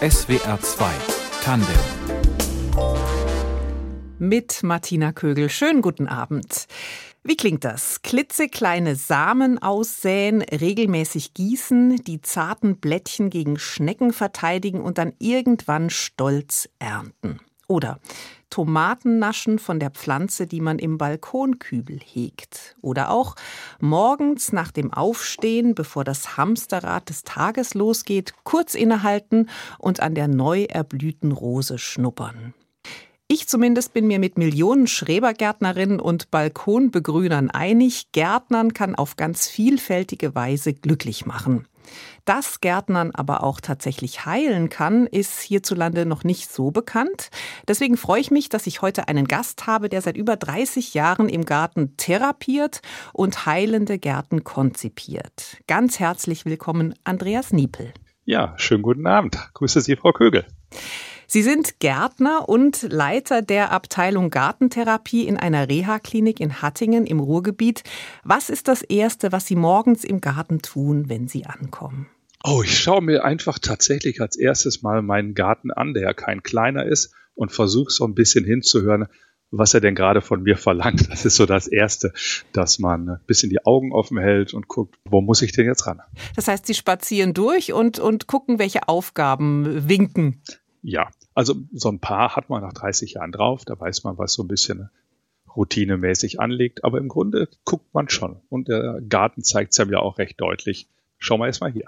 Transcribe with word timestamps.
SWR 0.00 0.60
2 0.60 0.92
Tandem 1.42 1.74
mit 4.18 4.62
Martina 4.64 5.12
Kögel. 5.12 5.48
Schönen 5.48 5.82
guten 5.82 6.08
Abend. 6.08 6.66
Wie 7.22 7.36
klingt 7.36 7.64
das? 7.64 8.02
Klitzekleine 8.02 8.96
Samen 8.96 9.62
aussäen, 9.62 10.42
regelmäßig 10.42 11.32
gießen, 11.32 12.02
die 12.04 12.20
zarten 12.20 12.78
Blättchen 12.80 13.30
gegen 13.30 13.56
Schnecken 13.56 14.12
verteidigen 14.12 14.80
und 14.80 14.98
dann 14.98 15.12
irgendwann 15.20 15.90
stolz 15.90 16.68
ernten. 16.80 17.38
Oder 17.66 17.98
Tomaten 18.50 19.18
naschen 19.18 19.58
von 19.58 19.80
der 19.80 19.90
Pflanze, 19.90 20.46
die 20.46 20.60
man 20.60 20.78
im 20.78 20.96
Balkonkübel 20.96 21.98
hegt. 21.98 22.76
Oder 22.82 23.10
auch 23.10 23.34
morgens 23.80 24.52
nach 24.52 24.70
dem 24.70 24.92
Aufstehen, 24.92 25.74
bevor 25.74 26.04
das 26.04 26.36
Hamsterrad 26.36 27.08
des 27.08 27.24
Tages 27.24 27.74
losgeht, 27.74 28.34
kurz 28.44 28.74
innehalten 28.74 29.48
und 29.78 30.00
an 30.00 30.14
der 30.14 30.28
neu 30.28 30.64
erblühten 30.64 31.32
Rose 31.32 31.78
schnuppern. 31.78 32.54
Ich 33.26 33.48
zumindest 33.48 33.94
bin 33.94 34.06
mir 34.06 34.18
mit 34.18 34.38
Millionen 34.38 34.86
Schrebergärtnerinnen 34.86 35.98
und 35.98 36.30
Balkonbegrünern 36.30 37.50
einig, 37.50 38.12
Gärtnern 38.12 38.74
kann 38.74 38.94
auf 38.94 39.16
ganz 39.16 39.48
vielfältige 39.48 40.34
Weise 40.34 40.74
glücklich 40.74 41.24
machen. 41.24 41.66
Dass 42.24 42.60
Gärtnern 42.60 43.10
aber 43.10 43.42
auch 43.42 43.60
tatsächlich 43.60 44.24
heilen 44.24 44.70
kann, 44.70 45.06
ist 45.06 45.40
hierzulande 45.40 46.06
noch 46.06 46.24
nicht 46.24 46.50
so 46.50 46.70
bekannt. 46.70 47.30
Deswegen 47.68 47.98
freue 47.98 48.20
ich 48.20 48.30
mich, 48.30 48.48
dass 48.48 48.66
ich 48.66 48.80
heute 48.80 49.08
einen 49.08 49.28
Gast 49.28 49.66
habe, 49.66 49.90
der 49.90 50.00
seit 50.00 50.16
über 50.16 50.36
30 50.36 50.94
Jahren 50.94 51.28
im 51.28 51.44
Garten 51.44 51.98
therapiert 51.98 52.80
und 53.12 53.44
heilende 53.44 53.98
Gärten 53.98 54.42
konzipiert. 54.42 55.58
Ganz 55.66 55.98
herzlich 55.98 56.46
willkommen, 56.46 56.94
Andreas 57.04 57.52
Niepel. 57.52 57.92
Ja, 58.24 58.54
schönen 58.56 58.82
guten 58.82 59.06
Abend. 59.06 59.38
Grüße 59.52 59.82
Sie, 59.82 59.96
Frau 59.96 60.12
Kögel. 60.12 60.46
Sie 61.26 61.42
sind 61.42 61.78
Gärtner 61.80 62.48
und 62.48 62.82
Leiter 62.82 63.42
der 63.42 63.70
Abteilung 63.70 64.30
Gartentherapie 64.30 65.26
in 65.26 65.36
einer 65.36 65.68
Reha-Klinik 65.68 66.40
in 66.40 66.62
Hattingen 66.62 67.06
im 67.06 67.20
Ruhrgebiet. 67.20 67.82
Was 68.22 68.48
ist 68.48 68.68
das 68.68 68.82
Erste, 68.82 69.32
was 69.32 69.46
Sie 69.46 69.56
morgens 69.56 70.04
im 70.04 70.20
Garten 70.20 70.62
tun, 70.62 71.08
wenn 71.08 71.28
Sie 71.28 71.44
ankommen? 71.44 72.06
Oh, 72.46 72.62
ich 72.62 72.78
schaue 72.78 73.00
mir 73.00 73.24
einfach 73.24 73.58
tatsächlich 73.58 74.20
als 74.20 74.36
erstes 74.36 74.82
mal 74.82 75.00
meinen 75.00 75.32
Garten 75.32 75.70
an, 75.70 75.94
der 75.94 76.02
ja 76.02 76.12
kein 76.12 76.42
kleiner 76.42 76.84
ist, 76.84 77.14
und 77.34 77.50
versuche 77.50 77.90
so 77.90 78.04
ein 78.04 78.14
bisschen 78.14 78.44
hinzuhören, 78.44 79.06
was 79.50 79.72
er 79.72 79.80
denn 79.80 79.94
gerade 79.94 80.20
von 80.20 80.42
mir 80.42 80.58
verlangt. 80.58 81.10
Das 81.10 81.24
ist 81.24 81.36
so 81.36 81.46
das 81.46 81.66
Erste, 81.66 82.12
dass 82.52 82.78
man 82.78 83.08
ein 83.08 83.20
bisschen 83.26 83.48
die 83.48 83.64
Augen 83.64 83.92
offen 83.94 84.18
hält 84.18 84.52
und 84.52 84.68
guckt, 84.68 84.96
wo 85.06 85.22
muss 85.22 85.40
ich 85.40 85.52
denn 85.52 85.64
jetzt 85.64 85.86
ran? 85.86 86.02
Das 86.36 86.46
heißt, 86.46 86.66
Sie 86.66 86.74
spazieren 86.74 87.32
durch 87.32 87.72
und, 87.72 87.98
und 87.98 88.26
gucken, 88.26 88.58
welche 88.58 88.88
Aufgaben 88.88 89.88
winken. 89.88 90.42
Ja, 90.82 91.10
also 91.32 91.54
so 91.72 91.88
ein 91.88 91.98
paar 91.98 92.36
hat 92.36 92.50
man 92.50 92.60
nach 92.60 92.74
30 92.74 93.14
Jahren 93.14 93.32
drauf, 93.32 93.64
da 93.64 93.80
weiß 93.80 94.04
man, 94.04 94.18
was 94.18 94.34
so 94.34 94.42
ein 94.42 94.48
bisschen 94.48 94.90
routinemäßig 95.56 96.40
anliegt, 96.40 96.84
aber 96.84 96.98
im 96.98 97.08
Grunde 97.08 97.48
guckt 97.64 97.94
man 97.94 98.10
schon. 98.10 98.42
Und 98.50 98.68
der 98.68 99.00
Garten 99.08 99.42
zeigt 99.42 99.72
es 99.72 99.78
ja 99.78 99.98
auch 99.98 100.18
recht 100.18 100.38
deutlich. 100.38 100.88
Schau 101.16 101.38
mal 101.38 101.46
erstmal 101.46 101.72
hier. 101.72 101.86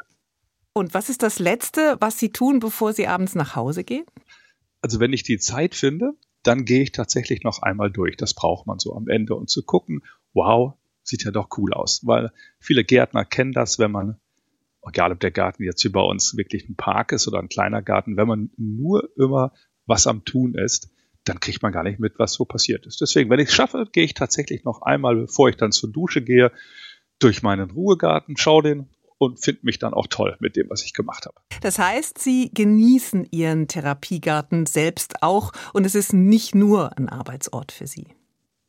Und 0.77 0.93
was 0.93 1.09
ist 1.09 1.23
das 1.23 1.39
Letzte, 1.39 1.97
was 2.01 2.19
Sie 2.19 2.33
tun, 2.33 2.61
bevor 2.61 2.93
Sie 2.93 3.07
abends 3.07 3.35
nach 3.35 3.57
Hause 3.57 3.83
gehen? 3.83 4.05
Also 4.83 5.01
wenn 5.01 5.15
ich 5.15 5.23
die 5.23 5.39
Zeit 5.39 5.75
finde, 5.75 6.13
dann 6.43 6.67
gehe 6.67 6.83
ich 6.83 6.93
tatsächlich 6.93 7.45
noch 7.45 7.63
einmal 7.63 7.91
durch. 7.91 8.19
Das 8.19 8.35
braucht 8.35 8.67
man 8.67 8.79
so 8.79 8.95
am 8.95 9.09
Ende 9.09 9.35
und 9.37 9.49
zu 9.49 9.63
gucken, 9.63 10.03
wow, 10.35 10.75
sieht 11.03 11.25
ja 11.25 11.31
doch 11.31 11.49
cool 11.57 11.73
aus. 11.73 12.03
Weil 12.05 12.31
viele 12.61 12.85
Gärtner 12.85 13.25
kennen 13.25 13.53
das, 13.53 13.79
wenn 13.79 13.91
man 13.91 14.21
egal 14.87 15.13
ob 15.13 15.21
der 15.21 15.31
Garten 15.31 15.65
jetzt 15.65 15.83
wie 15.83 15.89
bei 15.89 16.03
uns 16.03 16.37
wirklich 16.37 16.69
ein 16.69 16.77
Park 16.77 17.13
ist 17.13 17.27
oder 17.27 17.39
ein 17.39 17.49
kleiner 17.49 17.81
Garten, 17.81 18.19
wenn 18.19 18.29
man 18.29 18.51
nur 18.59 19.09
immer 19.17 19.55
was 19.87 20.07
am 20.07 20.27
Tun 20.27 20.55
ist, 20.55 20.91
dann 21.25 21.41
kriegt 21.41 21.63
man 21.63 21.73
gar 21.73 21.85
nicht 21.85 22.01
mit, 22.01 22.19
was 22.19 22.35
so 22.35 22.45
passiert 22.45 22.85
ist. 22.85 23.01
Deswegen, 23.01 23.31
wenn 23.31 23.41
ich 23.41 23.49
es 23.49 23.55
schaffe, 23.55 23.89
gehe 23.91 24.05
ich 24.05 24.13
tatsächlich 24.13 24.65
noch 24.65 24.83
einmal, 24.83 25.17
bevor 25.17 25.49
ich 25.49 25.57
dann 25.57 25.73
zur 25.73 25.91
Dusche 25.91 26.21
gehe, 26.21 26.53
durch 27.19 27.43
meinen 27.43 27.71
Ruhegarten, 27.71 28.37
schaue 28.37 28.63
den 28.63 28.91
und 29.19 29.43
finde 29.43 29.61
mich 29.63 29.79
dann 29.79 29.95
auch 29.95 30.07
toll 30.09 30.37
mit 30.41 30.57
dem, 30.57 30.69
was 30.71 30.85
ich 30.85 30.93
gemacht 30.93 31.27
habe. 31.27 31.37
Das 31.61 31.79
heißt, 31.79 32.19
Sie 32.19 32.51
genießen 32.53 33.29
Ihren 33.31 33.69
Therapiegarten 33.69 34.67
selbst 34.67 35.23
auch 35.23 35.53
und 35.73 35.87
es 35.87 35.95
ist 35.95 36.13
nicht 36.13 36.55
nur 36.55 36.97
ein 36.99 37.09
Arbeitsort 37.09 37.73
für 37.73 37.87
Sie. 37.87 38.09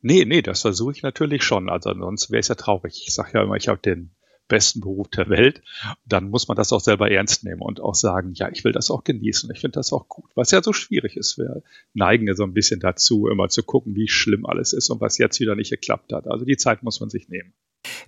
Nee, 0.00 0.24
nee, 0.24 0.42
das 0.42 0.62
versuche 0.62 0.92
ich 0.92 1.02
natürlich 1.02 1.42
schon. 1.42 1.68
Also 1.68 1.92
sonst 1.92 2.30
wäre 2.30 2.40
es 2.40 2.48
ja 2.48 2.54
traurig. 2.54 3.02
Ich 3.06 3.14
sage 3.14 3.32
ja 3.34 3.42
immer, 3.42 3.56
ich 3.56 3.68
habe 3.68 3.80
den 3.80 4.10
besten 4.46 4.80
Beruf 4.80 5.08
der 5.08 5.28
Welt, 5.28 5.62
dann 6.06 6.30
muss 6.30 6.48
man 6.48 6.56
das 6.56 6.72
auch 6.72 6.80
selber 6.80 7.10
ernst 7.10 7.44
nehmen 7.44 7.60
und 7.60 7.80
auch 7.80 7.94
sagen, 7.94 8.32
ja, 8.32 8.48
ich 8.50 8.64
will 8.64 8.72
das 8.72 8.90
auch 8.90 9.04
genießen. 9.04 9.50
Ich 9.52 9.60
finde 9.60 9.74
das 9.74 9.92
auch 9.92 10.08
gut, 10.08 10.30
was 10.34 10.50
ja 10.50 10.62
so 10.62 10.72
schwierig 10.72 11.16
ist. 11.16 11.36
Wir 11.36 11.62
neigen 11.92 12.26
ja 12.26 12.34
so 12.34 12.44
ein 12.44 12.54
bisschen 12.54 12.80
dazu, 12.80 13.28
immer 13.28 13.48
zu 13.50 13.62
gucken, 13.62 13.94
wie 13.94 14.08
schlimm 14.08 14.46
alles 14.46 14.72
ist 14.72 14.88
und 14.88 15.02
was 15.02 15.18
jetzt 15.18 15.38
wieder 15.40 15.54
nicht 15.54 15.70
geklappt 15.70 16.12
hat. 16.14 16.26
Also 16.26 16.46
die 16.46 16.56
Zeit 16.56 16.82
muss 16.82 17.00
man 17.00 17.10
sich 17.10 17.28
nehmen 17.28 17.52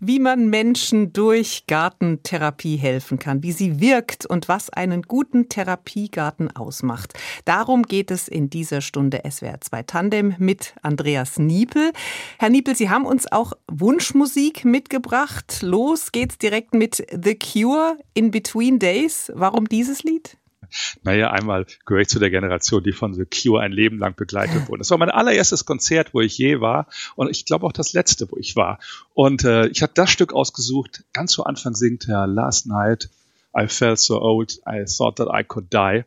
wie 0.01 0.19
man 0.19 0.49
Menschen 0.49 1.13
durch 1.13 1.65
Gartentherapie 1.67 2.77
helfen 2.77 3.19
kann, 3.19 3.43
wie 3.43 3.53
sie 3.53 3.81
wirkt 3.81 4.27
und 4.27 4.49
was 4.49 4.71
einen 4.71 5.03
guten 5.03 5.49
Therapiegarten 5.49 6.55
ausmacht. 6.55 7.15
Darum 7.45 7.85
geht 7.85 8.11
es 8.11 8.29
in 8.29 8.51
dieser 8.51 8.81
Stunde 8.81 9.23
SWR 9.29 9.61
2 9.61 9.83
Tandem 9.85 10.35
mit 10.39 10.75
Andreas 10.83 11.39
Niepel. 11.39 11.93
Herr 12.39 12.51
Niepel, 12.51 12.77
Sie 12.77 12.91
haben 12.91 13.07
uns 13.07 13.31
auch 13.31 13.53
Wunschmusik 13.71 14.65
mitgebracht. 14.65 15.61
Los 15.63 16.13
geht's 16.13 16.39
direkt 16.39 16.75
mit 16.75 17.05
The 17.11 17.37
Cure 17.37 17.99
in 18.15 18.31
Between 18.31 18.79
Days. 18.79 19.31
Warum 19.35 19.69
dieses 19.69 20.03
Lied? 20.03 20.40
Naja, 21.03 21.31
einmal 21.31 21.67
gehöre 21.87 22.03
ich 22.03 22.09
zu 22.09 22.19
der 22.19 22.31
Generation, 22.31 22.83
die 22.83 22.93
von 22.93 23.15
The 23.15 23.25
Cure 23.25 23.61
ein 23.61 23.73
Leben 23.73 23.99
lang 23.99 24.15
begleitet 24.17 24.69
wurde. 24.69 24.79
Das 24.79 24.91
war 24.91 24.99
mein 24.99 25.11
allererstes 25.11 25.65
Konzert, 25.65 26.15
wo 26.15 26.21
ich 26.21 26.37
je 26.39 26.61
war 26.61 26.87
und 27.17 27.31
ich 27.31 27.45
glaube 27.45 27.67
auch 27.67 27.73
das 27.73 27.93
letzte, 27.93 28.31
wo 28.31 28.37
ich 28.37 28.57
war. 28.57 28.79
Und 29.15 29.45
äh, 29.45 29.67
ich 29.69 29.83
habe 29.83 29.93
das 29.95 30.11
Stück 30.11 30.33
ausgesucht. 30.33 31.05
Ganz 31.13 31.33
zu 31.33 31.45
Anfang 31.45 31.75
singt 31.75 32.09
er 32.09 32.27
Last 32.27 32.67
Night 32.67 33.11
I 33.57 33.67
felt 33.67 33.99
so 33.99 34.21
old, 34.21 34.61
I 34.67 34.85
thought 34.85 35.17
that 35.17 35.29
I 35.29 35.43
could 35.43 35.73
die. 35.73 36.05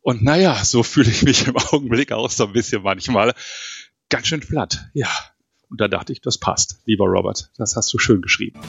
Und 0.00 0.22
naja, 0.22 0.64
so 0.64 0.82
fühle 0.82 1.10
ich 1.10 1.22
mich 1.22 1.46
im 1.46 1.56
Augenblick 1.56 2.12
auch 2.12 2.30
so 2.30 2.46
ein 2.46 2.52
bisschen 2.52 2.82
manchmal. 2.82 3.34
Ganz 4.08 4.28
schön 4.28 4.40
platt, 4.40 4.86
ja. 4.94 5.08
Und 5.68 5.80
da 5.80 5.88
dachte 5.88 6.12
ich, 6.12 6.20
das 6.20 6.38
passt, 6.38 6.80
lieber 6.84 7.06
Robert. 7.06 7.50
Das 7.56 7.74
hast 7.76 7.92
du 7.92 7.98
schön 7.98 8.22
geschrieben. 8.22 8.60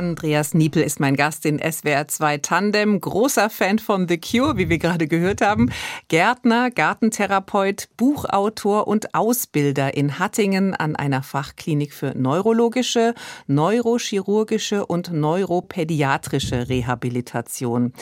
Andreas 0.00 0.54
Niepel 0.54 0.82
ist 0.82 0.98
mein 0.98 1.14
Gast 1.14 1.44
in 1.44 1.58
SWR 1.58 2.08
2 2.08 2.38
Tandem. 2.38 3.02
Großer 3.02 3.50
Fan 3.50 3.78
von 3.78 4.08
The 4.08 4.18
Cure, 4.18 4.56
wie 4.56 4.70
wir 4.70 4.78
gerade 4.78 5.06
gehört 5.06 5.42
haben. 5.42 5.70
Gärtner, 6.08 6.70
Gartentherapeut, 6.70 7.90
Buchautor 7.98 8.88
und 8.88 9.14
Ausbilder 9.14 9.94
in 9.94 10.18
Hattingen 10.18 10.74
an 10.74 10.96
einer 10.96 11.22
Fachklinik 11.22 11.92
für 11.92 12.16
neurologische, 12.16 13.12
neurochirurgische 13.46 14.86
und 14.86 15.12
neuropädiatrische 15.12 16.70
Rehabilitation. 16.70 17.92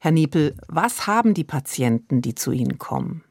Herr 0.00 0.12
Niepel, 0.12 0.56
was 0.68 1.06
haben 1.06 1.32
die 1.32 1.44
Patienten, 1.44 2.20
die 2.20 2.34
zu 2.34 2.52
Ihnen 2.52 2.76
kommen? 2.76 3.25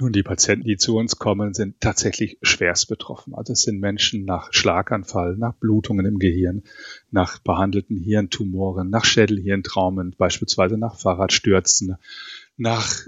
Nun, 0.00 0.12
die 0.12 0.22
Patienten, 0.22 0.64
die 0.64 0.76
zu 0.76 0.96
uns 0.96 1.16
kommen, 1.16 1.54
sind 1.54 1.80
tatsächlich 1.80 2.38
schwerst 2.40 2.88
betroffen. 2.88 3.34
Also 3.34 3.52
es 3.52 3.62
sind 3.62 3.80
Menschen 3.80 4.24
nach 4.24 4.52
Schlaganfall, 4.52 5.36
nach 5.36 5.54
Blutungen 5.54 6.06
im 6.06 6.20
Gehirn, 6.20 6.62
nach 7.10 7.40
behandelten 7.40 7.96
Hirntumoren, 7.96 8.90
nach 8.90 9.04
Schädelhirntraumen, 9.04 10.14
beispielsweise 10.16 10.78
nach 10.78 11.00
Fahrradstürzen, 11.00 11.96
nach 12.56 13.02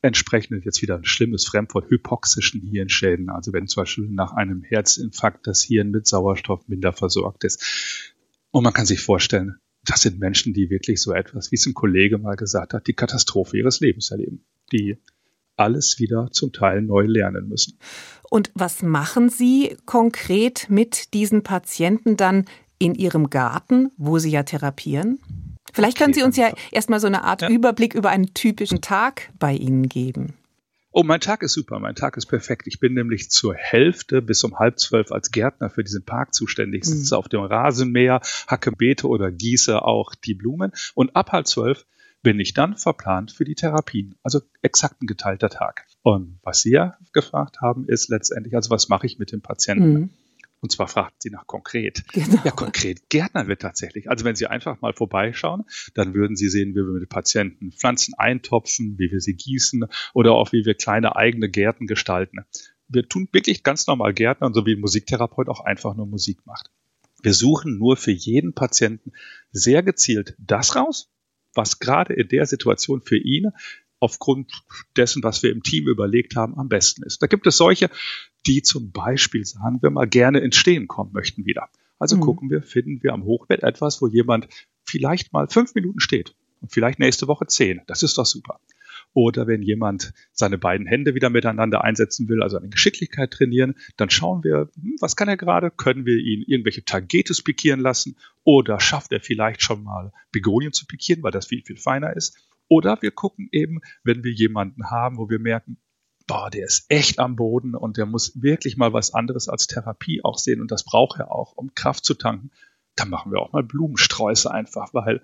entsprechend 0.00 0.64
jetzt 0.64 0.80
wieder 0.80 0.96
ein 0.96 1.04
schlimmes 1.04 1.44
Fremdwort, 1.44 1.90
hypoxischen 1.90 2.60
Hirnschäden, 2.60 3.28
also 3.28 3.52
wenn 3.52 3.66
zum 3.66 3.82
Beispiel 3.82 4.08
nach 4.08 4.32
einem 4.32 4.62
Herzinfarkt 4.62 5.46
das 5.48 5.62
Hirn 5.62 5.90
mit 5.90 6.06
Sauerstoff 6.06 6.68
minder 6.68 6.92
versorgt 6.92 7.42
ist. 7.42 8.14
Und 8.52 8.62
man 8.62 8.72
kann 8.72 8.86
sich 8.86 9.00
vorstellen, 9.00 9.56
das 9.84 10.02
sind 10.02 10.20
Menschen, 10.20 10.54
die 10.54 10.70
wirklich 10.70 11.02
so 11.02 11.12
etwas, 11.12 11.50
wie 11.50 11.56
es 11.56 11.66
ein 11.66 11.74
Kollege 11.74 12.18
mal 12.18 12.36
gesagt 12.36 12.74
hat, 12.74 12.86
die 12.86 12.92
Katastrophe 12.92 13.58
ihres 13.58 13.80
Lebens 13.80 14.12
erleben. 14.12 14.44
Die 14.70 14.98
alles 15.62 15.98
wieder 15.98 16.28
zum 16.32 16.52
Teil 16.52 16.82
neu 16.82 17.06
lernen 17.06 17.48
müssen. 17.48 17.78
Und 18.28 18.50
was 18.54 18.82
machen 18.82 19.28
Sie 19.28 19.76
konkret 19.86 20.66
mit 20.68 21.14
diesen 21.14 21.42
Patienten 21.42 22.16
dann 22.16 22.46
in 22.78 22.94
Ihrem 22.94 23.30
Garten, 23.30 23.90
wo 23.96 24.18
Sie 24.18 24.30
ja 24.30 24.42
therapieren? 24.42 25.20
Vielleicht 25.72 25.96
können 25.96 26.14
Sie 26.14 26.22
uns 26.22 26.36
ja 26.36 26.52
erstmal 26.70 27.00
so 27.00 27.06
eine 27.06 27.24
Art 27.24 27.42
ja. 27.42 27.48
Überblick 27.48 27.94
über 27.94 28.10
einen 28.10 28.34
typischen 28.34 28.80
Tag 28.80 29.30
bei 29.38 29.54
Ihnen 29.54 29.88
geben. 29.88 30.34
Oh, 30.94 31.02
mein 31.02 31.20
Tag 31.20 31.42
ist 31.42 31.54
super, 31.54 31.78
mein 31.78 31.94
Tag 31.94 32.18
ist 32.18 32.26
perfekt. 32.26 32.66
Ich 32.66 32.78
bin 32.78 32.92
nämlich 32.92 33.30
zur 33.30 33.54
Hälfte 33.54 34.20
bis 34.20 34.44
um 34.44 34.58
halb 34.58 34.78
zwölf 34.78 35.10
als 35.10 35.30
Gärtner 35.30 35.70
für 35.70 35.82
diesen 35.82 36.04
Park 36.04 36.34
zuständig. 36.34 36.82
Ich 36.82 36.90
sitze 36.90 37.14
mhm. 37.14 37.18
auf 37.18 37.28
dem 37.28 37.40
Rasenmäher, 37.40 38.20
hacke 38.46 38.72
Beete 38.72 39.08
oder 39.08 39.32
gieße 39.32 39.80
auch 39.82 40.14
die 40.14 40.34
Blumen. 40.34 40.72
Und 40.94 41.16
ab 41.16 41.32
halb 41.32 41.46
zwölf 41.46 41.86
bin 42.22 42.38
ich 42.40 42.54
dann 42.54 42.76
verplant 42.76 43.32
für 43.32 43.44
die 43.44 43.54
Therapien. 43.54 44.14
Also 44.22 44.40
exakt 44.62 45.02
ein 45.02 45.06
geteilter 45.06 45.50
Tag. 45.50 45.86
Und 46.02 46.38
was 46.42 46.62
Sie 46.62 46.70
ja 46.70 46.96
gefragt 47.12 47.60
haben, 47.60 47.88
ist 47.88 48.08
letztendlich, 48.08 48.54
also 48.54 48.70
was 48.70 48.88
mache 48.88 49.06
ich 49.06 49.18
mit 49.18 49.32
dem 49.32 49.42
Patienten? 49.42 49.92
Mhm. 49.92 50.10
Und 50.60 50.70
zwar 50.70 50.86
fragt 50.86 51.22
sie 51.22 51.30
nach 51.30 51.48
konkret. 51.48 52.04
Genau. 52.12 52.40
Ja, 52.44 52.52
konkret 52.52 53.08
gärtnern 53.08 53.48
wir 53.48 53.58
tatsächlich. 53.58 54.08
Also 54.08 54.24
wenn 54.24 54.36
Sie 54.36 54.46
einfach 54.46 54.80
mal 54.80 54.92
vorbeischauen, 54.92 55.64
dann 55.94 56.14
würden 56.14 56.36
Sie 56.36 56.48
sehen, 56.48 56.70
wie 56.70 56.86
wir 56.86 57.00
mit 57.00 57.08
Patienten 57.08 57.72
Pflanzen 57.72 58.14
eintopfen, 58.14 58.96
wie 58.96 59.10
wir 59.10 59.20
sie 59.20 59.34
gießen 59.34 59.86
oder 60.14 60.32
auch 60.32 60.52
wie 60.52 60.64
wir 60.64 60.74
kleine 60.74 61.16
eigene 61.16 61.48
Gärten 61.48 61.88
gestalten. 61.88 62.44
Wir 62.86 63.08
tun 63.08 63.28
wirklich 63.32 63.64
ganz 63.64 63.88
normal 63.88 64.14
Gärtnern, 64.14 64.54
so 64.54 64.64
wie 64.64 64.74
ein 64.76 64.80
Musiktherapeut 64.80 65.48
auch 65.48 65.64
einfach 65.64 65.96
nur 65.96 66.06
Musik 66.06 66.46
macht. 66.46 66.70
Wir 67.22 67.34
suchen 67.34 67.78
nur 67.78 67.96
für 67.96 68.12
jeden 68.12 68.54
Patienten 68.54 69.12
sehr 69.50 69.82
gezielt 69.82 70.36
das 70.38 70.76
raus, 70.76 71.11
was 71.54 71.78
gerade 71.78 72.14
in 72.14 72.28
der 72.28 72.46
Situation 72.46 73.00
für 73.00 73.18
ihn 73.18 73.50
aufgrund 74.00 74.64
dessen, 74.96 75.22
was 75.22 75.42
wir 75.42 75.52
im 75.52 75.62
Team 75.62 75.86
überlegt 75.86 76.34
haben, 76.34 76.58
am 76.58 76.68
besten 76.68 77.04
ist. 77.04 77.22
Da 77.22 77.28
gibt 77.28 77.46
es 77.46 77.56
solche, 77.56 77.88
die 78.46 78.62
zum 78.62 78.90
Beispiel, 78.90 79.44
sagen 79.44 79.80
wir 79.80 79.90
mal, 79.90 80.08
gerne 80.08 80.40
ins 80.40 80.56
Stehen 80.56 80.88
kommen 80.88 81.12
möchten 81.12 81.46
wieder. 81.46 81.68
Also 81.98 82.16
mhm. 82.16 82.20
gucken 82.20 82.50
wir, 82.50 82.62
finden 82.62 83.00
wir 83.02 83.12
am 83.12 83.22
Hochbett 83.24 83.62
etwas, 83.62 84.02
wo 84.02 84.08
jemand 84.08 84.48
vielleicht 84.84 85.32
mal 85.32 85.46
fünf 85.48 85.76
Minuten 85.76 86.00
steht 86.00 86.34
und 86.60 86.72
vielleicht 86.72 86.98
nächste 86.98 87.28
Woche 87.28 87.46
zehn. 87.46 87.80
Das 87.86 88.02
ist 88.02 88.18
doch 88.18 88.26
super. 88.26 88.58
Oder 89.14 89.46
wenn 89.46 89.62
jemand 89.62 90.14
seine 90.32 90.56
beiden 90.56 90.86
Hände 90.86 91.14
wieder 91.14 91.28
miteinander 91.28 91.84
einsetzen 91.84 92.28
will, 92.28 92.42
also 92.42 92.56
eine 92.56 92.70
Geschicklichkeit 92.70 93.30
trainieren, 93.30 93.74
dann 93.96 94.08
schauen 94.08 94.42
wir, 94.42 94.70
hm, 94.74 94.96
was 95.00 95.16
kann 95.16 95.28
er 95.28 95.36
gerade? 95.36 95.70
Können 95.70 96.06
wir 96.06 96.16
ihn 96.16 96.42
irgendwelche 96.46 96.84
Tagetes 96.84 97.42
pikieren 97.42 97.80
lassen? 97.80 98.16
Oder 98.44 98.80
schafft 98.80 99.12
er 99.12 99.20
vielleicht 99.20 99.62
schon 99.62 99.82
mal 99.82 100.12
Begonien 100.30 100.72
zu 100.72 100.86
pikieren, 100.86 101.22
weil 101.22 101.32
das 101.32 101.46
viel, 101.46 101.62
viel 101.62 101.76
feiner 101.76 102.16
ist? 102.16 102.38
Oder 102.68 102.96
wir 103.02 103.10
gucken 103.10 103.48
eben, 103.52 103.80
wenn 104.02 104.24
wir 104.24 104.32
jemanden 104.32 104.90
haben, 104.90 105.18
wo 105.18 105.28
wir 105.28 105.38
merken, 105.38 105.76
boah, 106.26 106.48
der 106.48 106.64
ist 106.64 106.86
echt 106.88 107.18
am 107.18 107.36
Boden 107.36 107.74
und 107.74 107.98
der 107.98 108.06
muss 108.06 108.40
wirklich 108.40 108.78
mal 108.78 108.94
was 108.94 109.12
anderes 109.12 109.48
als 109.48 109.66
Therapie 109.66 110.24
auch 110.24 110.38
sehen 110.38 110.62
und 110.62 110.70
das 110.70 110.84
braucht 110.84 111.18
er 111.18 111.30
auch, 111.30 111.52
um 111.56 111.74
Kraft 111.74 112.04
zu 112.04 112.14
tanken, 112.14 112.50
dann 112.96 113.10
machen 113.10 113.32
wir 113.32 113.40
auch 113.40 113.52
mal 113.52 113.62
Blumensträuße 113.62 114.50
einfach, 114.50 114.94
weil 114.94 115.22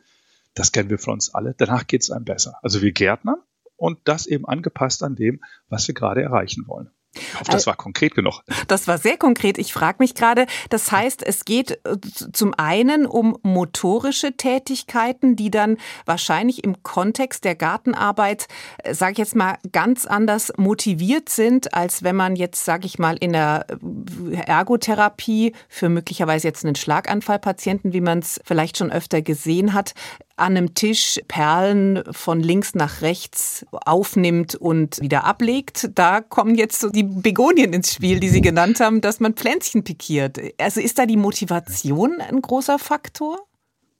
das 0.55 0.73
kennen 0.73 0.91
wir 0.91 0.99
von 0.99 1.14
uns 1.14 1.34
alle. 1.34 1.55
Danach 1.56 1.87
geht 1.87 2.02
es 2.02 2.11
einem 2.11 2.25
besser. 2.25 2.58
Also 2.62 2.82
wir 2.82 2.93
Gärtner 2.93 3.43
und 3.79 4.01
das 4.05 4.27
eben 4.27 4.47
angepasst 4.47 5.03
an 5.03 5.17
dem, 5.17 5.41
was 5.71 5.89
wir 5.89 5.95
gerade 5.95 6.23
erreichen 6.23 6.67
wollen. 6.67 6.91
Ich 7.15 7.35
hoffe, 7.35 7.51
das 7.51 7.67
war 7.67 7.75
konkret 7.75 8.15
genug. 8.15 8.43
Das 8.69 8.87
war 8.87 8.99
sehr 8.99 9.17
konkret. 9.17 9.59
Ich 9.59 9.73
frage 9.73 9.97
mich 10.01 10.15
gerade, 10.15 10.47
das 10.69 10.93
heißt, 10.93 11.27
es 11.27 11.45
geht 11.45 11.81
äh, 11.85 11.97
zum 12.33 12.53
einen 12.55 13.07
um 13.07 13.39
motorische 13.43 14.37
Tätigkeiten, 14.37 15.35
die 15.35 15.51
dann 15.51 15.79
wahrscheinlich 16.05 16.65
im 16.65 16.83
Kontext 16.83 17.45
der 17.45 17.55
Gartenarbeit, 17.55 18.47
äh, 18.85 18.95
sage 18.95 19.13
ich 19.13 19.19
jetzt 19.19 19.35
mal, 19.35 19.57
ganz 19.73 20.05
anders 20.05 20.53
motiviert 20.59 21.31
sind, 21.31 21.75
als 21.75 22.03
wenn 22.03 22.15
man 22.15 22.37
jetzt, 22.37 22.65
sage 22.65 22.87
ich 22.87 22.99
mal, 22.99 23.17
in 23.17 23.33
der 23.33 23.67
äh, 24.31 24.37
Ergotherapie 24.43 25.55
für 25.69 25.89
möglicherweise 25.89 26.47
jetzt 26.47 26.65
einen 26.65 26.77
Schlaganfallpatienten, 26.77 27.95
wie 27.95 28.03
man 28.03 28.19
es 28.19 28.39
vielleicht 28.45 28.77
schon 28.77 28.93
öfter 28.93 29.23
gesehen 29.23 29.73
hat, 29.73 29.95
an 30.38 30.56
einem 30.56 30.75
Tisch 30.75 31.20
Perlen 31.29 32.02
von 32.11 32.40
links 32.40 32.75
nach 32.75 33.02
rechts 33.02 33.67
aufnimmt 33.73 34.55
und 34.55 35.00
wieder 35.00 35.25
ablegt. 35.25 35.90
Da 35.94 36.20
kommen 36.20 36.55
jetzt 36.55 36.81
so 36.81 36.90
die 36.90 37.02
Begonien 37.02 37.73
ins 37.73 37.94
Spiel, 37.94 38.20
die 38.20 38.29
Sie 38.29 38.40
genannt 38.40 38.81
haben, 38.81 39.00
dass 39.00 39.20
man 39.20 39.35
Pflänzchen 39.35 39.85
pikiert. 39.85 40.38
Also 40.58 40.81
ist 40.81 40.99
da 40.99 41.06
die 41.06 41.17
Motivation 41.17 42.20
ein 42.20 42.40
großer 42.40 42.79
Faktor? 42.79 43.48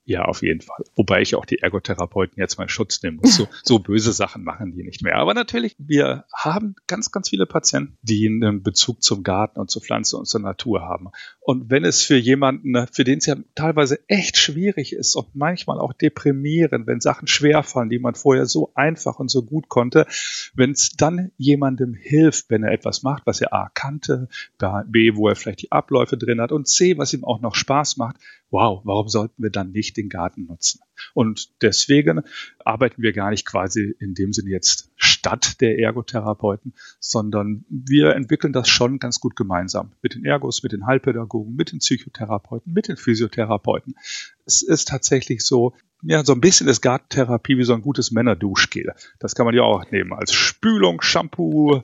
Ja, 0.09 0.25
auf 0.25 0.41
jeden 0.41 0.63
Fall. 0.63 0.87
Wobei 0.97 1.21
ich 1.21 1.35
auch 1.35 1.45
die 1.45 1.59
Ergotherapeuten 1.59 2.41
jetzt 2.41 2.57
mal 2.57 2.67
Schutz 2.71 3.03
nehmen 3.03 3.19
muss. 3.19 3.37
So, 3.37 3.47
so 3.63 3.79
böse 3.79 4.15
Sachen 4.15 4.43
machen 4.43 4.73
die 4.73 4.83
nicht 4.83 5.03
mehr. 5.03 5.17
Aber 5.17 5.35
natürlich, 5.35 5.77
wir 5.79 6.25
haben 6.35 6.77
ganz, 6.87 7.13
ganz 7.13 7.29
viele 7.29 7.45
Patienten, 7.45 7.99
die 8.01 8.27
einen 8.27 8.63
Bezug 8.63 9.03
zum 9.03 9.23
Garten 9.23 9.61
und 9.61 9.71
zur 9.71 9.83
Pflanze 9.83 10.17
und 10.17 10.25
zur 10.25 10.41
Natur 10.41 10.81
haben. 10.81 11.09
Und 11.41 11.71
wenn 11.71 11.85
es 11.85 12.01
für 12.01 12.17
jemanden, 12.17 12.87
für 12.91 13.05
den 13.05 13.19
es 13.19 13.27
ja 13.27 13.37
teilweise 13.55 13.99
echt 14.09 14.39
schwierig 14.39 14.95
ist 14.95 15.15
und 15.15 15.35
manchmal 15.35 15.79
auch 15.79 15.93
deprimierend, 15.93 16.87
wenn 16.87 17.01
Sachen 17.01 17.29
schwerfallen, 17.29 17.91
die 17.91 17.99
man 17.99 18.15
vorher 18.15 18.47
so 18.47 18.73
einfach 18.75 19.19
und 19.19 19.31
so 19.31 19.43
gut 19.43 19.69
konnte, 19.69 20.07
wenn 20.55 20.71
es 20.71 20.97
dann 20.97 21.33
jemandem 21.37 21.93
hilft, 21.93 22.49
wenn 22.49 22.63
er 22.63 22.73
etwas 22.73 23.03
macht, 23.03 23.27
was 23.27 23.43
er 23.43 23.53
A 23.53 23.71
kannte, 23.75 24.29
B, 24.87 25.17
wo 25.17 25.29
er 25.29 25.37
vielleicht 25.37 25.61
die 25.61 25.71
Abläufe 25.71 26.17
drin 26.17 26.41
hat 26.41 26.51
und 26.51 26.67
C, 26.67 26.97
was 26.97 27.13
ihm 27.13 27.25
auch 27.25 27.43
noch 27.43 27.55
Spaß 27.55 27.99
macht, 27.99 28.17
wow, 28.51 28.81
warum 28.85 29.09
sollten 29.09 29.43
wir 29.43 29.51
dann 29.51 29.73
nicht 29.73 29.97
den 29.97 30.09
Garten 30.09 30.47
nutzen? 30.47 30.81
Und 31.15 31.51
deswegen 31.63 32.23
arbeiten 32.65 33.03
wir 33.03 33.13
gar 33.13 33.31
nicht 33.31 33.47
quasi 33.47 33.95
in 33.99 34.15
dem 34.15 34.33
Sinne 34.33 34.51
jetzt 34.51 34.91
statt 34.97 35.61
der 35.61 35.79
Ergotherapeuten, 35.79 36.75
sondern 37.01 37.65
wir 37.69 38.15
entwickeln 38.15 38.53
das 38.53 38.69
schon 38.69 38.99
ganz 38.99 39.21
gut 39.21 39.37
gemeinsam 39.37 39.93
mit 40.03 40.15
den 40.15 40.25
Ergos, 40.25 40.63
mit 40.63 40.73
den 40.73 40.87
Heilpädagogen, 40.87 41.55
mit 41.55 41.73
den 41.73 41.79
Psychotherapeuten, 41.79 42.73
mit 42.73 42.89
den 42.89 42.97
Physiotherapeuten. 42.97 43.95
Es 44.45 44.63
ist 44.63 44.89
tatsächlich 44.89 45.45
so, 45.45 45.75
ja, 46.03 46.25
so 46.25 46.33
ein 46.33 46.41
bisschen 46.41 46.69
ist 46.69 46.81
Gartentherapie 46.81 47.59
wie 47.59 47.65
so 47.65 47.75
ein 47.75 47.83
gutes 47.83 48.11
Männerduschgel. 48.11 48.93
Das 49.19 49.35
kann 49.35 49.47
man 49.47 49.55
ja 49.55 49.63
auch 49.63 49.91
nehmen 49.91 50.13
als 50.13 50.33
Spülung, 50.33 51.03
Shampoo, 51.03 51.83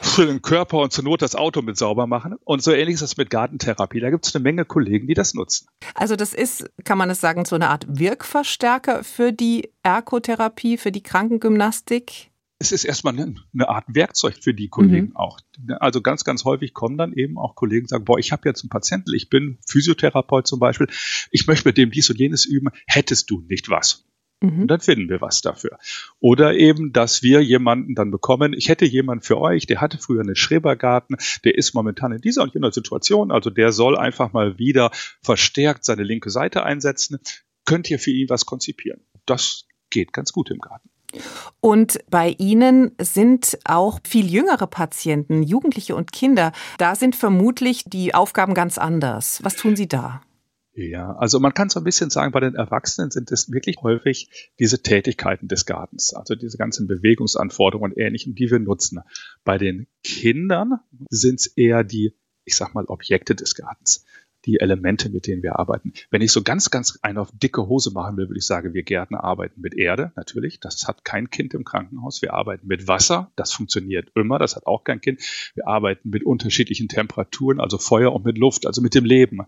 für 0.00 0.26
den 0.26 0.42
Körper 0.42 0.78
und 0.78 0.92
zur 0.92 1.04
Not 1.04 1.22
das 1.22 1.34
Auto 1.34 1.62
mit 1.62 1.76
sauber 1.76 2.06
machen. 2.06 2.36
Und 2.44 2.62
so 2.62 2.72
ähnlich 2.72 2.94
ist 2.94 3.02
das 3.02 3.16
mit 3.16 3.30
Gartentherapie. 3.30 4.00
Da 4.00 4.10
gibt 4.10 4.26
es 4.26 4.34
eine 4.34 4.42
Menge 4.42 4.64
Kollegen, 4.64 5.06
die 5.06 5.14
das 5.14 5.34
nutzen. 5.34 5.68
Also 5.94 6.16
das 6.16 6.34
ist, 6.34 6.70
kann 6.84 6.98
man 6.98 7.10
es 7.10 7.20
sagen, 7.20 7.44
so 7.44 7.54
eine 7.54 7.70
Art 7.70 7.86
Wirkverstärker 7.88 9.04
für 9.04 9.32
die 9.32 9.70
Ergotherapie, 9.82 10.76
für 10.78 10.92
die 10.92 11.02
Krankengymnastik? 11.02 12.32
es 12.62 12.70
ist 12.70 12.84
erstmal 12.84 13.18
eine 13.18 13.68
Art 13.68 13.84
Werkzeug 13.88 14.36
für 14.40 14.54
die 14.54 14.68
Kollegen 14.68 15.08
mhm. 15.08 15.16
auch. 15.16 15.40
Also 15.80 16.00
ganz, 16.00 16.22
ganz 16.22 16.44
häufig 16.44 16.72
kommen 16.72 16.96
dann 16.96 17.12
eben 17.12 17.36
auch 17.36 17.56
Kollegen 17.56 17.88
sagen, 17.88 18.04
boah, 18.04 18.18
ich 18.18 18.30
habe 18.30 18.48
jetzt 18.48 18.62
einen 18.62 18.70
Patienten, 18.70 19.12
ich 19.14 19.28
bin 19.28 19.58
Physiotherapeut 19.66 20.46
zum 20.46 20.60
Beispiel, 20.60 20.86
ich 21.32 21.46
möchte 21.48 21.68
mit 21.68 21.76
dem 21.76 21.90
dies 21.90 22.08
und 22.08 22.20
jenes 22.20 22.44
üben, 22.46 22.68
hättest 22.86 23.30
du 23.30 23.40
nicht 23.48 23.68
was? 23.68 24.04
Mhm. 24.42 24.62
Und 24.62 24.68
dann 24.68 24.80
finden 24.80 25.08
wir 25.08 25.20
was 25.20 25.40
dafür. 25.40 25.78
Oder 26.20 26.54
eben, 26.54 26.92
dass 26.92 27.22
wir 27.22 27.42
jemanden 27.42 27.94
dann 27.94 28.10
bekommen, 28.10 28.52
ich 28.52 28.68
hätte 28.68 28.84
jemanden 28.84 29.22
für 29.22 29.38
euch, 29.38 29.66
der 29.66 29.80
hatte 29.80 29.98
früher 29.98 30.20
einen 30.20 30.36
Schrebergarten, 30.36 31.16
der 31.44 31.56
ist 31.56 31.74
momentan 31.74 32.12
in 32.12 32.20
dieser 32.20 32.42
und 32.42 32.54
jener 32.54 32.72
Situation, 32.72 33.30
also 33.30 33.50
der 33.50 33.72
soll 33.72 33.96
einfach 33.96 34.32
mal 34.32 34.58
wieder 34.58 34.90
verstärkt 35.22 35.84
seine 35.84 36.02
linke 36.02 36.30
Seite 36.30 36.64
einsetzen. 36.64 37.18
Könnt 37.64 37.90
ihr 37.90 37.98
für 37.98 38.10
ihn 38.10 38.28
was 38.28 38.44
konzipieren? 38.44 39.00
Das 39.24 39.66
geht 39.90 40.12
ganz 40.12 40.32
gut 40.32 40.50
im 40.50 40.58
Garten. 40.58 40.88
Und 41.60 41.98
bei 42.10 42.34
Ihnen 42.38 42.92
sind 42.98 43.58
auch 43.64 44.00
viel 44.04 44.30
jüngere 44.30 44.66
Patienten, 44.66 45.42
Jugendliche 45.42 45.94
und 45.94 46.10
Kinder. 46.12 46.52
Da 46.78 46.94
sind 46.94 47.14
vermutlich 47.14 47.84
die 47.86 48.14
Aufgaben 48.14 48.54
ganz 48.54 48.78
anders. 48.78 49.40
Was 49.42 49.56
tun 49.56 49.76
Sie 49.76 49.88
da? 49.88 50.22
Ja, 50.74 51.14
also 51.16 51.38
man 51.38 51.52
kann 51.52 51.68
so 51.68 51.80
ein 51.80 51.84
bisschen 51.84 52.08
sagen, 52.08 52.32
bei 52.32 52.40
den 52.40 52.54
Erwachsenen 52.54 53.10
sind 53.10 53.30
es 53.30 53.52
wirklich 53.52 53.76
häufig 53.82 54.52
diese 54.58 54.80
Tätigkeiten 54.82 55.46
des 55.46 55.66
Gartens, 55.66 56.14
also 56.14 56.34
diese 56.34 56.56
ganzen 56.56 56.86
Bewegungsanforderungen 56.86 57.92
und 57.92 57.98
Ähnlichem, 57.98 58.34
die 58.34 58.50
wir 58.50 58.58
nutzen. 58.58 59.00
Bei 59.44 59.58
den 59.58 59.86
Kindern 60.02 60.80
sind 61.10 61.40
es 61.40 61.46
eher 61.46 61.84
die, 61.84 62.16
ich 62.44 62.56
sag 62.56 62.72
mal, 62.72 62.86
Objekte 62.86 63.34
des 63.34 63.54
Gartens 63.54 64.06
die 64.44 64.60
Elemente, 64.60 65.08
mit 65.08 65.26
denen 65.26 65.42
wir 65.42 65.58
arbeiten. 65.58 65.92
Wenn 66.10 66.22
ich 66.22 66.32
so 66.32 66.42
ganz, 66.42 66.70
ganz 66.70 66.98
einen 67.02 67.18
auf 67.18 67.30
dicke 67.32 67.66
Hose 67.68 67.92
machen 67.92 68.16
will, 68.16 68.28
würde 68.28 68.38
ich 68.38 68.46
sagen, 68.46 68.74
wir 68.74 68.82
Gärtner 68.82 69.22
arbeiten 69.24 69.60
mit 69.60 69.74
Erde, 69.74 70.12
natürlich. 70.16 70.60
Das 70.60 70.86
hat 70.88 71.04
kein 71.04 71.30
Kind 71.30 71.54
im 71.54 71.64
Krankenhaus. 71.64 72.22
Wir 72.22 72.34
arbeiten 72.34 72.66
mit 72.66 72.88
Wasser. 72.88 73.30
Das 73.36 73.52
funktioniert 73.52 74.10
immer. 74.14 74.38
Das 74.38 74.56
hat 74.56 74.66
auch 74.66 74.84
kein 74.84 75.00
Kind. 75.00 75.20
Wir 75.54 75.66
arbeiten 75.66 76.10
mit 76.10 76.24
unterschiedlichen 76.24 76.88
Temperaturen, 76.88 77.60
also 77.60 77.78
Feuer 77.78 78.12
und 78.12 78.24
mit 78.24 78.38
Luft, 78.38 78.66
also 78.66 78.82
mit 78.82 78.94
dem 78.94 79.04
Leben. 79.04 79.40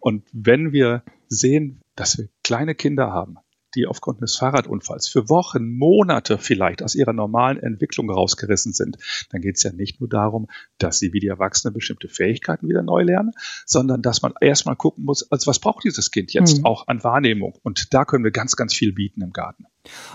Und 0.00 0.24
wenn 0.32 0.72
wir 0.72 1.02
sehen, 1.28 1.80
dass 1.96 2.18
wir 2.18 2.28
kleine 2.44 2.74
Kinder 2.74 3.12
haben, 3.12 3.38
die 3.76 3.86
aufgrund 3.86 4.20
des 4.22 4.36
Fahrradunfalls 4.36 5.08
für 5.08 5.28
Wochen, 5.28 5.76
Monate 5.76 6.38
vielleicht 6.38 6.82
aus 6.82 6.94
ihrer 6.94 7.12
normalen 7.12 7.58
Entwicklung 7.58 8.10
rausgerissen 8.10 8.72
sind, 8.72 8.96
dann 9.30 9.40
geht 9.40 9.56
es 9.56 9.62
ja 9.62 9.72
nicht 9.72 10.00
nur 10.00 10.08
darum, 10.08 10.48
dass 10.78 10.98
sie 10.98 11.12
wie 11.12 11.20
die 11.20 11.28
Erwachsenen 11.28 11.74
bestimmte 11.74 12.08
Fähigkeiten 12.08 12.68
wieder 12.68 12.82
neu 12.82 13.02
lernen, 13.02 13.32
sondern 13.64 14.02
dass 14.02 14.22
man 14.22 14.34
erstmal 14.40 14.76
gucken 14.76 15.04
muss, 15.04 15.30
also 15.30 15.48
was 15.48 15.58
braucht 15.58 15.84
dieses 15.84 16.10
Kind 16.10 16.32
jetzt 16.32 16.58
mhm. 16.58 16.64
auch 16.64 16.88
an 16.88 17.04
Wahrnehmung? 17.04 17.54
Und 17.62 17.94
da 17.94 18.04
können 18.04 18.24
wir 18.24 18.32
ganz, 18.32 18.56
ganz 18.56 18.74
viel 18.74 18.92
bieten 18.92 19.22
im 19.22 19.32
Garten. 19.32 19.66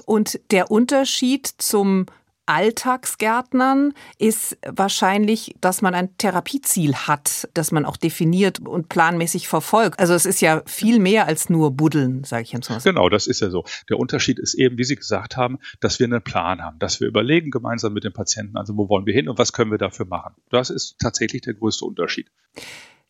Und 0.06 0.40
der 0.52 0.72
Unterschied 0.72 1.48
zum 1.48 2.08
Alltagsgärtnern 2.46 3.94
ist 4.18 4.58
wahrscheinlich, 4.68 5.56
dass 5.62 5.82
man 5.82 5.94
ein 5.94 6.18
Therapieziel 6.18 6.96
hat, 6.96 7.48
das 7.54 7.72
man 7.72 7.86
auch 7.86 7.98
definiert 7.98 8.60
und 8.60 8.90
planmäßig 8.90 9.48
verfolgt. 9.48 10.00
Also 10.00 10.14
es 10.14 10.26
ist 10.26 10.42
ja 10.42 10.62
viel 10.66 11.00
mehr 11.00 11.28
als 11.28 11.50
nur 11.50 11.72
Buddeln, 11.72 12.24
sage 12.24 12.44
ich 12.44 12.52
jetzt 12.52 12.70
mal. 12.70 12.80
Genau, 12.84 13.10
das 13.10 13.28
ist 13.28 13.42
ja 13.42 13.50
so. 13.50 13.64
Der 13.90 14.00
Unterschied 14.00 14.40
ist 14.40 14.54
eben, 14.56 14.78
wie 14.78 14.84
Sie 14.84 14.96
gesagt 14.96 15.38
haben, 15.38 15.60
dass 15.80 16.00
wir 16.00 16.06
einen 16.06 16.22
Plan 16.22 16.62
haben, 16.62 16.80
dass 16.80 17.00
wir 17.00 17.08
überlegen 17.08 17.52
gemeinsam 17.52 17.94
mit 17.94 18.04
dem 18.04 18.14
Patienten, 18.14 18.58
also 18.58 18.76
wo 18.76 18.90
wollen 18.90 19.06
wir 19.06 19.14
hin 19.14 19.30
und 19.30 19.38
was 19.38 19.54
können 19.54 19.72
wir 19.72 19.78
dafür 19.78 20.06
machen. 20.06 20.36
Das 20.50 20.70
ist 20.70 20.98
tatsächlich 21.00 21.42
der 21.42 21.54
größte 21.54 21.86
Unterschied. 21.86 22.30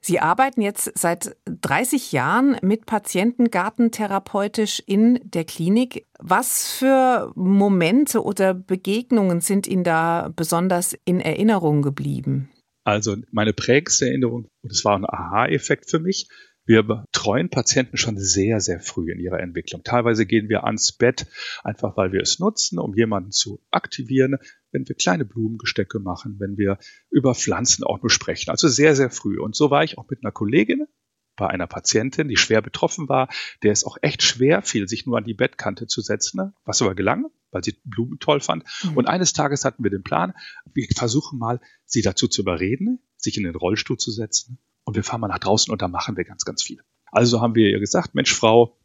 Sie 0.04 0.20
arbeiten 0.20 0.62
jetzt 0.62 0.92
seit 0.98 1.36
30 1.46 2.12
Jahren 2.12 2.58
mit 2.64 2.88
Patienten 2.88 3.52
gartentherapeutisch 3.52 4.82
in 4.86 5.20
der 5.24 5.46
Klinik. 5.46 6.08
Was 6.20 6.72
für 6.72 7.32
Momente 7.36 8.24
oder 8.24 8.56
Begegnungen 8.56 9.42
sind 9.42 9.68
Ihnen 9.68 9.84
da 9.84 10.32
besonders 10.36 10.98
in 11.06 11.20
Erinnerung 11.20 11.84
geblieben? 11.84 12.50
Also 12.84 13.16
meine 13.32 13.54
prägendste 13.54 14.08
Erinnerung, 14.08 14.48
und 14.64 14.72
es 14.72 14.84
war 14.84 14.98
ein 14.98 15.06
Aha-Effekt 15.06 15.90
für 15.92 16.00
mich, 16.00 16.28
wir 16.66 16.84
betreuen 16.84 17.50
Patienten 17.50 17.98
schon 17.98 18.18
sehr, 18.18 18.60
sehr 18.60 18.80
früh 18.80 19.12
in 19.12 19.20
ihrer 19.20 19.40
Entwicklung. 19.40 19.84
Teilweise 19.84 20.26
gehen 20.26 20.48
wir 20.48 20.64
ans 20.64 20.92
Bett, 20.94 21.28
einfach 21.64 21.98
weil 21.98 22.12
wir 22.12 22.22
es 22.22 22.40
nutzen, 22.40 22.80
um 22.80 22.96
jemanden 22.96 23.32
zu 23.32 23.60
aktivieren, 23.72 24.38
wenn 24.72 24.88
wir 24.88 24.96
kleine 24.96 25.26
Blumengestecke 25.26 26.00
machen, 26.00 26.38
wenn 26.40 26.58
wir 26.58 26.78
über 27.10 27.36
Pflanzen 27.36 27.84
auch 27.84 28.02
nur 28.02 28.10
sprechen. 28.10 28.50
Also 28.50 28.68
sehr, 28.68 28.96
sehr 28.96 29.10
früh. 29.10 29.40
Und 29.40 29.56
so 29.56 29.70
war 29.70 29.84
ich 29.84 29.98
auch 29.98 30.10
mit 30.10 30.24
einer 30.24 30.32
Kollegin 30.32 30.88
bei 31.36 31.48
einer 31.48 31.68
Patientin, 31.68 32.28
die 32.28 32.38
schwer 32.38 32.62
betroffen 32.62 33.10
war, 33.10 33.30
der 33.64 33.72
es 33.72 33.84
auch 33.84 33.98
echt 34.02 34.22
schwer 34.22 34.62
fiel, 34.62 34.88
sich 34.88 35.06
nur 35.06 35.18
an 35.18 35.24
die 35.24 35.34
Bettkante 35.34 35.88
zu 35.88 36.02
setzen, 36.02 36.54
was 36.66 36.82
aber 36.82 36.94
gelang, 36.94 37.28
weil 37.52 37.64
sie 37.64 37.80
Blumen 37.84 38.20
toll 38.20 38.42
fand. 38.42 38.64
Mhm. 38.84 38.98
Und 38.98 39.08
eines 39.08 39.34
Tages 39.34 39.66
hatten 39.66 39.84
wir 39.84 39.92
den 39.92 40.04
Plan, 40.04 40.34
wir 40.74 40.88
versuchen 40.96 41.40
mal, 41.40 41.60
sie 41.86 42.02
dazu 42.02 42.28
zu 42.28 42.42
überreden, 42.42 43.00
sich 43.18 43.38
in 43.38 43.44
den 43.44 43.56
Rollstuhl 43.56 43.98
zu 43.98 44.12
setzen 44.12 44.60
und 44.84 44.96
wir 44.96 45.04
fahren 45.04 45.22
mal 45.22 45.28
nach 45.28 45.40
draußen 45.40 45.72
und 45.72 45.82
da 45.82 45.88
machen 45.88 46.18
wir 46.18 46.26
ganz, 46.26 46.44
ganz 46.44 46.64
viel. 46.64 46.82
Also 47.12 47.42
haben 47.42 47.56
wir 47.56 47.70
ihr 47.70 47.80
gesagt, 47.80 48.14
Mensch, 48.16 48.34
Frau, 48.34 48.78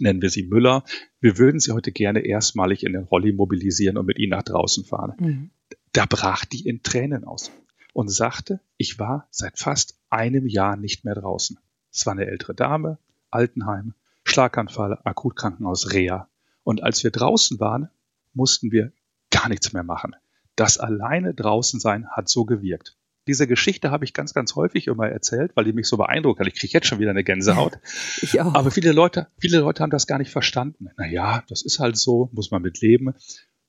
nennen 0.00 0.22
wir 0.22 0.30
sie 0.30 0.44
Müller, 0.44 0.84
wir 1.20 1.38
würden 1.38 1.60
sie 1.60 1.72
heute 1.72 1.92
gerne 1.92 2.20
erstmalig 2.20 2.84
in 2.84 2.92
den 2.92 3.04
Rolli 3.04 3.32
mobilisieren 3.32 3.96
und 3.96 4.06
mit 4.06 4.18
ihnen 4.18 4.30
nach 4.30 4.42
draußen 4.42 4.84
fahren. 4.84 5.14
Mhm. 5.18 5.50
Da 5.92 6.06
brach 6.06 6.44
die 6.44 6.66
in 6.66 6.82
Tränen 6.82 7.24
aus 7.24 7.50
und 7.92 8.08
sagte, 8.08 8.60
ich 8.76 8.98
war 8.98 9.26
seit 9.30 9.58
fast 9.58 9.98
einem 10.10 10.46
Jahr 10.46 10.76
nicht 10.76 11.04
mehr 11.04 11.14
draußen. 11.14 11.58
Es 11.92 12.06
war 12.06 12.12
eine 12.12 12.26
ältere 12.26 12.54
Dame, 12.54 12.98
Altenheim, 13.30 13.94
Schlaganfall, 14.24 14.98
Akutkrankenhaus, 15.04 15.92
Reha. 15.92 16.28
Und 16.62 16.82
als 16.82 17.02
wir 17.02 17.10
draußen 17.10 17.58
waren, 17.60 17.88
mussten 18.34 18.70
wir 18.70 18.92
gar 19.30 19.48
nichts 19.48 19.72
mehr 19.72 19.84
machen. 19.84 20.14
Das 20.54 20.78
alleine 20.78 21.34
draußen 21.34 21.80
sein 21.80 22.08
hat 22.10 22.28
so 22.28 22.44
gewirkt. 22.44 22.97
Diese 23.28 23.46
Geschichte 23.46 23.90
habe 23.90 24.04
ich 24.04 24.14
ganz, 24.14 24.34
ganz 24.34 24.56
häufig 24.56 24.86
immer 24.86 25.08
erzählt, 25.08 25.52
weil 25.54 25.64
die 25.64 25.72
mich 25.72 25.86
so 25.86 25.96
beeindruckt 25.96 26.40
hat. 26.40 26.46
Ich 26.46 26.54
kriege 26.54 26.72
jetzt 26.72 26.86
schon 26.86 26.98
wieder 26.98 27.10
eine 27.10 27.24
Gänsehaut. 27.24 27.78
Ich 28.22 28.40
auch. 28.40 28.54
Aber 28.54 28.70
viele 28.70 28.92
Leute, 28.92 29.28
viele 29.38 29.60
Leute 29.60 29.82
haben 29.82 29.90
das 29.90 30.06
gar 30.06 30.18
nicht 30.18 30.30
verstanden. 30.30 30.88
Naja, 30.96 31.44
das 31.48 31.62
ist 31.62 31.78
halt 31.78 31.96
so, 31.96 32.30
muss 32.32 32.50
man 32.50 32.62
mit 32.62 32.80
leben. 32.80 33.14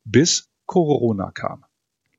Bis 0.06 0.50
Corona 0.66 1.32
kam. 1.32 1.66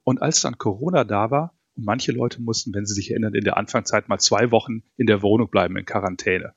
Und 0.04 0.22
als 0.22 0.40
dann 0.42 0.58
Corona 0.58 1.04
da 1.04 1.30
war, 1.30 1.54
und 1.76 1.84
manche 1.84 2.12
Leute 2.12 2.40
mussten, 2.42 2.74
wenn 2.74 2.86
sie 2.86 2.94
sich 2.94 3.10
erinnern, 3.10 3.34
in 3.34 3.44
der 3.44 3.56
Anfangszeit 3.56 4.08
mal 4.08 4.18
zwei 4.18 4.50
Wochen 4.50 4.82
in 4.96 5.06
der 5.06 5.22
Wohnung 5.22 5.50
bleiben 5.50 5.76
in 5.76 5.84
Quarantäne. 5.84 6.54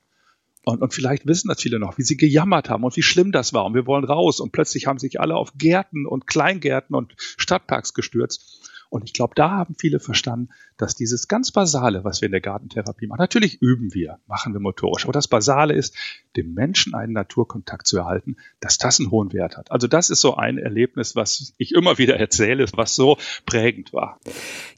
Und, 0.64 0.80
und 0.80 0.94
vielleicht 0.94 1.26
wissen 1.26 1.48
das 1.48 1.60
viele 1.60 1.78
noch, 1.78 1.98
wie 1.98 2.02
sie 2.02 2.16
gejammert 2.16 2.70
haben 2.70 2.84
und 2.84 2.96
wie 2.96 3.02
schlimm 3.02 3.32
das 3.32 3.52
war 3.52 3.64
und 3.64 3.74
wir 3.74 3.86
wollen 3.86 4.04
raus. 4.04 4.40
Und 4.40 4.52
plötzlich 4.52 4.86
haben 4.86 4.98
sich 4.98 5.20
alle 5.20 5.36
auf 5.36 5.52
Gärten 5.56 6.06
und 6.06 6.26
Kleingärten 6.26 6.94
und 6.94 7.14
Stadtparks 7.16 7.94
gestürzt. 7.94 8.63
Und 8.94 9.02
ich 9.02 9.12
glaube, 9.12 9.34
da 9.34 9.50
haben 9.50 9.74
viele 9.76 9.98
verstanden, 9.98 10.50
dass 10.76 10.94
dieses 10.94 11.26
ganz 11.26 11.50
Basale, 11.50 12.04
was 12.04 12.20
wir 12.20 12.26
in 12.26 12.32
der 12.32 12.40
Gartentherapie 12.40 13.08
machen, 13.08 13.18
natürlich 13.18 13.60
üben 13.60 13.92
wir, 13.92 14.20
machen 14.28 14.52
wir 14.52 14.60
motorisch, 14.60 15.02
aber 15.02 15.12
das 15.12 15.26
Basale 15.26 15.74
ist, 15.74 15.96
dem 16.36 16.54
Menschen 16.54 16.94
einen 16.94 17.12
Naturkontakt 17.12 17.88
zu 17.88 17.98
erhalten, 17.98 18.36
dass 18.60 18.78
das 18.78 19.00
einen 19.00 19.10
hohen 19.10 19.32
Wert 19.32 19.56
hat. 19.56 19.72
Also 19.72 19.88
das 19.88 20.10
ist 20.10 20.20
so 20.20 20.36
ein 20.36 20.58
Erlebnis, 20.58 21.16
was 21.16 21.54
ich 21.58 21.74
immer 21.74 21.98
wieder 21.98 22.20
erzähle, 22.20 22.66
was 22.74 22.94
so 22.94 23.18
prägend 23.46 23.92
war. 23.92 24.20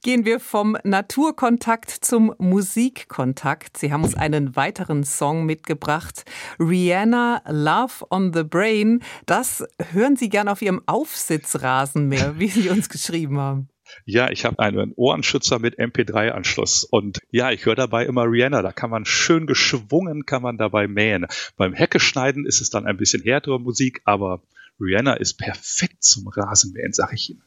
Gehen 0.02 0.24
wir 0.24 0.40
vom 0.40 0.78
Naturkontakt 0.82 1.90
zum 1.90 2.34
Musikkontakt. 2.38 3.76
Sie 3.76 3.92
haben 3.92 4.02
uns 4.02 4.14
einen 4.14 4.56
weiteren 4.56 5.04
Song 5.04 5.44
mitgebracht. 5.44 6.24
Rihanna, 6.58 7.42
Love 7.50 8.06
on 8.08 8.32
the 8.32 8.44
Brain. 8.44 9.02
Das 9.26 9.62
hören 9.92 10.16
Sie 10.16 10.30
gern 10.30 10.48
auf 10.48 10.62
Ihrem 10.62 10.80
Aufsitzrasenmäher, 10.86 12.38
wie 12.38 12.48
Sie 12.48 12.70
uns 12.70 12.88
geschrieben 12.88 13.38
haben. 13.38 13.68
Ja, 14.04 14.30
ich 14.30 14.44
habe 14.44 14.58
einen 14.58 14.92
Ohrenschützer 14.94 15.58
mit 15.58 15.78
MP3-Anschluss 15.78 16.84
und 16.84 17.20
ja, 17.30 17.50
ich 17.50 17.66
höre 17.66 17.74
dabei 17.74 18.06
immer 18.06 18.24
Rihanna. 18.24 18.62
Da 18.62 18.72
kann 18.72 18.90
man 18.90 19.04
schön 19.04 19.46
geschwungen, 19.46 20.26
kann 20.26 20.42
man 20.42 20.58
dabei 20.58 20.88
mähen. 20.88 21.26
Beim 21.56 21.72
Heckeschneiden 21.72 22.46
ist 22.46 22.60
es 22.60 22.70
dann 22.70 22.86
ein 22.86 22.96
bisschen 22.96 23.22
härtere 23.22 23.60
Musik, 23.60 24.02
aber 24.04 24.42
Rihanna 24.80 25.14
ist 25.14 25.34
perfekt 25.38 26.04
zum 26.04 26.28
Rasenmähen, 26.28 26.92
sag 26.92 27.12
ich 27.12 27.30
Ihnen. 27.30 27.42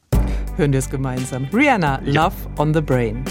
Hören 0.56 0.72
wir 0.72 0.78
es 0.78 0.90
gemeinsam. 0.90 1.48
Rihanna, 1.52 2.02
ja. 2.04 2.24
Love 2.24 2.36
on 2.58 2.74
the 2.74 2.80
Brain. 2.80 3.24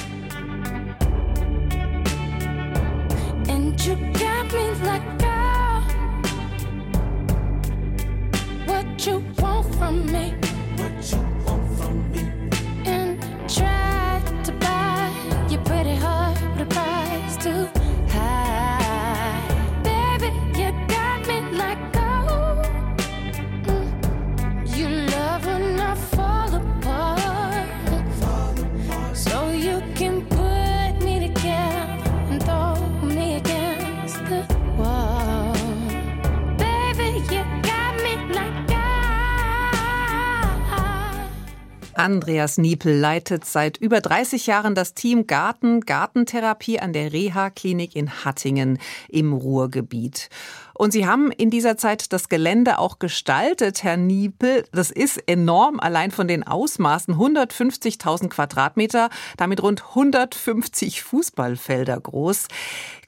Andreas 41.99 42.57
Niepel 42.57 42.97
leitet 42.97 43.43
seit 43.43 43.75
über 43.75 43.99
30 43.99 44.47
Jahren 44.47 44.73
das 44.73 44.93
Team 44.93 45.27
Garten 45.27 45.81
Gartentherapie 45.81 46.79
an 46.79 46.93
der 46.93 47.11
Reha-Klinik 47.11 47.93
in 47.93 48.23
Hattingen 48.23 48.79
im 49.09 49.33
Ruhrgebiet. 49.33 50.29
Und 50.73 50.93
Sie 50.93 51.05
haben 51.05 51.29
in 51.29 51.49
dieser 51.49 51.75
Zeit 51.75 52.13
das 52.13 52.29
Gelände 52.29 52.79
auch 52.79 52.99
gestaltet, 52.99 53.83
Herr 53.83 53.97
Niepel. 53.97 54.63
Das 54.71 54.91
ist 54.91 55.17
enorm, 55.27 55.81
allein 55.81 56.11
von 56.11 56.29
den 56.29 56.43
Ausmaßen 56.47 57.15
150.000 57.15 58.29
Quadratmeter, 58.29 59.09
damit 59.35 59.61
rund 59.61 59.89
150 59.89 61.03
Fußballfelder 61.03 61.99
groß. 61.99 62.47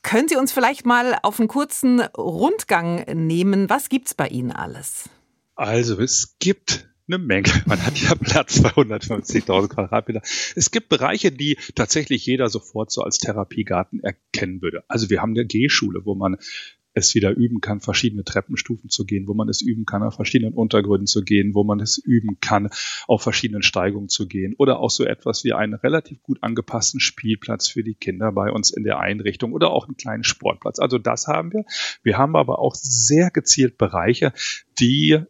Können 0.04 0.28
Sie 0.28 0.36
uns 0.36 0.52
vielleicht 0.52 0.86
mal 0.86 1.18
auf 1.24 1.40
einen 1.40 1.48
kurzen 1.48 2.02
Rundgang 2.02 3.06
nehmen? 3.14 3.70
Was 3.70 3.88
gibt's 3.88 4.14
bei 4.14 4.28
Ihnen 4.28 4.52
alles? 4.52 5.10
Also 5.56 5.98
es 6.02 6.36
gibt 6.40 6.91
eine 7.14 7.24
Menge. 7.24 7.50
Man 7.66 7.86
hat 7.86 7.98
ja 8.00 8.16
Platz 8.16 8.62
bei 8.62 8.70
150.000 8.70 9.68
Quadratmeter. 9.68 10.22
Es 10.56 10.72
gibt 10.72 10.90
Bereiche, 10.90 11.32
die 11.32 11.58
tatsächlich 11.76 12.26
jeder 12.26 12.50
sofort 12.50 12.92
so 12.92 13.02
als 13.02 13.18
Therapiegarten 13.18 14.00
erkennen 14.02 14.62
würde. 14.62 14.84
Also 14.88 15.10
wir 15.10 15.22
haben 15.22 15.32
eine 15.32 15.46
G-Schule, 15.46 16.06
wo 16.06 16.16
man 16.16 16.38
es 16.94 17.16
wieder 17.16 17.32
üben 17.32 17.62
kann, 17.62 17.80
verschiedene 17.80 18.24
Treppenstufen 18.24 18.90
zu 18.90 19.06
gehen, 19.06 19.28
wo 19.28 19.34
man 19.34 19.48
es 19.48 19.62
üben 19.62 19.86
kann, 19.86 20.04
auf 20.04 20.16
verschiedenen 20.16 20.54
Untergründen 20.54 21.08
zu 21.08 21.24
gehen, 21.24 21.56
wo 21.56 21.64
man 21.64 21.80
es 21.80 21.98
üben 21.98 22.40
kann, 22.42 22.70
auf 23.08 23.22
verschiedenen 23.22 23.64
Steigungen 23.64 24.10
zu 24.10 24.28
gehen 24.28 24.56
oder 24.58 24.80
auch 24.80 24.90
so 24.90 25.06
etwas 25.06 25.44
wie 25.44 25.54
einen 25.54 25.74
relativ 25.74 26.22
gut 26.22 26.40
angepassten 26.42 27.00
Spielplatz 27.00 27.70
für 27.70 27.84
die 27.84 27.96
Kinder 27.96 28.32
bei 28.34 28.52
uns 28.52 28.72
in 28.72 28.84
der 28.84 29.00
Einrichtung 29.00 29.54
oder 29.54 29.72
auch 29.72 29.88
einen 29.88 29.96
kleinen 29.96 30.24
Sportplatz. 30.24 30.80
Also 30.80 30.98
das 30.98 31.28
haben 31.28 31.54
wir. 31.54 31.64
Wir 32.04 32.18
haben 32.18 32.36
aber 32.36 32.60
auch 32.60 32.76
sehr 32.76 33.32
gezielt 33.32 33.78
Bereiche, 33.78 34.34
die 34.80 35.22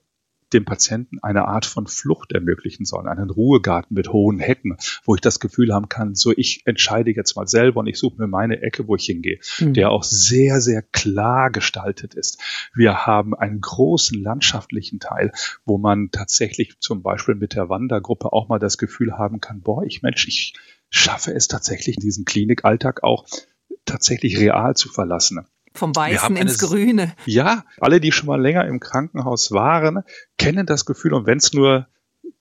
dem 0.53 0.65
Patienten 0.65 1.19
eine 1.19 1.47
Art 1.47 1.65
von 1.65 1.87
Flucht 1.87 2.31
ermöglichen 2.31 2.85
sollen, 2.85 3.07
einen 3.07 3.29
Ruhegarten 3.29 3.93
mit 3.95 4.11
hohen 4.11 4.39
Hecken, 4.39 4.77
wo 5.03 5.15
ich 5.15 5.21
das 5.21 5.39
Gefühl 5.39 5.73
haben 5.73 5.89
kann, 5.89 6.15
so 6.15 6.31
ich 6.35 6.61
entscheide 6.65 7.11
jetzt 7.11 7.35
mal 7.35 7.47
selber 7.47 7.81
und 7.81 7.87
ich 7.87 7.97
suche 7.97 8.21
mir 8.21 8.27
meine 8.27 8.61
Ecke, 8.61 8.87
wo 8.87 8.95
ich 8.95 9.05
hingehe, 9.05 9.39
mhm. 9.59 9.73
der 9.73 9.91
auch 9.91 10.03
sehr, 10.03 10.61
sehr 10.61 10.81
klar 10.81 11.51
gestaltet 11.51 12.13
ist. 12.13 12.39
Wir 12.73 13.05
haben 13.05 13.35
einen 13.35 13.61
großen 13.61 14.21
landschaftlichen 14.21 14.99
Teil, 14.99 15.31
wo 15.65 15.77
man 15.77 16.09
tatsächlich 16.11 16.79
zum 16.79 17.01
Beispiel 17.01 17.35
mit 17.35 17.53
der 17.55 17.69
Wandergruppe 17.69 18.33
auch 18.33 18.49
mal 18.49 18.59
das 18.59 18.77
Gefühl 18.77 19.17
haben 19.17 19.39
kann, 19.39 19.61
boah, 19.61 19.83
ich 19.83 20.01
Mensch, 20.01 20.27
ich 20.27 20.53
schaffe 20.89 21.33
es 21.33 21.47
tatsächlich, 21.47 21.95
diesen 21.95 22.25
Klinikalltag 22.25 23.03
auch 23.03 23.25
tatsächlich 23.85 24.37
real 24.37 24.75
zu 24.75 24.89
verlassen. 24.89 25.45
Vom 25.73 25.95
Weißen 25.95 26.35
ins 26.35 26.57
Grüne. 26.59 27.13
Ja, 27.25 27.65
alle, 27.79 27.99
die 27.99 28.11
schon 28.11 28.27
mal 28.27 28.41
länger 28.41 28.65
im 28.65 28.79
Krankenhaus 28.79 29.51
waren, 29.51 30.03
kennen 30.37 30.65
das 30.65 30.85
Gefühl 30.85 31.13
und 31.13 31.25
wenn 31.25 31.37
es 31.37 31.53
nur 31.53 31.87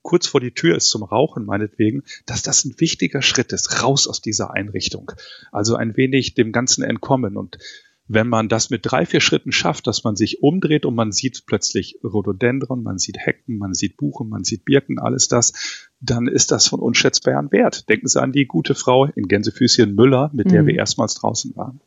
kurz 0.01 0.27
vor 0.27 0.41
die 0.41 0.51
Tür 0.51 0.75
ist 0.75 0.89
zum 0.89 1.03
Rauchen 1.03 1.45
meinetwegen, 1.45 2.03
dass 2.25 2.41
das 2.41 2.65
ein 2.65 2.75
wichtiger 2.77 3.21
Schritt 3.21 3.53
ist, 3.53 3.83
raus 3.83 4.07
aus 4.07 4.21
dieser 4.21 4.53
Einrichtung. 4.53 5.11
Also 5.51 5.75
ein 5.75 5.95
wenig 5.95 6.33
dem 6.33 6.51
Ganzen 6.51 6.83
entkommen 6.83 7.37
und 7.37 7.57
wenn 8.13 8.27
man 8.27 8.49
das 8.49 8.69
mit 8.69 8.81
drei, 8.83 9.05
vier 9.05 9.21
Schritten 9.21 9.53
schafft, 9.53 9.87
dass 9.87 10.03
man 10.03 10.17
sich 10.17 10.43
umdreht 10.43 10.85
und 10.85 10.95
man 10.95 11.13
sieht 11.13 11.43
plötzlich 11.45 11.97
Rhododendron, 12.03 12.83
man 12.83 12.97
sieht 12.97 13.17
Hecken, 13.19 13.57
man 13.57 13.73
sieht 13.73 13.95
Buchen, 13.95 14.27
man 14.27 14.43
sieht 14.43 14.65
Birken, 14.65 14.99
alles 14.99 15.29
das, 15.29 15.87
dann 16.01 16.27
ist 16.27 16.51
das 16.51 16.67
von 16.67 16.81
unschätzbarem 16.81 17.51
Wert. 17.53 17.87
Denken 17.87 18.07
Sie 18.07 18.21
an 18.21 18.33
die 18.33 18.45
gute 18.45 18.75
Frau 18.75 19.05
in 19.05 19.29
Gänsefüßchen 19.29 19.95
Müller, 19.95 20.29
mit 20.33 20.51
der 20.51 20.63
mhm. 20.63 20.67
wir 20.67 20.75
erstmals 20.75 21.13
draußen 21.13 21.55
waren. 21.55 21.79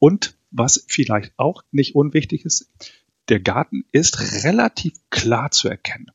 Und 0.00 0.35
was 0.50 0.84
vielleicht 0.88 1.32
auch 1.36 1.62
nicht 1.70 1.94
unwichtig 1.94 2.44
ist, 2.44 2.70
der 3.28 3.40
Garten 3.40 3.84
ist 3.92 4.44
relativ 4.44 4.94
klar 5.10 5.50
zu 5.50 5.68
erkennen. 5.68 6.10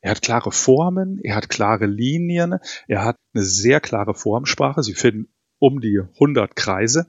Er 0.00 0.12
hat 0.12 0.22
klare 0.22 0.52
Formen, 0.52 1.18
er 1.22 1.36
hat 1.36 1.48
klare 1.48 1.86
Linien, 1.86 2.58
er 2.86 3.04
hat 3.04 3.16
eine 3.34 3.44
sehr 3.44 3.80
klare 3.80 4.14
Formsprache. 4.14 4.82
Sie 4.82 4.94
finden 4.94 5.28
um 5.58 5.80
die 5.80 6.00
100 6.14 6.54
Kreise 6.54 7.08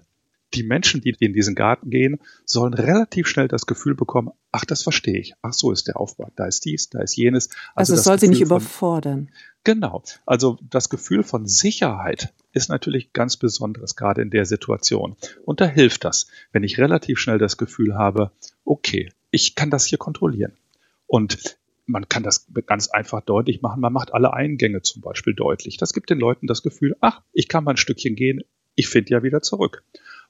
die 0.54 0.64
Menschen, 0.64 1.02
die 1.02 1.16
in 1.20 1.34
diesen 1.34 1.56
Garten 1.56 1.90
gehen, 1.90 2.20
sollen 2.46 2.74
relativ 2.74 3.28
schnell 3.28 3.48
das 3.48 3.66
Gefühl 3.66 3.96
bekommen, 3.96 4.30
ach, 4.52 4.66
das 4.66 4.84
verstehe 4.84 5.20
ich. 5.20 5.34
Ach, 5.42 5.54
so 5.54 5.72
ist 5.72 5.88
der 5.88 6.00
Aufbau. 6.00 6.32
Da 6.36 6.46
ist 6.48 6.66
dies, 6.66 6.90
da 6.90 7.02
ist 7.02 7.16
jenes. 7.16 7.50
Also, 7.76 7.94
also 7.94 7.96
es 7.96 8.04
soll 8.04 8.16
Gefühl 8.16 8.28
sie 8.28 8.34
nicht 8.34 8.42
überfordern. 8.42 9.28
Von, 9.28 9.34
genau. 9.64 10.04
Also 10.26 10.58
das 10.70 10.90
Gefühl 10.90 11.24
von 11.24 11.46
Sicherheit 11.46 12.34
ist 12.54 12.70
natürlich 12.70 13.14
ganz 13.14 13.38
besonderes, 13.38 13.96
gerade 13.96 14.22
in 14.22 14.30
der 14.30 14.46
Situation. 14.46 15.16
Und 15.46 15.62
da 15.62 15.66
hilft 15.66 16.04
das, 16.04 16.28
wenn 16.52 16.64
ich 16.64 16.78
relativ 16.78 17.20
schnell 17.20 17.38
das 17.38 17.58
Gefühl 17.58 17.96
habe, 17.96 18.32
okay, 18.66 19.12
ich 19.32 19.56
kann 19.56 19.70
das 19.70 19.86
hier 19.86 19.98
kontrollieren. 19.98 20.58
Und 21.08 21.58
man 21.86 22.08
kann 22.08 22.24
das 22.24 22.48
ganz 22.66 22.90
einfach 22.90 23.22
deutlich 23.22 23.62
machen. 23.62 23.82
Man 23.82 23.94
macht 23.94 24.14
alle 24.14 24.34
Eingänge 24.34 24.82
zum 24.82 25.02
Beispiel 25.02 25.34
deutlich. 25.34 25.78
Das 25.78 25.94
gibt 25.94 26.10
den 26.10 26.20
Leuten 26.20 26.48
das 26.48 26.62
Gefühl, 26.62 26.96
ach, 27.02 27.22
ich 27.34 27.48
kann 27.48 27.64
mal 27.64 27.72
ein 27.72 27.78
Stückchen 27.78 28.16
gehen, 28.16 28.42
ich 28.76 28.88
finde 28.88 29.12
ja 29.12 29.24
wieder 29.24 29.42
zurück. 29.42 29.84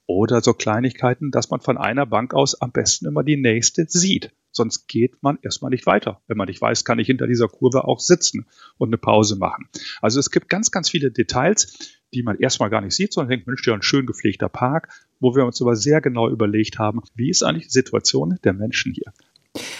Oder 0.05 0.41
so 0.41 0.53
Kleinigkeiten, 0.53 1.31
dass 1.31 1.49
man 1.49 1.59
von 1.59 1.77
einer 1.77 2.05
Bank 2.05 2.33
aus 2.33 2.59
am 2.59 2.71
besten 2.71 3.05
immer 3.05 3.23
die 3.23 3.37
nächste 3.37 3.85
sieht. 3.87 4.31
Sonst 4.51 4.87
geht 4.87 5.21
man 5.21 5.37
erstmal 5.41 5.71
nicht 5.71 5.85
weiter. 5.85 6.21
Wenn 6.27 6.37
man 6.37 6.47
nicht 6.47 6.61
weiß, 6.61 6.85
kann 6.85 6.99
ich 6.99 7.07
hinter 7.07 7.27
dieser 7.27 7.47
Kurve 7.47 7.85
auch 7.85 7.99
sitzen 7.99 8.47
und 8.77 8.89
eine 8.89 8.97
Pause 8.97 9.35
machen. 9.37 9.69
Also 10.01 10.19
es 10.19 10.31
gibt 10.31 10.49
ganz, 10.49 10.71
ganz 10.71 10.89
viele 10.89 11.11
Details, 11.11 11.97
die 12.13 12.23
man 12.23 12.37
erstmal 12.37 12.69
gar 12.69 12.81
nicht 12.81 12.95
sieht, 12.95 13.13
sondern 13.13 13.29
denkt, 13.29 13.47
Mensch, 13.47 13.65
ja, 13.67 13.73
ein 13.73 13.81
schön 13.81 14.05
gepflegter 14.05 14.49
Park, 14.49 14.89
wo 15.19 15.35
wir 15.35 15.45
uns 15.45 15.61
aber 15.61 15.75
sehr 15.75 16.01
genau 16.01 16.29
überlegt 16.29 16.79
haben, 16.79 17.01
wie 17.15 17.29
ist 17.29 17.43
eigentlich 17.43 17.67
die 17.67 17.73
Situation 17.73 18.39
der 18.43 18.53
Menschen 18.53 18.93
hier? 18.93 19.13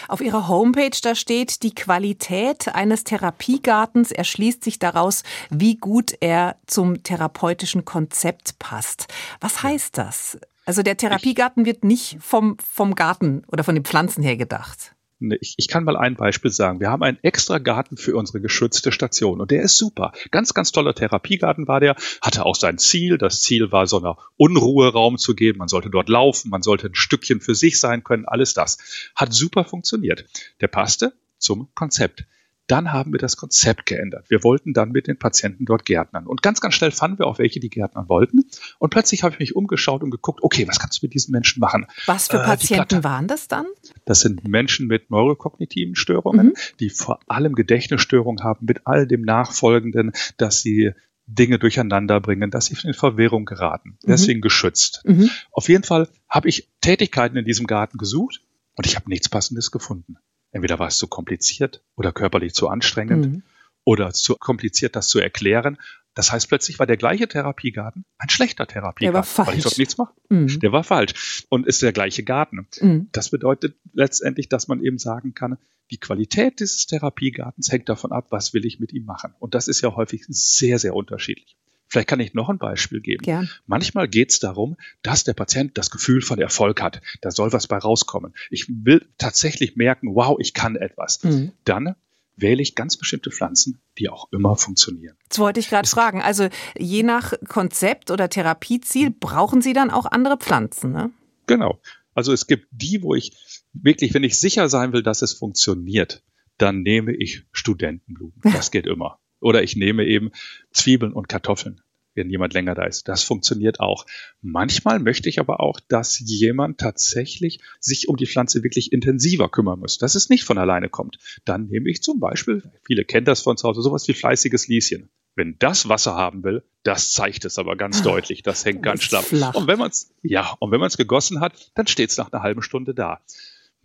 Auf 0.08 0.20
Ihrer 0.20 0.48
Homepage, 0.48 0.96
da 1.02 1.14
steht, 1.14 1.62
die 1.62 1.74
Qualität 1.74 2.74
eines 2.74 3.04
Therapiegartens 3.04 4.10
erschließt 4.10 4.64
sich 4.64 4.80
daraus, 4.80 5.22
wie 5.50 5.76
gut 5.76 6.12
er 6.20 6.56
zum 6.66 7.02
therapeutischen 7.04 7.84
Konzept 7.84 8.58
passt. 8.58 9.06
Was 9.40 9.62
heißt 9.62 9.96
das? 9.96 10.38
Also 10.70 10.84
der 10.84 10.96
Therapiegarten 10.96 11.66
wird 11.66 11.82
nicht 11.82 12.18
vom, 12.20 12.56
vom 12.60 12.94
Garten 12.94 13.42
oder 13.48 13.64
von 13.64 13.74
den 13.74 13.82
Pflanzen 13.82 14.22
her 14.22 14.36
gedacht. 14.36 14.94
Ich, 15.40 15.56
ich 15.56 15.66
kann 15.66 15.82
mal 15.82 15.96
ein 15.96 16.14
Beispiel 16.14 16.52
sagen. 16.52 16.78
Wir 16.78 16.90
haben 16.90 17.02
einen 17.02 17.18
extra 17.22 17.58
Garten 17.58 17.96
für 17.96 18.14
unsere 18.14 18.40
geschützte 18.40 18.92
Station 18.92 19.40
und 19.40 19.50
der 19.50 19.62
ist 19.62 19.76
super. 19.76 20.12
Ganz, 20.30 20.54
ganz 20.54 20.70
toller 20.70 20.94
Therapiegarten 20.94 21.66
war 21.66 21.80
der, 21.80 21.96
hatte 22.22 22.46
auch 22.46 22.54
sein 22.54 22.78
Ziel. 22.78 23.18
Das 23.18 23.42
Ziel 23.42 23.72
war, 23.72 23.88
so 23.88 23.98
einer 23.98 24.16
Unruheraum 24.36 25.18
zu 25.18 25.34
geben. 25.34 25.58
Man 25.58 25.66
sollte 25.66 25.90
dort 25.90 26.08
laufen, 26.08 26.50
man 26.50 26.62
sollte 26.62 26.86
ein 26.86 26.94
Stückchen 26.94 27.40
für 27.40 27.56
sich 27.56 27.80
sein 27.80 28.04
können, 28.04 28.24
alles 28.26 28.54
das. 28.54 28.78
Hat 29.16 29.34
super 29.34 29.64
funktioniert. 29.64 30.26
Der 30.60 30.68
passte 30.68 31.14
zum 31.38 31.68
Konzept. 31.74 32.26
Dann 32.70 32.92
haben 32.92 33.12
wir 33.12 33.18
das 33.18 33.36
Konzept 33.36 33.86
geändert. 33.86 34.30
Wir 34.30 34.44
wollten 34.44 34.72
dann 34.72 34.92
mit 34.92 35.08
den 35.08 35.18
Patienten 35.18 35.64
dort 35.64 35.84
gärtnern. 35.84 36.26
Und 36.26 36.40
ganz, 36.40 36.60
ganz 36.60 36.74
schnell 36.74 36.92
fanden 36.92 37.18
wir 37.18 37.26
auch 37.26 37.38
welche, 37.38 37.58
die 37.58 37.68
gärtnern 37.68 38.08
wollten. 38.08 38.44
Und 38.78 38.90
plötzlich 38.90 39.24
habe 39.24 39.34
ich 39.34 39.40
mich 39.40 39.56
umgeschaut 39.56 40.04
und 40.04 40.10
geguckt, 40.10 40.40
okay, 40.42 40.68
was 40.68 40.78
kannst 40.78 41.02
du 41.02 41.06
mit 41.06 41.14
diesen 41.14 41.32
Menschen 41.32 41.58
machen? 41.58 41.86
Was 42.06 42.28
für 42.28 42.36
äh, 42.36 42.44
Patienten 42.44 43.02
waren 43.02 43.26
das 43.26 43.48
dann? 43.48 43.66
Das 44.04 44.20
sind 44.20 44.46
Menschen 44.46 44.86
mit 44.86 45.10
neurokognitiven 45.10 45.96
Störungen, 45.96 46.46
mhm. 46.46 46.54
die 46.78 46.90
vor 46.90 47.18
allem 47.26 47.54
Gedächtnisstörungen 47.54 48.44
haben, 48.44 48.66
mit 48.66 48.86
all 48.86 49.06
dem 49.06 49.22
Nachfolgenden, 49.22 50.12
dass 50.36 50.62
sie 50.62 50.92
Dinge 51.26 51.58
durcheinander 51.58 52.20
bringen, 52.20 52.52
dass 52.52 52.66
sie 52.66 52.76
in 52.86 52.94
Verwirrung 52.94 53.46
geraten. 53.46 53.98
Mhm. 54.02 54.10
Deswegen 54.10 54.40
geschützt. 54.40 55.02
Mhm. 55.04 55.28
Auf 55.50 55.68
jeden 55.68 55.82
Fall 55.84 56.08
habe 56.28 56.48
ich 56.48 56.68
Tätigkeiten 56.80 57.36
in 57.36 57.44
diesem 57.44 57.66
Garten 57.66 57.98
gesucht 57.98 58.42
und 58.76 58.86
ich 58.86 58.94
habe 58.94 59.08
nichts 59.08 59.28
Passendes 59.28 59.72
gefunden. 59.72 60.18
Entweder 60.52 60.78
war 60.78 60.88
es 60.88 60.98
zu 60.98 61.06
kompliziert 61.06 61.82
oder 61.96 62.12
körperlich 62.12 62.54
zu 62.54 62.68
anstrengend 62.68 63.26
mhm. 63.26 63.42
oder 63.84 64.12
zu 64.12 64.36
kompliziert, 64.36 64.96
das 64.96 65.08
zu 65.08 65.20
erklären. 65.20 65.78
Das 66.14 66.32
heißt, 66.32 66.48
plötzlich 66.48 66.78
war 66.78 66.86
der 66.86 66.96
gleiche 66.96 67.28
Therapiegarten 67.28 68.04
ein 68.18 68.28
schlechter 68.28 68.66
Therapiegarten, 68.66 69.12
der 69.12 69.14
war 69.14 69.22
falsch. 69.22 69.48
weil 69.48 69.56
ich 69.58 69.62
dort 69.62 69.78
nichts 69.78 69.96
mache. 69.96 70.14
Mhm. 70.28 70.60
Der 70.60 70.72
war 70.72 70.82
falsch 70.82 71.46
und 71.48 71.66
ist 71.66 71.82
der 71.82 71.92
gleiche 71.92 72.24
Garten. 72.24 72.66
Mhm. 72.80 73.08
Das 73.12 73.30
bedeutet 73.30 73.76
letztendlich, 73.92 74.48
dass 74.48 74.66
man 74.66 74.82
eben 74.82 74.98
sagen 74.98 75.34
kann, 75.34 75.56
die 75.90 75.98
Qualität 75.98 76.60
dieses 76.60 76.86
Therapiegartens 76.86 77.70
hängt 77.70 77.88
davon 77.88 78.12
ab, 78.12 78.26
was 78.30 78.54
will 78.54 78.64
ich 78.64 78.78
mit 78.80 78.92
ihm 78.92 79.04
machen. 79.04 79.34
Und 79.38 79.54
das 79.54 79.68
ist 79.68 79.80
ja 79.80 79.94
häufig 79.94 80.24
sehr, 80.28 80.78
sehr 80.78 80.94
unterschiedlich. 80.94 81.56
Vielleicht 81.90 82.08
kann 82.08 82.20
ich 82.20 82.34
noch 82.34 82.48
ein 82.48 82.58
Beispiel 82.58 83.00
geben. 83.00 83.24
Ja. 83.26 83.42
Manchmal 83.66 84.06
geht 84.06 84.30
es 84.30 84.38
darum, 84.38 84.76
dass 85.02 85.24
der 85.24 85.34
Patient 85.34 85.76
das 85.76 85.90
Gefühl 85.90 86.22
von 86.22 86.38
Erfolg 86.38 86.80
hat. 86.80 87.02
Da 87.20 87.32
soll 87.32 87.52
was 87.52 87.66
bei 87.66 87.78
rauskommen. 87.78 88.32
Ich 88.48 88.66
will 88.68 89.04
tatsächlich 89.18 89.74
merken, 89.74 90.14
wow, 90.14 90.36
ich 90.38 90.54
kann 90.54 90.76
etwas. 90.76 91.22
Mhm. 91.24 91.50
Dann 91.64 91.96
wähle 92.36 92.62
ich 92.62 92.76
ganz 92.76 92.96
bestimmte 92.96 93.32
Pflanzen, 93.32 93.80
die 93.98 94.08
auch 94.08 94.30
immer 94.30 94.56
funktionieren. 94.56 95.16
Das 95.28 95.40
wollte 95.40 95.58
ich 95.58 95.68
gerade 95.68 95.88
fragen. 95.88 96.22
Also 96.22 96.48
je 96.78 97.02
nach 97.02 97.34
Konzept 97.48 98.12
oder 98.12 98.28
Therapieziel 98.28 99.10
brauchen 99.10 99.60
Sie 99.60 99.72
dann 99.72 99.90
auch 99.90 100.06
andere 100.06 100.36
Pflanzen, 100.36 100.92
ne? 100.92 101.10
Genau. 101.46 101.80
Also 102.14 102.32
es 102.32 102.46
gibt 102.46 102.68
die, 102.70 103.02
wo 103.02 103.16
ich 103.16 103.32
wirklich, 103.72 104.14
wenn 104.14 104.22
ich 104.22 104.38
sicher 104.38 104.68
sein 104.68 104.92
will, 104.92 105.02
dass 105.02 105.22
es 105.22 105.32
funktioniert, 105.32 106.22
dann 106.56 106.82
nehme 106.82 107.12
ich 107.12 107.46
Studentenblumen. 107.50 108.34
Das 108.42 108.70
geht 108.70 108.86
immer. 108.86 109.18
Oder 109.40 109.62
ich 109.62 109.76
nehme 109.76 110.04
eben 110.04 110.30
Zwiebeln 110.72 111.12
und 111.12 111.28
Kartoffeln, 111.28 111.80
wenn 112.14 112.30
jemand 112.30 112.54
länger 112.54 112.74
da 112.74 112.84
ist. 112.84 113.08
Das 113.08 113.22
funktioniert 113.22 113.80
auch. 113.80 114.06
Manchmal 114.42 114.98
möchte 114.98 115.28
ich 115.28 115.40
aber 115.40 115.60
auch, 115.60 115.80
dass 115.80 116.18
jemand 116.18 116.78
tatsächlich 116.78 117.60
sich 117.80 118.08
um 118.08 118.16
die 118.16 118.26
Pflanze 118.26 118.62
wirklich 118.62 118.92
intensiver 118.92 119.48
kümmern 119.48 119.80
muss, 119.80 119.98
dass 119.98 120.14
es 120.14 120.28
nicht 120.28 120.44
von 120.44 120.58
alleine 120.58 120.88
kommt. 120.88 121.18
Dann 121.44 121.68
nehme 121.68 121.88
ich 121.88 122.02
zum 122.02 122.20
Beispiel, 122.20 122.62
viele 122.84 123.04
kennen 123.04 123.26
das 123.26 123.42
von 123.42 123.56
zu 123.56 123.68
Hause, 123.68 123.82
sowas 123.82 124.06
wie 124.08 124.14
fleißiges 124.14 124.68
Lieschen. 124.68 125.10
Wenn 125.36 125.56
das 125.58 125.88
Wasser 125.88 126.16
haben 126.16 126.42
will, 126.42 126.64
das 126.82 127.12
zeigt 127.12 127.44
es 127.44 127.58
aber 127.58 127.76
ganz 127.76 128.02
deutlich. 128.02 128.42
Das 128.42 128.64
hängt 128.64 128.82
ganz 128.82 129.04
schlapp. 129.04 129.32
Und 129.54 129.68
wenn 129.68 129.78
man 129.78 129.90
es, 129.90 130.12
ja, 130.22 130.54
und 130.58 130.72
wenn 130.72 130.80
man 130.80 130.88
es 130.88 130.96
gegossen 130.96 131.40
hat, 131.40 131.70
dann 131.74 131.86
steht 131.86 132.10
es 132.10 132.16
nach 132.16 132.32
einer 132.32 132.42
halben 132.42 132.62
Stunde 132.62 132.94
da. 132.94 133.20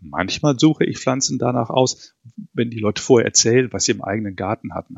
Manchmal 0.01 0.59
suche 0.59 0.85
ich 0.85 0.97
Pflanzen 0.97 1.39
danach 1.39 1.69
aus, 1.69 2.15
wenn 2.53 2.71
die 2.71 2.79
Leute 2.79 3.01
vorher 3.01 3.25
erzählen, 3.25 3.71
was 3.71 3.85
sie 3.85 3.93
im 3.93 4.03
eigenen 4.03 4.35
Garten 4.35 4.73
hatten 4.73 4.97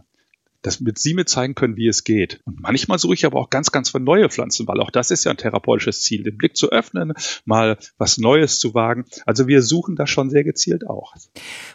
dass 0.67 0.81
mit 0.81 0.99
sie 0.99 1.13
mir 1.13 1.25
zeigen 1.25 1.55
können, 1.55 1.77
wie 1.77 1.87
es 1.87 2.03
geht. 2.03 2.41
Und 2.43 2.59
manchmal 2.59 2.99
suche 2.99 3.13
ich 3.13 3.25
aber 3.25 3.39
auch 3.39 3.49
ganz, 3.49 3.71
ganz 3.71 3.93
neue 3.93 4.29
Pflanzen, 4.29 4.67
weil 4.67 4.81
auch 4.81 4.91
das 4.91 5.11
ist 5.11 5.23
ja 5.23 5.31
ein 5.31 5.37
therapeutisches 5.37 6.01
Ziel, 6.01 6.23
den 6.23 6.37
Blick 6.37 6.57
zu 6.57 6.69
öffnen, 6.69 7.13
mal 7.45 7.77
was 7.97 8.17
Neues 8.17 8.59
zu 8.59 8.73
wagen. 8.73 9.05
Also 9.25 9.47
wir 9.47 9.61
suchen 9.61 9.95
das 9.95 10.09
schon 10.09 10.29
sehr 10.29 10.43
gezielt 10.43 10.85
auch. 10.85 11.13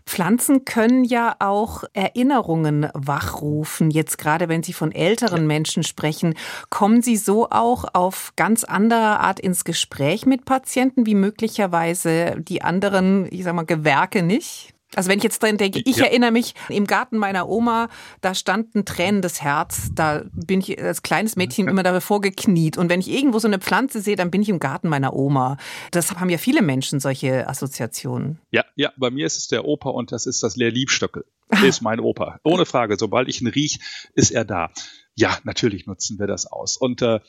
Pflanzen 0.05 0.67
können 0.67 1.05
ja 1.05 1.35
auch 1.39 1.85
Erinnerungen 1.95 2.89
wachrufen. 2.93 3.91
Jetzt 3.91 4.19
gerade, 4.19 4.51
wenn 4.51 4.63
Sie 4.63 4.75
von 4.75 4.93
älteren. 4.93 5.47
Menschen 5.47 5.85
sprechen, 5.85 6.35
kommen 6.69 7.01
Sie 7.01 7.17
so 7.17 7.49
auch 7.49 7.87
auf 7.95 8.35
ganz 8.37 8.63
andere 8.63 9.21
Art 9.21 9.41
ins 9.41 9.65
Gespräch 9.65 10.27
mit 10.27 10.45
Patienten, 10.45 11.07
wie 11.07 11.15
möglicherweise 11.15 12.37
die 12.39 12.61
anderen, 12.61 13.27
ich 13.31 13.45
sag 13.45 13.55
mal, 13.55 13.65
Gewerke 13.65 14.23
nicht? 14.23 14.72
Also 14.95 15.09
wenn 15.09 15.19
ich 15.19 15.25
jetzt 15.25 15.43
drin 15.43 15.57
denke, 15.57 15.81
ich 15.85 15.97
ja. 15.97 16.05
erinnere 16.05 16.31
mich, 16.31 16.55
im 16.69 16.87
Garten 16.87 17.17
meiner 17.17 17.49
Oma, 17.49 17.89
da 18.21 18.35
stand 18.35 18.75
ein 18.75 18.85
tränendes 18.85 19.43
Herz. 19.43 19.91
Da 19.95 20.25
bin 20.33 20.61
ich 20.61 20.81
als 20.81 21.03
kleines 21.03 21.37
Mädchen 21.37 21.69
immer 21.69 21.83
davor 21.83 22.21
gekniet. 22.21 22.77
Und 22.77 22.89
wenn 22.89 23.01
ich 23.01 23.09
irgendwo 23.09 23.39
so 23.39 23.49
eine 23.49 23.59
Pflanze 23.59 24.01
sehe, 24.01 24.17
dann 24.17 24.31
bin 24.31 24.43
ich 24.43 24.49
im 24.49 24.61
Garten 24.61 24.89
meiner 24.89 25.15
Oma. 25.15 25.57
Das 25.91 26.13
haben 26.13 26.31
ja 26.31 26.39
viele 26.39 26.63
Menschen 26.63 27.01
solche 27.01 27.49
Assoziationen. 27.49 28.39
Ja, 28.51 28.65
ja, 28.77 28.93
bei 28.97 29.11
mir 29.11 29.27
ist 29.27 29.39
es 29.39 29.49
der 29.49 29.65
Opa 29.65 29.91
und 29.91 30.13
das 30.13 30.27
ist 30.27 30.43
das 30.43 30.57
Lehrliebstöckel. 30.57 31.25
Der 31.51 31.69
ist 31.69 31.83
mein 31.83 32.01
Opa. 32.01 32.41
Ohne 32.45 32.67
Frage. 32.67 32.97
Sobald 32.99 33.29
ich 33.29 33.41
ihn 33.41 33.47
riech, 33.47 33.79
ist 34.15 34.31
er 34.31 34.45
da. 34.45 34.71
Ja, 35.15 35.39
natürlich 35.45 35.87
nutzen 35.87 36.19
wir 36.19 36.27
das 36.27 36.47
aus. 36.47 36.77
Und 36.77 37.03
äh, 37.03 37.21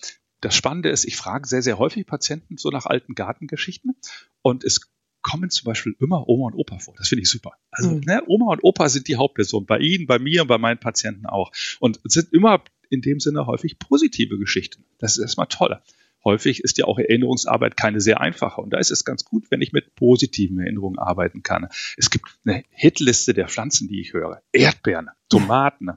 das 0.43 0.55
Spannende 0.55 0.89
ist, 0.89 1.05
ich 1.05 1.15
frage 1.15 1.47
sehr, 1.47 1.61
sehr 1.61 1.77
häufig 1.77 2.05
Patienten 2.05 2.57
so 2.57 2.69
nach 2.69 2.85
alten 2.85 3.15
Gartengeschichten 3.15 3.95
und 4.41 4.63
es 4.63 4.92
kommen 5.23 5.49
zum 5.49 5.65
Beispiel 5.65 5.95
immer 5.99 6.27
Oma 6.29 6.47
und 6.47 6.53
Opa 6.53 6.79
vor. 6.79 6.93
Das 6.97 7.07
finde 7.07 7.23
ich 7.23 7.29
super. 7.29 7.53
Also 7.71 7.91
mhm. 7.91 8.01
ne, 8.01 8.21
Oma 8.27 8.51
und 8.51 8.63
Opa 8.63 8.89
sind 8.89 9.07
die 9.07 9.15
Hauptperson. 9.15 9.65
Bei 9.65 9.79
Ihnen, 9.79 10.05
bei 10.05 10.19
mir 10.19 10.43
und 10.43 10.47
bei 10.47 10.57
meinen 10.57 10.79
Patienten 10.79 11.25
auch. 11.25 11.51
Und 11.79 11.99
sind 12.03 12.31
immer 12.33 12.63
in 12.89 13.01
dem 13.01 13.19
Sinne 13.19 13.47
häufig 13.47 13.79
positive 13.79 14.37
Geschichten. 14.37 14.83
Das 14.99 15.17
ist 15.17 15.23
erstmal 15.23 15.47
toll. 15.47 15.79
Häufig 16.23 16.63
ist 16.63 16.77
ja 16.77 16.85
auch 16.85 16.99
Erinnerungsarbeit 16.99 17.75
keine 17.75 17.99
sehr 17.99 18.21
einfache. 18.21 18.61
Und 18.61 18.69
da 18.69 18.77
ist 18.77 18.91
es 18.91 19.03
ganz 19.03 19.25
gut, 19.25 19.49
wenn 19.49 19.61
ich 19.61 19.73
mit 19.73 19.95
positiven 19.95 20.59
Erinnerungen 20.59 20.99
arbeiten 20.99 21.43
kann. 21.43 21.67
Es 21.97 22.09
gibt 22.09 22.27
eine 22.45 22.63
Hitliste 22.69 23.33
der 23.33 23.49
Pflanzen, 23.49 23.87
die 23.89 23.99
ich 23.99 24.13
höre. 24.13 24.41
Erdbeeren, 24.53 25.09
Tomaten, 25.39 25.89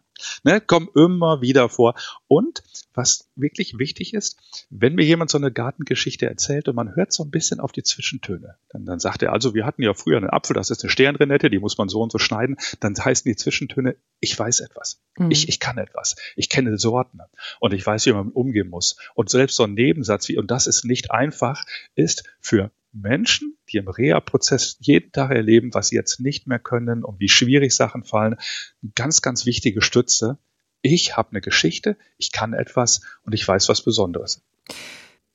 ne, 0.44 0.61
kommen 0.61 0.88
immer 0.94 1.40
wieder 1.40 1.68
vor. 1.68 1.94
Und 2.29 2.62
was 2.94 3.29
wirklich 3.37 3.79
wichtig 3.79 4.14
ist, 4.14 4.66
wenn 4.70 4.94
mir 4.94 5.05
jemand 5.05 5.31
so 5.31 5.38
eine 5.38 5.53
Gartengeschichte 5.53 6.27
erzählt 6.27 6.68
und 6.68 6.77
man 6.77 6.96
hört 6.96 7.12
so 7.12 7.22
ein 7.22 7.31
bisschen 7.31 7.61
auf 7.61 7.72
die 7.72 7.83
Zwischentöne, 7.83 8.57
dann, 8.70 8.87
dann 8.87 8.99
sagt 8.99 9.22
er, 9.22 9.33
also 9.33 9.55
wir 9.55 9.66
hatten 9.66 9.83
ja 9.83 9.94
früher 9.94 10.16
einen 10.16 10.31
Apfel, 10.31 10.55
das 10.55 10.70
ist 10.70 10.83
eine 10.83 10.90
Sternrenette, 10.90 11.51
die 11.51 11.59
muss 11.59 11.79
man 11.79 11.88
so 11.88 12.01
und 12.01 12.12
so 12.12 12.18
schneiden, 12.18 12.57
dann 12.81 12.94
heißen 12.96 13.29
die 13.29 13.37
Zwischentöne, 13.37 13.96
ich 14.20 14.38
weiß 14.38 14.61
etwas, 14.61 15.03
mhm. 15.18 15.31
ich, 15.31 15.49
ich 15.49 15.61
kann 15.61 15.79
etwas, 15.79 16.16
ich 16.37 16.49
kenne 16.49 16.79
Sorten 16.79 17.20
und 17.61 17.75
ich 17.75 17.87
weiß, 17.87 18.07
wie 18.07 18.12
man 18.12 18.31
umgehen 18.31 18.68
muss. 18.68 18.96
Und 19.14 19.31
selbst 19.31 19.57
so 19.57 19.64
ein 19.64 19.75
Nebensatz 19.75 20.29
wie, 20.29 20.38
und 20.38 20.51
das 20.51 20.66
ist 20.66 20.85
nicht 20.85 21.11
einfach, 21.11 21.64
ist 21.94 22.25
für 22.40 22.70
Menschen, 23.00 23.56
die 23.70 23.76
im 23.76 23.88
Reha-Prozess 23.88 24.76
jeden 24.80 25.12
Tag 25.12 25.30
erleben, 25.30 25.74
was 25.74 25.88
sie 25.88 25.96
jetzt 25.96 26.20
nicht 26.20 26.46
mehr 26.46 26.59
können 26.59 27.04
und 27.04 27.20
wie 27.20 27.28
schwierig 27.28 27.74
Sachen 27.74 28.04
fallen, 28.04 28.37
eine 28.82 28.92
ganz, 28.94 29.22
ganz 29.22 29.46
wichtige 29.46 29.82
Stütze. 29.82 30.38
Ich 30.82 31.16
habe 31.16 31.30
eine 31.30 31.40
Geschichte, 31.40 31.96
ich 32.16 32.32
kann 32.32 32.52
etwas 32.52 33.00
und 33.22 33.32
ich 33.32 33.46
weiß 33.46 33.68
was 33.68 33.82
Besonderes. 33.82 34.42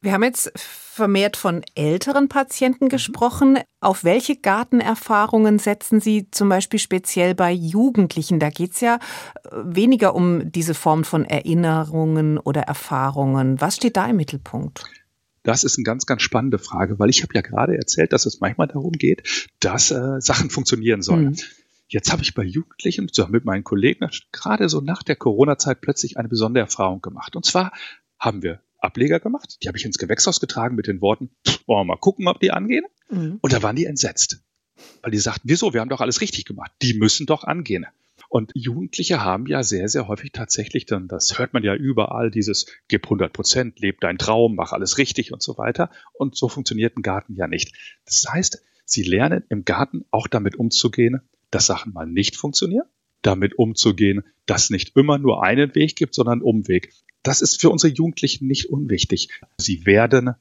Wir 0.03 0.13
haben 0.13 0.23
jetzt 0.23 0.51
vermehrt 0.57 1.37
von 1.37 1.61
älteren 1.75 2.27
Patienten 2.27 2.85
mhm. 2.85 2.89
gesprochen. 2.89 3.59
Auf 3.81 4.03
welche 4.03 4.35
Gartenerfahrungen 4.35 5.59
setzen 5.59 6.01
Sie 6.01 6.29
zum 6.31 6.49
Beispiel 6.49 6.79
speziell 6.79 7.35
bei 7.35 7.51
Jugendlichen? 7.51 8.39
Da 8.39 8.49
geht 8.49 8.73
es 8.73 8.81
ja 8.81 8.95
äh, 8.95 9.49
weniger 9.51 10.15
um 10.15 10.51
diese 10.51 10.73
Form 10.73 11.03
von 11.03 11.23
Erinnerungen 11.23 12.39
oder 12.39 12.63
Erfahrungen. 12.63 13.61
Was 13.61 13.75
steht 13.75 13.95
da 13.95 14.07
im 14.07 14.15
Mittelpunkt? 14.17 14.83
Das 15.43 15.63
ist 15.63 15.77
eine 15.77 15.83
ganz, 15.83 16.05
ganz 16.05 16.21
spannende 16.21 16.59
Frage, 16.59 16.99
weil 16.99 17.09
ich 17.09 17.23
habe 17.23 17.33
ja 17.33 17.41
gerade 17.41 17.75
erzählt, 17.75 18.13
dass 18.13 18.25
es 18.25 18.39
manchmal 18.39 18.67
darum 18.67 18.91
geht, 18.91 19.49
dass 19.59 19.91
äh, 19.91 20.19
Sachen 20.21 20.49
funktionieren 20.49 21.01
sollen. 21.01 21.31
Mhm. 21.31 21.37
Jetzt 21.87 22.11
habe 22.11 22.21
ich 22.21 22.33
bei 22.33 22.43
Jugendlichen 22.43 23.09
zusammen 23.09 23.33
mit 23.33 23.45
meinen 23.45 23.63
Kollegen 23.63 24.07
gerade 24.31 24.69
so 24.69 24.79
nach 24.79 25.03
der 25.03 25.15
Corona-Zeit 25.17 25.81
plötzlich 25.81 26.17
eine 26.17 26.29
besondere 26.29 26.63
Erfahrung 26.63 27.01
gemacht. 27.01 27.35
Und 27.35 27.45
zwar 27.45 27.73
haben 28.17 28.43
wir 28.43 28.61
Ableger 28.79 29.19
gemacht, 29.19 29.57
die 29.61 29.67
habe 29.67 29.77
ich 29.77 29.85
ins 29.85 29.97
Gewächshaus 29.97 30.39
getragen 30.39 30.75
mit 30.75 30.87
den 30.87 31.01
Worten, 31.01 31.29
wollen 31.65 31.81
wir 31.81 31.85
mal 31.85 31.97
gucken, 31.97 32.27
ob 32.27 32.39
die 32.39 32.51
angehen. 32.51 32.85
Mhm. 33.09 33.39
Und 33.41 33.53
da 33.53 33.61
waren 33.61 33.75
die 33.75 33.85
entsetzt. 33.85 34.41
Weil 35.01 35.11
die 35.11 35.19
sagten, 35.19 35.49
wieso, 35.49 35.73
wir 35.73 35.81
haben 35.81 35.89
doch 35.89 36.01
alles 36.01 36.21
richtig 36.21 36.45
gemacht. 36.45 36.71
Die 36.81 36.93
müssen 36.93 37.25
doch 37.25 37.43
angehen. 37.43 37.85
Und 38.29 38.51
Jugendliche 38.53 39.23
haben 39.23 39.45
ja 39.45 39.63
sehr, 39.63 39.89
sehr 39.89 40.07
häufig 40.07 40.31
tatsächlich 40.31 40.85
dann, 40.85 41.07
das 41.07 41.37
hört 41.37 41.53
man 41.53 41.63
ja 41.63 41.75
überall, 41.75 42.31
dieses 42.31 42.67
gib 42.87 43.05
100 43.05 43.33
Prozent, 43.33 43.79
leb 43.79 43.99
dein 44.01 44.17
Traum, 44.17 44.55
mach 44.55 44.71
alles 44.71 44.97
richtig 44.97 45.31
und 45.31 45.41
so 45.41 45.57
weiter. 45.57 45.89
Und 46.13 46.35
so 46.35 46.47
funktioniert 46.47 46.97
ein 46.97 47.01
Garten 47.01 47.35
ja 47.35 47.47
nicht. 47.47 47.75
Das 48.05 48.25
heißt, 48.31 48.63
sie 48.85 49.03
lernen 49.03 49.43
im 49.49 49.65
Garten 49.65 50.05
auch 50.11 50.27
damit 50.27 50.55
umzugehen, 50.55 51.21
dass 51.49 51.65
Sachen 51.65 51.93
mal 51.93 52.07
nicht 52.07 52.37
funktionieren, 52.37 52.87
damit 53.21 53.57
umzugehen, 53.57 54.23
dass 54.45 54.69
nicht 54.69 54.95
immer 54.95 55.17
nur 55.17 55.43
einen 55.43 55.75
Weg 55.75 55.95
gibt, 55.95 56.15
sondern 56.15 56.39
einen 56.39 56.41
Umweg. 56.43 56.93
Das 57.23 57.41
ist 57.41 57.61
für 57.61 57.69
unsere 57.69 57.93
Jugendlichen 57.93 58.47
nicht 58.47 58.69
unwichtig. 58.69 59.29
Sie 59.57 59.85
werden 59.85 60.31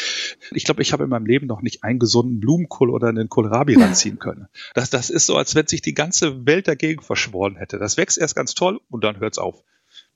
Ich 0.53 0.65
glaube, 0.65 0.83
ich 0.83 0.93
habe 0.93 1.05
in 1.05 1.11
meinem 1.11 1.27
Leben 1.27 1.49
noch 1.49 1.61
nicht 1.61 1.83
einen 1.83 1.99
gesunden 1.99 2.39
Blumenkohl 2.39 2.91
oder 2.91 3.09
einen 3.09 3.29
Kohlrabi 3.29 3.75
ranziehen 3.81 4.21
können. 4.21 4.47
Das, 4.75 4.91
das 4.91 5.11
ist 5.11 5.27
so, 5.27 5.37
als 5.37 5.55
wenn 5.57 5.67
sich 5.67 5.83
die 5.83 5.95
ganze 5.95 6.47
Welt 6.47 6.69
dagegen 6.69 7.03
verschworen 7.03 7.57
hätte. 7.57 7.79
Das 7.79 7.97
wächst 7.97 8.19
erst 8.19 8.37
ganz 8.37 8.55
toll 8.55 8.81
und 8.91 9.03
dann 9.03 9.19
hört's 9.19 9.39
auf. 9.39 9.65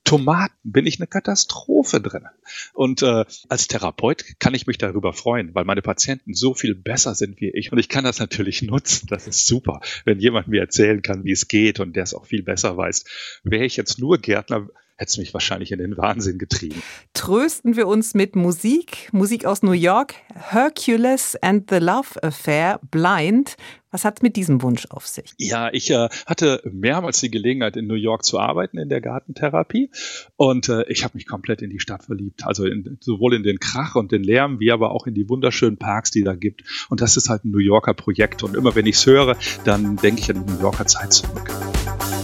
Tomaten 0.09 0.57
bin 0.64 0.87
ich 0.87 0.99
eine 0.99 1.07
Katastrophe 1.07 2.01
drin. 2.01 2.25
Und 2.73 3.03
äh, 3.03 3.25
als 3.49 3.68
Therapeut 3.68 4.25
kann 4.38 4.55
ich 4.55 4.66
mich 4.66 4.79
darüber 4.79 5.12
freuen, 5.12 5.55
weil 5.55 5.64
meine 5.64 5.83
Patienten 5.83 6.33
so 6.35 6.55
viel 6.55 6.75
besser 6.75 7.14
sind 7.14 7.40
wie 7.40 7.51
ich. 7.51 7.73
Und 7.73 7.79
ich 7.79 7.88
kann 7.88 8.05
das 8.05 8.18
natürlich 8.18 8.62
nutzen. 8.62 9.07
Das 9.09 9.27
ist 9.27 9.47
super, 9.47 9.81
wenn 10.05 10.18
jemand 10.18 10.49
mir 10.49 10.61
erzählen 10.61 11.03
kann, 11.03 11.25
wie 11.25 11.33
es 11.33 11.49
geht 11.49 11.79
und 11.79 11.94
der 11.94 12.05
es 12.05 12.14
auch 12.14 12.27
viel 12.27 12.42
besser 12.42 12.77
weiß. 12.77 13.05
Wäre 13.44 13.64
ich 13.64 13.77
jetzt 13.77 13.99
nur 13.99 14.18
Gärtner, 14.18 14.68
hätte 14.98 15.11
es 15.11 15.18
mich 15.18 15.32
wahrscheinlich 15.32 15.70
in 15.70 15.78
den 15.78 15.96
Wahnsinn 15.96 16.38
getrieben. 16.38 16.82
Trösten 17.14 17.76
wir 17.76 17.87
uns 17.87 18.14
mit 18.14 18.34
Musik. 18.34 19.08
Musik 19.12 19.44
aus 19.44 19.62
New 19.62 19.72
York. 19.72 20.14
Hercules 20.34 21.37
and 21.40 21.70
the 21.70 21.76
Love 21.76 22.22
Affair, 22.22 22.80
Blind. 22.90 23.56
Was 23.90 24.04
hat 24.04 24.22
mit 24.22 24.37
diesem 24.37 24.61
Wunsch 24.61 24.87
auf 24.90 25.06
sich? 25.06 25.32
Ja, 25.38 25.72
ich 25.72 25.90
äh, 25.90 26.08
hatte 26.26 26.61
mehrmals 26.70 27.20
die 27.20 27.30
Gelegenheit, 27.30 27.76
in 27.76 27.87
New 27.87 27.94
York 27.94 28.22
zu 28.24 28.38
arbeiten 28.38 28.76
in 28.76 28.88
der 28.90 29.00
Gartentherapie 29.00 29.90
und 30.37 30.68
äh, 30.68 30.84
ich 30.88 31.04
habe 31.04 31.16
mich 31.16 31.26
komplett 31.26 31.62
in 31.62 31.70
die 31.70 31.80
Stadt 31.80 32.04
verliebt. 32.04 32.44
Also 32.44 32.66
in, 32.66 32.98
sowohl 33.00 33.34
in 33.34 33.44
den 33.44 33.61
Krach 33.61 33.94
und 33.94 34.12
den 34.12 34.22
Lärm, 34.22 34.61
wie 34.61 34.72
aber 34.72 34.90
auch 34.90 35.06
in 35.06 35.14
die 35.14 35.28
wunderschönen 35.28 35.78
Parks, 35.78 36.11
die 36.11 36.24
da 36.24 36.34
gibt. 36.34 36.64
Und 36.90 37.00
das 37.00 37.16
ist 37.16 37.30
halt 37.30 37.44
ein 37.44 37.50
New 37.50 37.58
Yorker 37.58 37.94
Projekt. 37.94 38.42
Und 38.42 38.56
immer 38.56 38.74
wenn 38.74 38.84
ich 38.84 38.96
es 38.96 39.06
höre, 39.06 39.37
dann 39.64 39.96
denke 39.96 40.20
ich 40.20 40.30
an 40.30 40.44
die 40.44 40.52
New 40.52 40.61
Yorker 40.61 40.87
Zeit 40.87 41.12
zurück. 41.12 41.48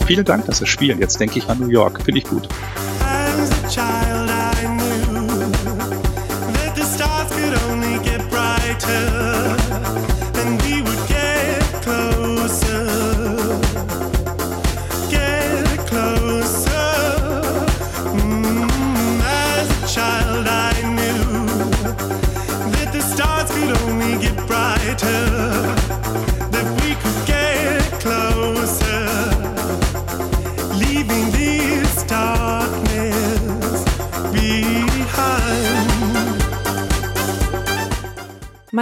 Vielen 0.07 0.25
Dank, 0.25 0.45
dass 0.47 0.59
Sie 0.59 0.67
spielen. 0.67 0.99
Jetzt 0.99 1.19
denke 1.19 1.38
ich 1.38 1.49
an 1.49 1.59
New 1.59 1.69
York. 1.69 2.03
Finde 2.03 2.19
ich 2.19 2.25
gut. 2.25 2.47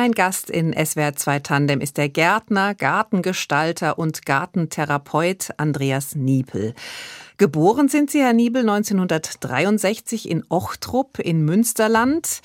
Mein 0.02 0.10
Gast 0.10 0.50
in 0.50 0.72
SWR 0.72 1.14
2 1.14 1.38
Tandem 1.38 1.80
ist 1.80 1.96
der 1.96 2.08
Gärtner, 2.08 2.74
Gartengestalter 2.74 4.00
und 4.00 4.26
Gartentherapeut 4.26 5.50
Andreas 5.58 6.16
Niepel. 6.16 6.74
Geboren 7.36 7.88
sind 7.88 8.10
Sie, 8.10 8.20
Herr 8.20 8.32
Niebel, 8.32 8.62
1963 8.68 10.28
in 10.28 10.42
Ochtrup 10.48 11.20
in 11.20 11.44
Münsterland. 11.44 12.40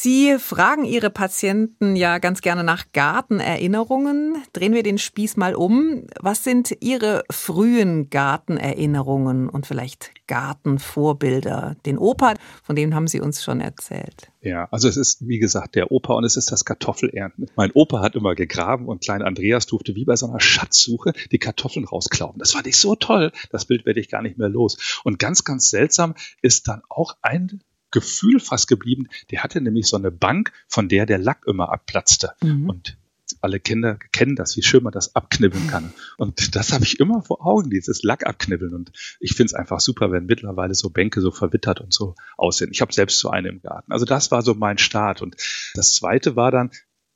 Sie 0.00 0.38
fragen 0.38 0.84
Ihre 0.84 1.10
Patienten 1.10 1.96
ja 1.96 2.18
ganz 2.18 2.40
gerne 2.40 2.62
nach 2.62 2.92
Gartenerinnerungen. 2.92 4.36
Drehen 4.52 4.72
wir 4.72 4.84
den 4.84 4.96
Spieß 4.96 5.36
mal 5.36 5.56
um. 5.56 6.06
Was 6.20 6.44
sind 6.44 6.72
Ihre 6.78 7.24
frühen 7.32 8.08
Gartenerinnerungen 8.08 9.48
und 9.48 9.66
vielleicht 9.66 10.12
Gartenvorbilder? 10.28 11.74
Den 11.84 11.98
Opa, 11.98 12.34
von 12.62 12.76
dem 12.76 12.94
haben 12.94 13.08
Sie 13.08 13.20
uns 13.20 13.42
schon 13.42 13.60
erzählt. 13.60 14.30
Ja, 14.40 14.68
also 14.70 14.86
es 14.86 14.96
ist, 14.96 15.26
wie 15.26 15.40
gesagt, 15.40 15.74
der 15.74 15.90
Opa 15.90 16.14
und 16.14 16.22
es 16.22 16.36
ist 16.36 16.52
das 16.52 16.64
Kartoffelernten. 16.64 17.46
Mein 17.56 17.72
Opa 17.72 18.00
hat 18.00 18.14
immer 18.14 18.36
gegraben 18.36 18.86
und 18.86 19.02
klein 19.02 19.22
Andreas 19.22 19.66
durfte 19.66 19.96
wie 19.96 20.04
bei 20.04 20.14
so 20.14 20.28
einer 20.28 20.38
Schatzsuche 20.38 21.12
die 21.32 21.40
Kartoffeln 21.40 21.84
rausklauen. 21.84 22.38
Das 22.38 22.52
fand 22.52 22.68
ich 22.68 22.78
so 22.78 22.94
toll. 22.94 23.32
Das 23.50 23.64
Bild 23.64 23.84
werde 23.84 23.98
ich 23.98 24.08
gar 24.08 24.22
nicht 24.22 24.38
mehr 24.38 24.48
los. 24.48 25.00
Und 25.02 25.18
ganz, 25.18 25.42
ganz 25.42 25.70
seltsam 25.70 26.14
ist 26.40 26.68
dann 26.68 26.82
auch 26.88 27.16
ein 27.20 27.64
Gefühl 27.90 28.40
fast 28.40 28.68
geblieben. 28.68 29.08
Der 29.30 29.42
hatte 29.42 29.60
nämlich 29.60 29.86
so 29.86 29.96
eine 29.96 30.10
Bank, 30.10 30.52
von 30.68 30.88
der 30.88 31.06
der 31.06 31.18
Lack 31.18 31.46
immer 31.46 31.72
abplatzte. 31.72 32.32
Mhm. 32.42 32.68
Und 32.68 32.96
alle 33.40 33.60
Kinder 33.60 33.98
kennen 34.12 34.36
das, 34.36 34.56
wie 34.56 34.62
schön 34.62 34.82
man 34.82 34.92
das 34.92 35.14
abknibbeln 35.14 35.66
kann. 35.68 35.92
Und 36.16 36.56
das 36.56 36.72
habe 36.72 36.84
ich 36.84 36.98
immer 37.00 37.22
vor 37.22 37.44
Augen, 37.44 37.70
dieses 37.70 38.02
Lack 38.02 38.26
abknibbeln. 38.26 38.74
Und 38.74 38.92
ich 39.20 39.34
finde 39.34 39.46
es 39.46 39.54
einfach 39.54 39.80
super, 39.80 40.10
wenn 40.10 40.26
mittlerweile 40.26 40.74
so 40.74 40.90
Bänke 40.90 41.20
so 41.20 41.30
verwittert 41.30 41.80
und 41.80 41.92
so 41.92 42.14
aussehen. 42.36 42.70
Ich 42.72 42.80
habe 42.80 42.92
selbst 42.92 43.18
so 43.18 43.30
eine 43.30 43.48
im 43.48 43.60
Garten. 43.60 43.92
Also 43.92 44.04
das 44.04 44.30
war 44.30 44.42
so 44.42 44.54
mein 44.54 44.78
Start. 44.78 45.22
Und 45.22 45.36
das 45.74 45.92
zweite 45.94 46.36
war 46.36 46.50
dann 46.50 46.70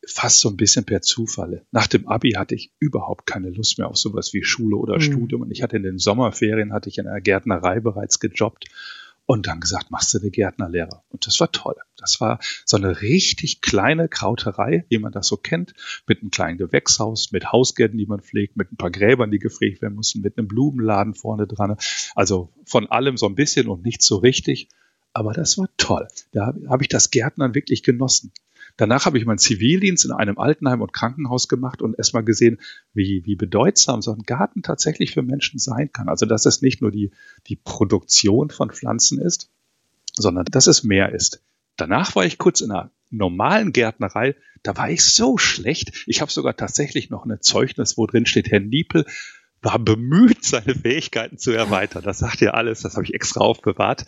fast 0.07 0.41
so 0.41 0.49
ein 0.49 0.57
bisschen 0.57 0.85
per 0.85 1.01
Zufall. 1.01 1.65
Nach 1.71 1.87
dem 1.87 2.09
Abi 2.09 2.33
hatte 2.33 2.55
ich 2.55 2.73
überhaupt 2.79 3.27
keine 3.27 3.51
Lust 3.51 3.79
mehr 3.79 3.89
auf 3.89 3.97
sowas 3.97 4.33
wie 4.33 4.43
Schule 4.43 4.77
oder 4.77 4.97
mhm. 4.97 5.03
Studium. 5.03 5.43
Und 5.43 5.51
ich 5.51 5.63
hatte 5.63 5.77
in 5.77 5.83
den 5.83 5.99
Sommerferien, 5.99 6.73
hatte 6.73 6.89
ich 6.89 6.99
in 6.99 7.07
einer 7.07 7.21
Gärtnerei 7.21 7.81
bereits 7.81 8.21
gejobbt 8.21 8.67
und 9.27 9.47
dann 9.47 9.61
gesagt, 9.61 9.91
machst 9.91 10.13
du 10.15 10.19
eine 10.19 10.31
Gärtnerlehre. 10.31 11.03
Und 11.11 11.27
das 11.27 11.39
war 11.41 11.51
toll. 11.53 11.77
Das 11.97 12.21
war 12.21 12.41
so 12.65 12.77
eine 12.77 13.01
richtig 13.03 13.61
kleine 13.61 14.09
Krauterei, 14.09 14.85
wie 14.89 14.99
man 14.99 15.13
das 15.13 15.29
so 15.29 15.37
kennt, 15.37 15.75
mit 16.07 16.21
einem 16.21 16.31
kleinen 16.31 16.59
Gewächshaus, 16.59 17.31
mit 17.33 17.53
Hausgärten, 17.53 17.99
die 17.99 18.07
man 18.07 18.21
pflegt, 18.21 18.57
mit 18.57 18.73
ein 18.73 18.77
paar 18.77 18.91
Gräbern, 18.91 19.31
die 19.31 19.39
gepflegt 19.39 19.83
werden 19.83 19.95
mussten, 19.95 20.21
mit 20.21 20.37
einem 20.37 20.49
Blumenladen 20.49 21.15
vorne 21.15 21.47
dran. 21.47 21.77
Also 22.15 22.53
von 22.65 22.91
allem 22.91 23.17
so 23.17 23.27
ein 23.27 23.35
bisschen 23.35 23.69
und 23.69 23.85
nicht 23.85 24.03
so 24.03 24.17
richtig. 24.17 24.69
Aber 25.13 25.33
das 25.33 25.59
war 25.59 25.69
toll. 25.77 26.09
Da 26.33 26.55
habe 26.69 26.83
ich 26.83 26.89
das 26.89 27.11
Gärtnern 27.11 27.55
wirklich 27.55 27.83
genossen. 27.83 28.33
Danach 28.77 29.07
habe 29.07 29.19
ich 29.19 29.27
meinen 29.27 29.39
Zivildienst 29.39 30.05
in 30.05 30.13
einem 30.13 30.39
Altenheim 30.39 30.81
und 30.81 30.93
Krankenhaus 30.93 31.49
gemacht 31.49 31.83
und 31.83 31.97
erstmal 31.97 32.25
gesehen, 32.25 32.61
wie, 32.95 33.23
wie 33.25 33.37
bedeutsam 33.37 34.03
so 34.03 34.13
ein 34.13 34.23
Garten 34.23 34.63
tatsächlich 34.63 35.13
für 35.13 35.23
Menschen 35.23 35.59
sein 35.59 35.93
kann. 35.93 36.09
Also, 36.09 36.27
dass 36.27 36.47
es 36.47 36.63
nicht 36.63 36.81
nur 36.81 36.91
die, 36.91 37.11
die 37.47 37.57
Produktion 37.57 38.51
von 38.51 38.71
Pflanzen 38.71 39.21
ist, 39.21 39.51
sondern 40.15 40.45
dass 40.47 40.67
es 40.67 40.83
mehr 40.83 41.13
ist. 41.13 41.43
Danach 41.77 42.15
war 42.17 42.25
ich 42.25 42.39
kurz 42.39 42.61
in 42.61 42.71
einer 42.71 42.91
normalen 43.11 43.73
Gärtnerei. 43.73 44.35
Da 44.63 44.77
war 44.77 44.91
ich 44.91 45.05
so 45.05 45.39
schlecht. 45.39 46.05
Ich 46.07 46.21
habe 46.21 46.31
sogar 46.31 46.57
tatsächlich 46.57 47.11
noch 47.11 47.25
ein 47.25 47.41
Zeugnis, 47.41 47.97
wo 47.97 48.07
drin 48.07 48.27
steht, 48.27 48.51
Herr 48.51 48.61
Niepel 48.61 49.05
war 49.63 49.79
bemüht, 49.79 50.45
seine 50.45 50.75
Fähigkeiten 50.75 51.39
zu 51.39 51.53
erweitern. 51.53 52.03
Das 52.03 52.19
sagt 52.19 52.41
ja 52.41 52.51
alles, 52.51 52.83
das 52.83 52.95
habe 52.95 53.05
ich 53.05 53.15
extra 53.15 53.41
aufbewahrt. 53.41 54.07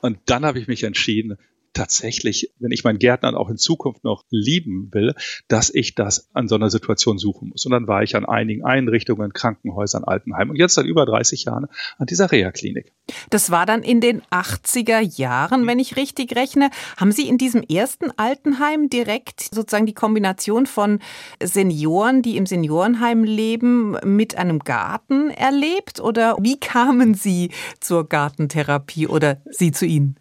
Und 0.00 0.18
dann 0.26 0.44
habe 0.44 0.58
ich 0.58 0.66
mich 0.66 0.82
entschieden, 0.82 1.36
tatsächlich, 1.72 2.52
wenn 2.58 2.70
ich 2.70 2.84
meinen 2.84 2.98
Gärtnern 2.98 3.34
auch 3.34 3.48
in 3.50 3.56
Zukunft 3.56 4.04
noch 4.04 4.24
lieben 4.30 4.88
will, 4.92 5.14
dass 5.48 5.70
ich 5.72 5.94
das 5.94 6.28
an 6.34 6.48
so 6.48 6.54
einer 6.54 6.70
Situation 6.70 7.18
suchen 7.18 7.50
muss. 7.50 7.64
Und 7.66 7.72
dann 7.72 7.86
war 7.86 8.02
ich 8.02 8.16
an 8.16 8.24
einigen 8.24 8.64
Einrichtungen, 8.64 9.32
Krankenhäusern, 9.32 10.04
Altenheimen 10.04 10.50
und 10.50 10.56
jetzt 10.56 10.74
seit 10.74 10.86
über 10.86 11.06
30 11.06 11.44
Jahren 11.44 11.66
an 11.98 12.06
dieser 12.06 12.30
Reha-Klinik. 12.30 12.92
Das 13.30 13.50
war 13.50 13.66
dann 13.66 13.82
in 13.82 14.00
den 14.00 14.22
80er 14.22 15.00
Jahren, 15.00 15.66
wenn 15.66 15.78
ich 15.78 15.96
richtig 15.96 16.34
rechne. 16.36 16.70
Haben 16.96 17.12
Sie 17.12 17.28
in 17.28 17.38
diesem 17.38 17.62
ersten 17.62 18.10
Altenheim 18.16 18.90
direkt 18.90 19.40
sozusagen 19.54 19.86
die 19.86 19.94
Kombination 19.94 20.66
von 20.66 20.98
Senioren, 21.42 22.22
die 22.22 22.36
im 22.36 22.46
Seniorenheim 22.46 23.24
leben, 23.24 23.96
mit 24.04 24.36
einem 24.36 24.60
Garten 24.60 25.30
erlebt? 25.30 26.00
Oder 26.00 26.36
wie 26.40 26.58
kamen 26.58 27.14
Sie 27.14 27.50
zur 27.80 28.08
Gartentherapie 28.08 29.06
oder 29.06 29.40
Sie 29.50 29.72
zu 29.72 29.86
Ihnen? 29.86 30.18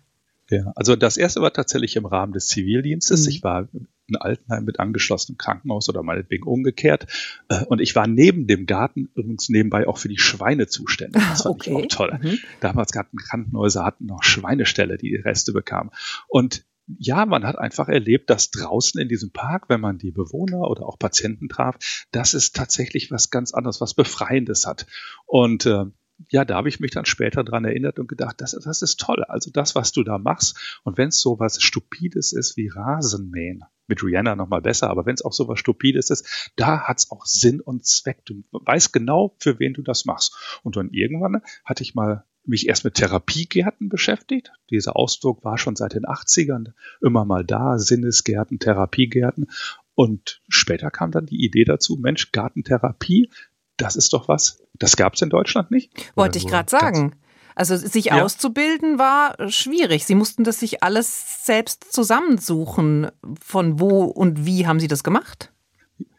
Ja, 0.50 0.72
also 0.76 0.96
das 0.96 1.18
erste 1.18 1.42
war 1.42 1.52
tatsächlich 1.52 1.96
im 1.96 2.06
Rahmen 2.06 2.32
des 2.34 2.48
Zivildienstes. 2.48 3.26
Mhm. 3.26 3.30
Ich 3.30 3.44
war 3.44 3.68
in 3.74 4.16
Altenheim 4.16 4.64
mit 4.64 4.80
angeschlossenem 4.80 5.38
Krankenhaus 5.38 5.90
oder 5.90 6.04
meinetwegen 6.04 6.44
umgekehrt. 6.44 7.08
Äh, 7.50 7.66
und 7.66 7.82
ich 7.82 7.96
war 7.96 8.08
neben 8.08 8.48
dem 8.48 8.66
Garten 8.66 9.10
übrigens 9.14 9.50
nebenbei 9.50 9.88
auch 9.88 9.98
für 9.98 10.08
die 10.08 10.18
Schweine 10.18 10.68
zuständig. 10.68 11.22
Das 11.28 11.42
fand 11.42 11.56
okay. 11.56 11.70
ich 11.70 11.76
auch 11.76 11.88
toll. 11.88 12.20
Mhm. 12.22 12.40
Damals 12.62 12.96
hatten 12.96 13.18
Krankenhäuser 13.18 13.84
hatten 13.84 14.06
noch 14.06 14.24
Schweineställe, 14.24 14.98
die 14.98 15.10
die 15.10 15.18
Reste 15.18 15.52
bekamen. 15.52 15.92
Und 16.30 16.66
ja, 16.98 17.26
man 17.26 17.46
hat 17.46 17.58
einfach 17.58 17.90
erlebt, 17.90 18.30
dass 18.30 18.50
draußen 18.50 19.00
in 19.00 19.10
diesem 19.10 19.32
Park, 19.32 19.68
wenn 19.68 19.82
man 19.82 19.98
die 19.98 20.12
Bewohner 20.12 20.62
oder 20.70 20.86
auch 20.86 20.98
Patienten 20.98 21.50
traf, 21.50 21.78
dass 22.12 22.34
es 22.34 22.54
tatsächlich 22.54 23.12
was 23.12 23.30
ganz 23.30 23.54
anderes, 23.54 23.82
was 23.82 23.94
Befreiendes 23.94 24.66
hat. 24.66 24.86
Und 25.26 25.66
äh, 25.66 25.86
ja, 26.30 26.46
da 26.46 26.56
habe 26.56 26.70
ich 26.70 26.80
mich 26.80 26.92
dann 26.92 27.06
später 27.06 27.44
dran 27.44 27.66
erinnert 27.66 28.00
und 28.00 28.08
gedacht, 28.08 28.42
das, 28.42 28.52
das 28.52 28.82
ist 28.82 29.00
toll. 29.00 29.24
Also 29.24 29.52
das, 29.52 29.76
was 29.76 29.92
du 29.92 30.04
da 30.04 30.18
machst. 30.18 30.80
Und 30.84 30.98
wenn 30.98 31.10
es 31.10 31.22
so 31.22 31.40
was 31.40 31.62
Stupides 31.62 32.34
ist 32.34 32.58
wie 32.58 32.70
Rasenmähen, 32.70 33.64
mit 33.88 34.04
Rihanna 34.04 34.36
nochmal 34.36 34.62
besser, 34.62 34.90
aber 34.90 35.06
wenn 35.06 35.14
es 35.14 35.24
auch 35.24 35.32
so 35.32 35.48
was 35.48 35.60
Stupides 35.60 36.10
ist, 36.10 36.52
da 36.58 36.88
hat's 36.88 37.10
auch 37.12 37.26
Sinn 37.26 37.62
und 37.62 37.86
Zweck. 37.86 38.26
Du 38.26 38.44
weißt 38.52 38.92
genau, 38.92 39.36
für 39.40 39.60
wen 39.60 39.74
du 39.74 39.82
das 39.82 40.06
machst. 40.06 40.60
Und 40.64 40.76
dann 40.76 40.90
irgendwann 40.92 41.42
hatte 41.64 41.84
ich 41.84 41.96
mal 41.96 42.26
mich 42.46 42.68
erst 42.68 42.86
mit 42.86 42.96
Therapiegärten 42.96 43.90
beschäftigt. 43.90 44.52
Dieser 44.70 44.96
Ausdruck 44.96 45.44
war 45.44 45.58
schon 45.58 45.76
seit 45.76 45.94
den 45.94 46.06
80ern 46.06 46.74
immer 47.02 47.26
mal 47.26 47.44
da, 47.44 47.78
Sinnesgärten, 47.78 48.60
Therapiegärten. 48.60 49.48
Und 49.96 50.42
später 50.48 50.90
kam 50.92 51.12
dann 51.12 51.26
die 51.26 51.44
Idee 51.44 51.66
dazu, 51.66 51.98
Mensch, 51.98 52.32
Gartentherapie, 52.32 53.30
das 53.78 53.96
ist 53.96 54.14
doch 54.14 54.28
was. 54.28 54.60
Das 54.74 54.96
gab 54.96 55.14
es 55.14 55.22
in 55.22 55.30
Deutschland 55.30 55.72
nicht. 55.72 55.92
Wollte 56.16 56.38
ich 56.38 56.48
gerade 56.48 56.70
sagen. 56.70 57.16
Also 57.56 57.76
sich 57.76 58.06
ja. 58.06 58.24
auszubilden 58.24 59.00
war 59.00 59.50
schwierig. 59.50 60.06
Sie 60.06 60.14
mussten 60.14 60.44
das 60.44 60.60
sich 60.60 60.84
alles 60.84 61.46
selbst 61.46 61.92
zusammensuchen. 61.92 63.08
Von 63.42 63.80
wo 63.80 64.04
und 64.04 64.46
wie 64.46 64.68
haben 64.68 64.80
Sie 64.80 64.88
das 64.88 65.04
gemacht? 65.04 65.52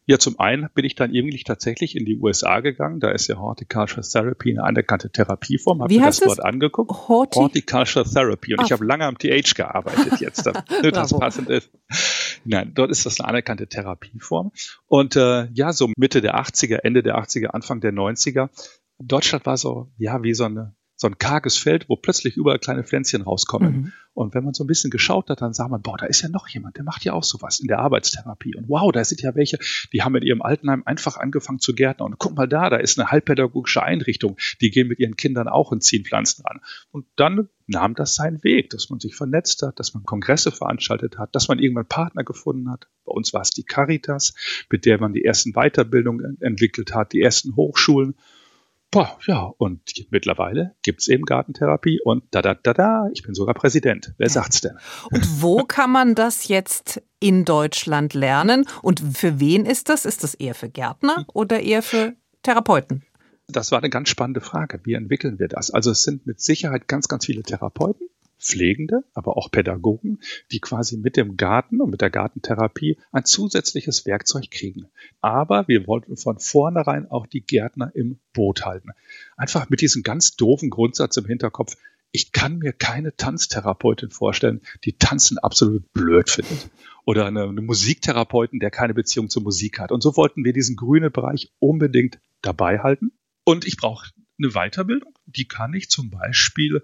Ja, 0.09 0.19
zum 0.19 0.41
einen 0.41 0.71
bin 0.73 0.87
ich 0.87 0.95
dann 0.95 1.13
irgendwie 1.13 1.43
tatsächlich 1.45 1.95
in 1.95 2.07
die 2.07 2.17
USA 2.19 2.61
gegangen. 2.61 2.99
Da 2.99 3.11
ist 3.11 3.27
ja 3.27 3.37
Horticulture 3.37 4.01
Therapy 4.01 4.53
eine 4.53 4.65
anerkannte 4.65 5.11
Therapieform. 5.11 5.83
Habe 5.83 5.93
mir 5.93 6.01
das 6.01 6.21
dort 6.21 6.43
angeguckt. 6.43 6.91
Horti 7.09 7.39
Horticulture 7.39 8.09
Therapy. 8.09 8.55
Und 8.55 8.61
Ach. 8.61 8.65
ich 8.65 8.73
habe 8.73 8.87
lange 8.87 9.05
am 9.05 9.19
TH 9.19 9.55
gearbeitet 9.55 10.19
jetzt, 10.21 10.47
damit 10.47 10.65
das 10.97 11.13
passend 11.13 11.51
ist. 11.51 11.71
Nein, 12.47 12.73
dort 12.75 12.91
ist 12.91 13.05
das 13.05 13.21
eine 13.21 13.29
anerkannte 13.29 13.67
Therapieform. 13.67 14.51
Und 14.87 15.15
äh, 15.17 15.49
ja, 15.53 15.75
so 15.75 15.93
Mitte 15.95 16.23
der 16.23 16.37
80er, 16.41 16.79
Ende 16.85 17.03
der 17.03 17.19
80er, 17.19 17.49
Anfang 17.49 17.83
der 17.83 17.93
90er. 17.93 18.49
Deutschland 18.99 19.45
war 19.45 19.59
so, 19.59 19.93
ja, 19.99 20.23
wie 20.23 20.33
so 20.33 20.45
eine 20.45 20.75
so 21.01 21.07
ein 21.07 21.17
karges 21.17 21.57
Feld, 21.57 21.89
wo 21.89 21.95
plötzlich 21.95 22.37
überall 22.37 22.59
kleine 22.59 22.83
Pflänzchen 22.83 23.23
rauskommen. 23.23 23.73
Mhm. 23.73 23.93
Und 24.15 24.35
wenn 24.35 24.43
man 24.43 24.53
so 24.53 24.65
ein 24.65 24.67
bisschen 24.67 24.91
geschaut 24.91 25.31
hat, 25.31 25.41
dann 25.41 25.53
sah 25.53 25.69
man, 25.69 25.81
boah, 25.81 25.97
da 25.97 26.07
ist 26.07 26.23
ja 26.23 26.29
noch 26.29 26.49
jemand, 26.49 26.77
der 26.77 26.83
macht 26.83 27.05
ja 27.05 27.13
auch 27.13 27.23
sowas 27.23 27.61
in 27.61 27.69
der 27.69 27.79
Arbeitstherapie. 27.79 28.57
Und 28.57 28.69
wow, 28.69 28.91
da 28.91 29.05
sind 29.05 29.23
ja 29.23 29.37
welche, 29.37 29.61
die 29.93 30.03
haben 30.03 30.17
in 30.17 30.25
ihrem 30.25 30.43
Altenheim 30.43 30.83
einfach 30.85 31.17
angefangen 31.17 31.61
zu 31.61 31.73
gärtnern. 31.73 32.11
Und 32.11 32.19
guck 32.19 32.37
mal 32.37 32.49
da, 32.49 32.69
da 32.69 32.79
ist 32.79 32.99
eine 32.99 33.13
halbpädagogische 33.13 33.81
Einrichtung. 33.81 34.37
Die 34.61 34.73
gehen 34.73 34.89
mit 34.89 34.99
ihren 34.99 35.15
Kindern 35.15 35.47
auch 35.47 35.71
und 35.71 35.85
ziehen 35.85 36.05
Pflanzen 36.05 36.45
an. 36.47 36.59
Und 36.91 37.07
dann 37.15 37.49
nahm 37.69 37.95
das 37.95 38.17
seinen 38.17 38.43
Weg, 38.43 38.71
dass 38.71 38.91
man 38.91 38.99
sich 38.99 39.15
vernetzt 39.15 39.63
hat, 39.63 39.79
dass 39.79 39.95
man 39.95 40.03
Kongresse 40.03 40.51
veranstaltet 40.51 41.17
hat, 41.17 41.33
dass 41.37 41.47
man 41.47 41.61
irgendwann 41.61 41.87
Partner 41.87 42.25
gefunden 42.25 42.73
hat. 42.73 42.89
Bei 43.05 43.13
uns 43.13 43.33
war 43.33 43.43
es 43.43 43.51
die 43.51 43.63
Caritas, 43.63 44.35
mit 44.69 44.85
der 44.85 44.99
man 44.99 45.13
die 45.13 45.25
ersten 45.25 45.53
Weiterbildungen 45.53 46.39
entwickelt 46.41 46.93
hat, 46.93 47.13
die 47.13 47.23
ersten 47.23 47.55
Hochschulen. 47.55 48.17
Boah, 48.91 49.19
ja, 49.27 49.53
und 49.59 49.83
mittlerweile 50.11 50.75
gibt's 50.83 51.09
eben 51.09 51.25
Gartentherapie 51.25 52.01
und 52.03 52.25
da, 52.31 52.41
da, 52.41 52.55
da, 52.55 52.73
da, 52.73 53.09
ich 53.13 53.23
bin 53.23 53.35
sogar 53.35 53.55
Präsident. 53.55 54.15
Wer 54.17 54.31
sagt's 54.31 54.63
denn? 54.63 54.79
Und 55.11 55.43
wo 55.43 55.65
kann 55.65 55.91
man 55.91 56.15
das 56.15 56.49
jetzt 56.49 57.03
in 57.21 57.45
Deutschland 57.45 58.15
lernen? 58.15 58.65
Und 58.81 59.01
für 59.01 59.41
wen 59.41 59.67
ist 59.67 59.91
das? 59.91 60.07
Ist 60.07 60.25
das 60.25 60.35
eher 60.35 60.55
für 60.55 60.71
Gärtner 60.71 61.27
oder 61.35 61.61
eher 61.61 61.83
für 61.83 62.15
Therapeuten? 62.43 63.05
Das 63.47 63.73
war 63.73 63.79
eine 63.79 63.91
ganz 63.91 64.09
spannende 64.09 64.41
Frage. 64.41 64.81
Wie 64.85 64.95
entwickeln 64.95 65.39
wir 65.39 65.49
das? 65.49 65.71
Also 65.71 65.91
es 65.91 66.03
sind 66.03 66.27
mit 66.27 66.41
Sicherheit 66.41 66.89
ganz, 66.89 67.09
ganz 67.09 67.27
viele 67.27 67.43
Therapeuten, 67.43 68.09
Pflegende, 68.39 69.05
aber 69.15 69.37
auch 69.37 69.51
Pädagogen, 69.51 70.21
die 70.53 70.61
quasi 70.61 70.97
mit 70.97 71.17
dem 71.17 71.37
Garten 71.37 71.81
und 71.81 71.91
mit 71.91 72.01
der 72.01 72.11
Gartentherapie 72.11 72.99
ein 73.13 73.25
zusätzliches 73.25 74.07
Werkzeug 74.07 74.51
kriegen. 74.51 74.89
Aber 75.21 75.67
wir 75.69 75.87
wollten 75.87 76.17
von 76.17 76.39
vornherein 76.39 77.11
auch 77.11 77.27
die 77.27 77.43
Gärtner 77.43 77.91
im 77.95 78.19
Boot 78.33 78.65
halten. 78.65 78.91
Einfach 79.37 79.69
mit 79.69 79.81
diesem 79.81 80.03
ganz 80.03 80.37
doofen 80.37 80.71
Grundsatz 80.71 81.17
im 81.17 81.27
Hinterkopf, 81.27 81.77
ich 82.11 82.33
kann 82.33 82.59
mir 82.59 82.73
keine 82.73 83.15
Tanztherapeutin 83.17 84.11
vorstellen, 84.11 84.63
die 84.85 84.97
Tanzen 84.97 85.39
absolut 85.39 85.93
blöd 85.93 86.31
findet. 86.31 86.71
Oder 87.05 87.27
eine, 87.27 87.45
eine 87.45 87.61
Musiktherapeutin, 87.61 88.61
der 88.61 88.71
keine 88.71 88.95
Beziehung 88.95 89.29
zur 89.29 89.43
Musik 89.43 89.79
hat. 89.79 89.93
Und 89.93 90.03
so 90.03 90.17
wollten 90.17 90.45
wir 90.45 90.53
diesen 90.53 90.77
grünen 90.77 91.13
Bereich 91.13 91.53
unbedingt 91.59 92.19
dabei 92.43 92.81
halten. 92.81 93.13
Und 93.45 93.67
ich 93.67 93.77
brauche 93.77 94.11
eine 94.39 94.51
Weiterbildung. 94.51 95.15
Die 95.27 95.47
kann 95.47 95.75
ich 95.75 95.91
zum 95.91 96.11
Beispiel 96.11 96.83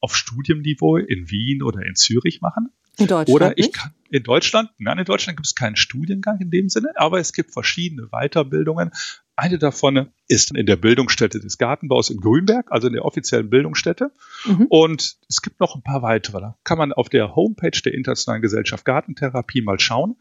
auf 0.00 0.16
Studienniveau 0.16 0.96
in 0.96 1.30
Wien 1.30 1.62
oder 1.62 1.84
in 1.84 1.94
Zürich 1.94 2.40
machen. 2.40 2.70
In 2.98 3.06
Deutschland 3.06 3.28
oder 3.34 3.58
ich 3.58 3.72
kann 3.72 3.92
in 4.10 4.24
Deutschland, 4.24 4.70
nein, 4.78 4.98
in 4.98 5.04
Deutschland 5.04 5.36
gibt 5.36 5.46
es 5.46 5.54
keinen 5.54 5.76
Studiengang 5.76 6.40
in 6.40 6.50
dem 6.50 6.68
Sinne, 6.68 6.90
aber 6.96 7.20
es 7.20 7.32
gibt 7.32 7.52
verschiedene 7.52 8.08
Weiterbildungen. 8.08 8.90
Eine 9.36 9.58
davon 9.58 10.10
ist 10.28 10.54
in 10.54 10.66
der 10.66 10.76
Bildungsstätte 10.76 11.40
des 11.40 11.56
Gartenbaus 11.56 12.10
in 12.10 12.20
Grünberg, 12.20 12.70
also 12.70 12.88
in 12.88 12.92
der 12.92 13.04
offiziellen 13.04 13.48
Bildungsstätte. 13.48 14.10
Mhm. 14.44 14.66
Und 14.68 15.16
es 15.28 15.40
gibt 15.40 15.60
noch 15.60 15.76
ein 15.76 15.82
paar 15.82 16.02
weitere. 16.02 16.40
Da 16.40 16.58
kann 16.64 16.76
man 16.76 16.92
auf 16.92 17.08
der 17.08 17.34
Homepage 17.36 17.80
der 17.82 17.94
Internationalen 17.94 18.42
Gesellschaft 18.42 18.84
Gartentherapie 18.84 19.62
mal 19.62 19.80
schauen. 19.80 20.16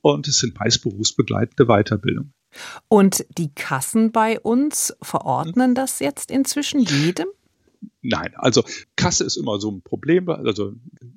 Und 0.00 0.26
es 0.26 0.38
sind 0.38 0.58
meist 0.58 0.82
berufsbegleitende 0.82 1.66
Weiterbildungen. 1.66 2.32
Und 2.88 3.24
die 3.38 3.52
Kassen 3.54 4.10
bei 4.10 4.40
uns 4.40 4.96
verordnen 5.02 5.74
das 5.74 6.00
jetzt 6.00 6.30
inzwischen 6.30 6.80
jedem? 6.80 7.28
Nein, 8.00 8.34
also 8.36 8.64
Kasse 8.96 9.24
ist 9.24 9.36
immer 9.36 9.60
so 9.60 9.70
ein 9.70 9.82
Problem. 9.82 10.28
Also 10.28 10.74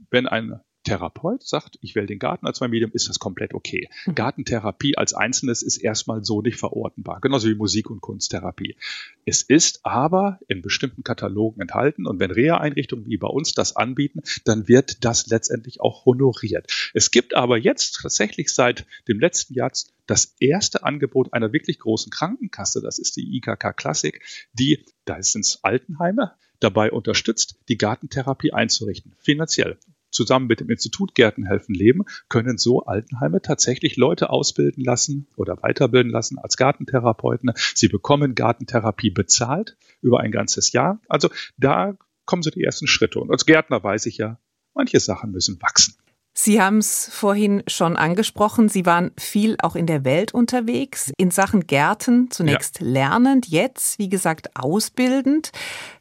wenn 0.10 0.28
ein 0.28 0.60
Therapeut 0.86 1.44
sagt, 1.44 1.78
ich 1.82 1.96
wähle 1.96 2.06
den 2.06 2.20
Garten 2.20 2.46
als 2.46 2.62
mein 2.62 2.70
Medium, 2.70 2.92
ist 2.94 3.10
das 3.10 3.20
komplett 3.20 3.54
okay. 3.54 3.90
Mhm. 4.06 4.16
Gartentherapie 4.16 4.96
als 4.96 5.14
Einzelnes 5.14 5.62
ist 5.62 5.78
erstmal 5.78 6.24
so 6.24 6.42
nicht 6.42 6.58
verortenbar, 6.58 7.20
genauso 7.20 7.50
wie 7.50 7.56
Musik- 7.56 7.90
und 7.90 8.02
Kunsttherapie. 8.02 8.78
Es 9.26 9.42
ist 9.42 9.86
aber 9.86 10.40
in 10.48 10.62
bestimmten 10.62 11.04
Katalogen 11.04 11.60
enthalten 11.60 12.06
und 12.06 12.20
wenn 12.20 12.32
Reha-Einrichtungen 12.32 13.08
wie 13.08 13.18
bei 13.18 13.28
uns 13.28 13.54
das 13.54 13.76
anbieten, 13.76 14.22
dann 14.46 14.68
wird 14.68 15.04
das 15.04 15.28
letztendlich 15.28 15.82
auch 15.82 16.06
honoriert. 16.06 16.72
Es 16.94 17.12
gibt 17.12 17.36
aber 17.36 17.58
jetzt 17.58 18.00
tatsächlich 18.02 18.54
seit 18.54 18.86
dem 19.08 19.20
letzten 19.20 19.56
Jahr 19.56 19.72
das 20.06 20.36
erste 20.40 20.84
Angebot 20.84 21.34
einer 21.34 21.52
wirklich 21.52 21.80
großen 21.80 22.12
Krankenkasse, 22.12 22.82
das 22.82 23.00
ist 23.00 23.18
die 23.18 23.36
IKK 23.38 23.74
Klassik, 23.76 24.24
die, 24.54 24.86
da 25.06 25.22
sind 25.24 25.46
es 25.46 25.64
Altenheime, 25.64 26.36
dabei 26.60 26.92
unterstützt, 26.92 27.58
die 27.70 27.78
Gartentherapie 27.78 28.54
einzurichten, 28.54 29.14
finanziell 29.18 29.78
zusammen 30.16 30.48
mit 30.48 30.62
dem 30.62 30.70
Institut 30.70 31.14
Gärten 31.14 31.46
helfen 31.46 31.76
Leben 31.76 32.06
können 32.30 32.58
so 32.58 32.86
Altenheime 32.86 33.42
tatsächlich 33.42 33.98
Leute 33.98 34.30
ausbilden 34.30 34.84
lassen 34.84 35.28
oder 35.36 35.62
weiterbilden 35.62 36.12
lassen 36.12 36.40
als 36.40 36.58
Gartentherapeuten. 36.58 37.52
Sie 37.76 37.90
bekommen 37.90 38.34
Gartentherapie 38.34 39.12
bezahlt 39.12 39.78
über 40.02 40.22
ein 40.22 40.32
ganzes 40.32 40.72
Jahr. 40.72 41.00
Also 41.08 41.30
da 41.58 41.98
kommen 42.26 42.42
so 42.42 42.50
die 42.50 42.64
ersten 42.64 42.88
Schritte. 42.88 43.20
Und 43.20 43.30
als 43.30 43.46
Gärtner 43.46 43.84
weiß 43.84 44.08
ich 44.08 44.18
ja, 44.18 44.40
manche 44.74 45.00
Sachen 45.00 45.32
müssen 45.32 45.62
wachsen. 45.62 45.96
Sie 46.38 46.62
haben 46.62 46.80
es 46.80 47.10
vorhin 47.14 47.64
schon 47.66 47.96
angesprochen. 47.96 48.68
Sie 48.68 48.86
waren 48.86 49.12
viel 49.18 49.56
auch 49.62 49.78
in 49.78 49.88
der 49.88 50.04
Welt 50.04 50.34
unterwegs, 50.34 51.14
in 51.18 51.32
Sachen 51.32 51.66
Gärten, 51.66 52.30
zunächst 52.30 52.82
ja. 52.82 52.88
lernend, 52.88 53.48
jetzt, 53.48 54.00
wie 54.00 54.10
gesagt, 54.10 54.50
ausbildend. 54.54 55.54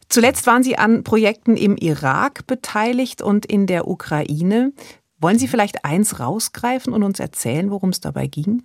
Zuletzt 0.09 0.47
waren 0.47 0.63
Sie 0.63 0.77
an 0.77 1.05
Projekten 1.05 1.57
im 1.57 1.77
Irak 1.77 2.47
beteiligt 2.47 3.23
und 3.23 3.47
in 3.47 3.67
der 3.67 3.89
Ukraine. 3.89 4.73
Wollen 5.19 5.39
Sie 5.39 5.49
vielleicht 5.49 5.85
eins 5.85 6.21
rausgreifen 6.21 6.93
und 6.93 7.03
uns 7.03 7.21
erzählen, 7.21 7.71
worum 7.71 7.91
es 7.91 8.01
dabei 8.01 8.27
ging? 8.27 8.63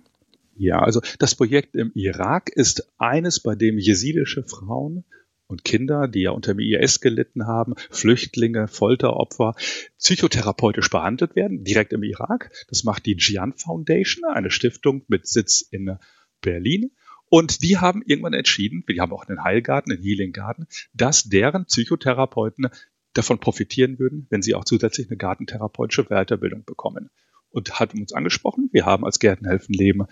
Ja, 0.56 0.80
also 0.80 1.00
das 1.18 1.34
Projekt 1.34 1.74
im 1.74 1.90
Irak 1.94 2.50
ist 2.50 2.86
eines, 2.98 3.40
bei 3.40 3.54
dem 3.54 3.78
jesidische 3.78 4.42
Frauen 4.42 5.04
und 5.46 5.64
Kinder, 5.64 6.06
die 6.06 6.20
ja 6.20 6.30
unter 6.30 6.54
dem 6.54 6.60
IS 6.60 7.00
gelitten 7.00 7.46
haben, 7.46 7.74
Flüchtlinge, 7.90 8.68
Folteropfer, 8.68 9.54
psychotherapeutisch 9.98 10.90
behandelt 10.90 11.34
werden, 11.34 11.64
direkt 11.64 11.92
im 11.92 12.02
Irak. 12.02 12.52
Das 12.68 12.84
macht 12.84 13.06
die 13.06 13.16
Gian 13.16 13.54
Foundation, 13.54 14.24
eine 14.30 14.50
Stiftung 14.50 15.02
mit 15.08 15.26
Sitz 15.26 15.60
in 15.62 15.98
Berlin. 16.40 16.92
Und 17.30 17.62
die 17.62 17.78
haben 17.78 18.02
irgendwann 18.04 18.34
entschieden, 18.34 18.82
wir 18.86 19.00
haben 19.00 19.12
auch 19.12 19.26
einen 19.26 19.42
Heilgarten, 19.42 19.92
einen 19.92 20.02
Healing 20.02 20.32
Garten, 20.32 20.66
dass 20.92 21.24
deren 21.24 21.64
Psychotherapeuten 21.64 22.68
davon 23.14 23.38
profitieren 23.38 23.98
würden, 23.98 24.26
wenn 24.30 24.42
sie 24.42 24.54
auch 24.54 24.64
zusätzlich 24.64 25.08
eine 25.08 25.16
gartentherapeutische 25.16 26.04
Weiterbildung 26.04 26.64
bekommen. 26.64 27.08
Und 27.50 27.80
hat 27.80 27.94
uns 27.94 28.12
angesprochen, 28.12 28.68
wir 28.72 28.84
haben 28.84 29.04
als 29.04 29.18
Gärtenhelfen 29.18 29.74
Leben 29.74 30.06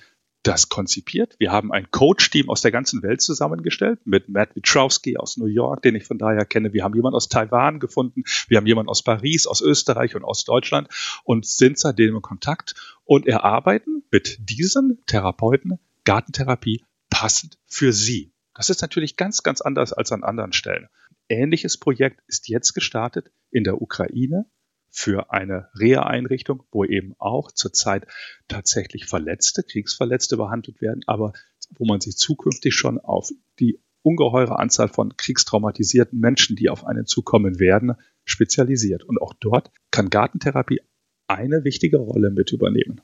das 0.45 0.69
konzipiert. 0.69 1.35
Wir 1.39 1.51
haben 1.51 1.73
ein 1.73 1.91
Coach-Team 1.91 2.49
aus 2.49 2.63
der 2.63 2.71
ganzen 2.71 3.03
Welt 3.03 3.21
zusammengestellt 3.21 4.01
mit 4.05 4.29
Matt 4.29 4.55
Witrowski 4.55 5.17
aus 5.17 5.37
New 5.37 5.47
York, 5.47 5.83
den 5.83 5.97
ich 5.97 6.05
von 6.05 6.19
daher 6.19 6.45
kenne. 6.45 6.73
Wir 6.73 6.85
haben 6.85 6.95
jemanden 6.95 7.17
aus 7.17 7.29
Taiwan 7.29 7.81
gefunden. 7.81 8.23
Wir 8.47 8.57
haben 8.57 8.67
jemanden 8.67 8.89
aus 8.89 9.03
Paris, 9.03 9.47
aus 9.47 9.61
Österreich 9.61 10.15
und 10.15 10.25
aus 10.25 10.45
Deutschland 10.45 10.89
und 11.25 11.47
sind 11.47 11.79
seitdem 11.79 12.15
in 12.15 12.23
Kontakt 12.23 12.99
und 13.05 13.27
erarbeiten 13.27 14.05
mit 14.11 14.39
diesen 14.49 15.05
Therapeuten 15.07 15.79
Gartentherapie 16.05 16.85
passend 17.11 17.59
für 17.67 17.93
Sie. 17.93 18.33
Das 18.55 18.71
ist 18.71 18.83
natürlich 18.83 19.17
ganz, 19.17 19.43
ganz 19.43 19.61
anders 19.61 19.93
als 19.93 20.13
an 20.13 20.25
anderen 20.25 20.53
Stellen. 20.53 20.89
Ähnliches 21.29 21.77
Projekt 21.77 22.21
ist 22.27 22.49
jetzt 22.49 22.73
gestartet 22.73 23.31
in 23.51 23.65
der 23.65 23.81
Ukraine 23.81 24.47
für 24.91 25.31
eine 25.31 25.69
Reha-Einrichtung, 25.79 26.65
wo 26.73 26.85
eben 26.85 27.15
auch 27.19 27.53
zurzeit 27.53 28.07
tatsächlich 28.49 29.07
Verletzte, 29.07 29.63
Kriegsverletzte 29.63 30.37
behandelt 30.37 30.81
werden, 30.81 31.03
aber 31.07 31.33
wo 31.77 31.85
man 31.85 32.01
sich 32.01 32.17
zukünftig 32.17 32.75
schon 32.75 32.99
auf 32.99 33.31
die 33.61 33.81
ungeheure 34.03 34.59
Anzahl 34.59 34.89
von 34.89 35.17
kriegstraumatisierten 35.17 36.19
Menschen, 36.19 36.57
die 36.57 36.71
auf 36.71 36.87
einen 36.87 37.07
zukommen 37.07 37.59
werden, 37.59 37.95
spezialisiert. 38.25 39.05
Und 39.05 39.21
auch 39.21 39.35
dort 39.35 39.71
kann 39.91 40.09
Gartentherapie 40.09 40.81
eine 41.27 41.65
wichtige 41.65 41.99
Rolle 41.99 42.31
mit 42.31 42.53
übernehmen. 42.53 43.03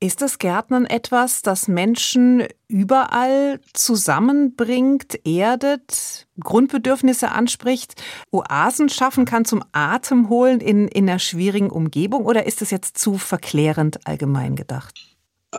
Ist 0.00 0.20
das 0.20 0.38
Gärtnern 0.38 0.84
etwas, 0.84 1.42
das 1.42 1.68
Menschen 1.68 2.44
überall 2.68 3.60
zusammenbringt, 3.72 5.26
erdet, 5.26 6.26
Grundbedürfnisse 6.38 7.30
anspricht, 7.30 8.02
Oasen 8.30 8.88
schaffen 8.88 9.24
kann 9.24 9.44
zum 9.44 9.64
Atem 9.72 10.28
holen 10.28 10.60
in, 10.60 10.88
in 10.88 11.08
einer 11.08 11.18
schwierigen 11.18 11.70
Umgebung? 11.70 12.26
Oder 12.26 12.44
ist 12.44 12.60
das 12.60 12.70
jetzt 12.70 12.98
zu 12.98 13.16
verklärend 13.16 14.06
allgemein 14.06 14.56
gedacht? 14.56 15.16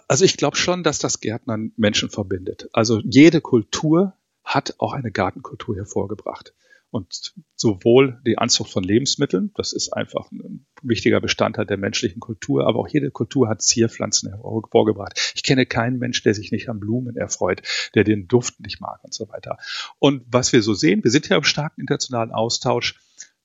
Also 0.07 0.25
ich 0.25 0.37
glaube 0.37 0.57
schon, 0.57 0.83
dass 0.83 0.99
das 0.99 1.21
Gärtnern 1.21 1.71
Menschen 1.77 2.09
verbindet. 2.09 2.69
Also 2.73 2.99
jede 3.03 3.41
Kultur 3.41 4.13
hat 4.43 4.75
auch 4.77 4.93
eine 4.93 5.11
Gartenkultur 5.11 5.75
hervorgebracht. 5.75 6.53
Und 6.95 7.33
sowohl 7.57 8.21
die 8.25 8.37
Anzucht 8.37 8.71
von 8.71 8.81
Lebensmitteln, 8.81 9.51
das 9.55 9.73
ist 9.73 9.91
einfach 9.91 10.31
ein 10.31 10.65
wichtiger 10.81 11.19
Bestandteil 11.19 11.65
der 11.65 11.75
menschlichen 11.75 12.21
Kultur, 12.21 12.65
aber 12.65 12.79
auch 12.79 12.87
jede 12.87 13.11
Kultur 13.11 13.49
hat 13.49 13.61
Zierpflanzen 13.61 14.29
hervorgebracht. 14.29 15.33
Ich 15.35 15.43
kenne 15.43 15.65
keinen 15.65 15.99
Mensch, 15.99 16.23
der 16.23 16.33
sich 16.33 16.53
nicht 16.53 16.69
an 16.69 16.79
Blumen 16.79 17.17
erfreut, 17.17 17.63
der 17.95 18.05
den 18.05 18.29
Duft 18.29 18.61
nicht 18.61 18.79
mag 18.79 19.03
und 19.03 19.13
so 19.13 19.27
weiter. 19.27 19.57
Und 19.99 20.23
was 20.31 20.53
wir 20.53 20.61
so 20.61 20.73
sehen, 20.73 21.03
wir 21.03 21.11
sind 21.11 21.27
ja 21.27 21.35
im 21.35 21.43
starken 21.43 21.81
internationalen 21.81 22.31
Austausch. 22.31 22.97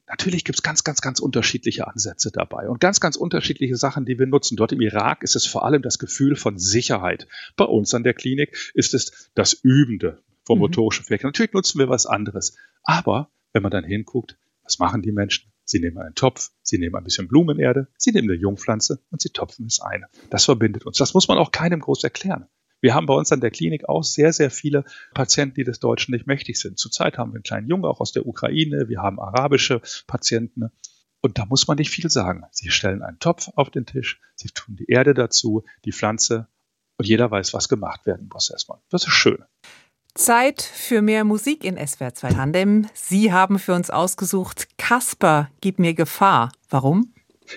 Natürlich 0.06 0.44
gibt 0.44 0.60
es 0.60 0.62
ganz, 0.62 0.84
ganz, 0.84 1.00
ganz 1.00 1.18
unterschiedliche 1.18 1.88
Ansätze 1.88 2.30
dabei 2.30 2.68
und 2.68 2.78
ganz, 2.78 3.00
ganz 3.00 3.16
unterschiedliche 3.16 3.74
Sachen, 3.74 4.04
die 4.04 4.16
wir 4.20 4.26
nutzen. 4.26 4.56
Dort 4.56 4.70
im 4.70 4.80
Irak 4.80 5.24
ist 5.24 5.34
es 5.34 5.44
vor 5.44 5.64
allem 5.64 5.82
das 5.82 5.98
Gefühl 5.98 6.36
von 6.36 6.56
Sicherheit. 6.56 7.26
Bei 7.56 7.64
uns 7.64 7.94
an 7.94 8.04
der 8.04 8.14
Klinik 8.14 8.70
ist 8.74 8.94
es 8.94 9.28
das 9.34 9.54
Übende 9.54 10.22
vom 10.44 10.58
mhm. 10.58 10.66
motorischen 10.66 11.04
Verkehr. 11.04 11.26
Natürlich 11.26 11.52
nutzen 11.52 11.80
wir 11.80 11.88
was 11.88 12.06
anderes. 12.06 12.56
Aber 12.84 13.28
wenn 13.52 13.62
man 13.62 13.70
dann 13.70 13.84
hinguckt, 13.84 14.38
was 14.62 14.78
machen 14.78 15.02
die 15.02 15.12
Menschen? 15.12 15.52
Sie 15.64 15.78
nehmen 15.78 15.98
einen 15.98 16.14
Topf, 16.14 16.50
sie 16.62 16.78
nehmen 16.78 16.96
ein 16.96 17.04
bisschen 17.04 17.28
Blumenerde, 17.28 17.88
sie 17.96 18.10
nehmen 18.10 18.30
eine 18.30 18.38
Jungpflanze 18.38 19.00
und 19.10 19.20
sie 19.20 19.30
topfen 19.30 19.66
es 19.66 19.80
ein. 19.80 20.04
Das 20.28 20.44
verbindet 20.44 20.84
uns. 20.84 20.98
Das 20.98 21.14
muss 21.14 21.28
man 21.28 21.38
auch 21.38 21.52
keinem 21.52 21.80
groß 21.80 22.02
erklären. 22.02 22.46
Wir 22.80 22.94
haben 22.94 23.06
bei 23.06 23.14
uns 23.14 23.30
an 23.30 23.40
der 23.40 23.50
Klinik 23.50 23.88
auch 23.88 24.02
sehr, 24.02 24.32
sehr 24.32 24.50
viele 24.50 24.84
Patienten, 25.14 25.54
die 25.54 25.64
des 25.64 25.80
Deutschen 25.80 26.12
nicht 26.12 26.26
mächtig 26.26 26.58
sind. 26.58 26.78
Zurzeit 26.78 27.18
haben 27.18 27.32
wir 27.32 27.36
einen 27.36 27.42
kleinen 27.42 27.68
Jungen 27.68 27.84
auch 27.84 28.00
aus 28.00 28.12
der 28.12 28.26
Ukraine, 28.26 28.88
wir 28.88 29.00
haben 29.00 29.20
arabische 29.20 29.82
Patienten. 30.06 30.70
Und 31.20 31.38
da 31.38 31.44
muss 31.44 31.68
man 31.68 31.76
nicht 31.76 31.90
viel 31.90 32.10
sagen. 32.10 32.44
Sie 32.50 32.70
stellen 32.70 33.02
einen 33.02 33.18
Topf 33.18 33.50
auf 33.54 33.70
den 33.70 33.84
Tisch, 33.84 34.20
sie 34.34 34.48
tun 34.48 34.76
die 34.76 34.86
Erde 34.90 35.12
dazu, 35.12 35.64
die 35.84 35.92
Pflanze 35.92 36.48
und 36.96 37.06
jeder 37.06 37.30
weiß, 37.30 37.52
was 37.52 37.68
gemacht 37.68 38.06
werden 38.06 38.28
muss 38.32 38.50
erstmal. 38.50 38.78
Das 38.88 39.06
ist 39.06 39.12
schön. 39.12 39.44
Zeit 40.14 40.62
für 40.62 41.02
mehr 41.02 41.24
Musik 41.24 41.64
in 41.64 41.76
SWR 41.76 42.14
2 42.14 42.30
Tandem. 42.30 42.86
Sie 42.94 43.32
haben 43.32 43.58
für 43.58 43.74
uns 43.74 43.90
ausgesucht 43.90 44.68
Kasper, 44.78 45.48
gib 45.60 45.78
mir 45.78 45.94
Gefahr. 45.94 46.52
Warum? 46.68 47.12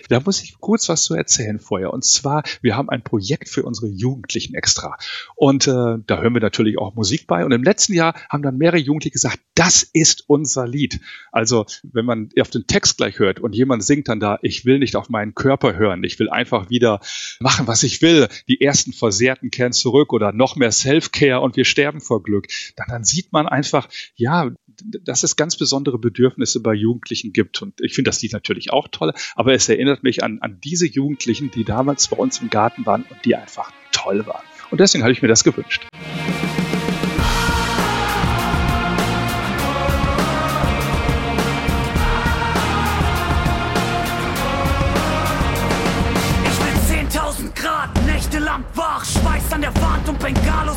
Da 0.09 0.19
muss 0.19 0.41
ich 0.41 0.59
kurz 0.59 0.89
was 0.89 1.03
zu 1.03 1.15
erzählen 1.15 1.59
vorher. 1.59 1.93
Und 1.93 2.03
zwar, 2.03 2.43
wir 2.61 2.75
haben 2.75 2.89
ein 2.89 3.03
Projekt 3.03 3.49
für 3.49 3.63
unsere 3.63 3.87
Jugendlichen 3.87 4.55
extra. 4.55 4.97
Und 5.35 5.67
äh, 5.67 5.97
da 6.05 6.21
hören 6.21 6.33
wir 6.33 6.41
natürlich 6.41 6.77
auch 6.77 6.95
Musik 6.95 7.27
bei. 7.27 7.45
Und 7.45 7.51
im 7.51 7.63
letzten 7.63 7.93
Jahr 7.93 8.15
haben 8.29 8.43
dann 8.43 8.57
mehrere 8.57 8.77
Jugendliche 8.77 9.13
gesagt, 9.13 9.39
das 9.55 9.83
ist 9.83 10.23
unser 10.27 10.67
Lied. 10.67 10.99
Also 11.31 11.65
wenn 11.83 12.05
man 12.05 12.29
auf 12.39 12.49
den 12.49 12.67
Text 12.67 12.97
gleich 12.97 13.19
hört 13.19 13.39
und 13.39 13.55
jemand 13.55 13.83
singt 13.83 14.07
dann 14.07 14.19
da, 14.19 14.39
ich 14.41 14.65
will 14.65 14.79
nicht 14.79 14.95
auf 14.95 15.09
meinen 15.09 15.35
Körper 15.35 15.75
hören, 15.75 16.03
ich 16.03 16.19
will 16.19 16.29
einfach 16.29 16.69
wieder 16.69 16.99
machen, 17.39 17.67
was 17.67 17.83
ich 17.83 18.01
will. 18.01 18.27
Die 18.47 18.61
ersten 18.61 18.93
Versehrten 18.93 19.51
kehren 19.51 19.73
zurück 19.73 20.13
oder 20.13 20.31
noch 20.31 20.55
mehr 20.55 20.71
Self-Care 20.71 21.41
und 21.41 21.55
wir 21.55 21.65
sterben 21.65 22.01
vor 22.01 22.23
Glück. 22.23 22.47
Dann, 22.75 22.87
dann 22.89 23.03
sieht 23.03 23.31
man 23.31 23.47
einfach, 23.47 23.87
ja, 24.15 24.51
dass 25.03 25.23
es 25.23 25.35
ganz 25.35 25.57
besondere 25.57 25.99
Bedürfnisse 25.99 26.61
bei 26.61 26.73
Jugendlichen 26.73 27.33
gibt. 27.33 27.61
Und 27.61 27.79
ich 27.81 27.93
finde 27.93 28.09
das 28.09 28.21
Lied 28.21 28.33
natürlich 28.33 28.71
auch 28.71 28.87
toll, 28.89 29.13
aber 29.35 29.53
es 29.53 29.69
erinnert 29.69 30.03
mich 30.03 30.23
an, 30.23 30.39
an 30.41 30.59
diese 30.63 30.87
Jugendlichen, 30.87 31.51
die 31.51 31.63
damals 31.63 32.07
bei 32.07 32.17
uns 32.17 32.39
im 32.39 32.49
Garten 32.49 32.85
waren 32.85 33.03
und 33.09 33.25
die 33.25 33.35
einfach 33.35 33.71
toll 33.91 34.25
waren. 34.25 34.43
Und 34.71 34.79
deswegen 34.79 35.03
habe 35.03 35.13
ich 35.13 35.21
mir 35.21 35.27
das 35.27 35.43
gewünscht. 35.43 35.85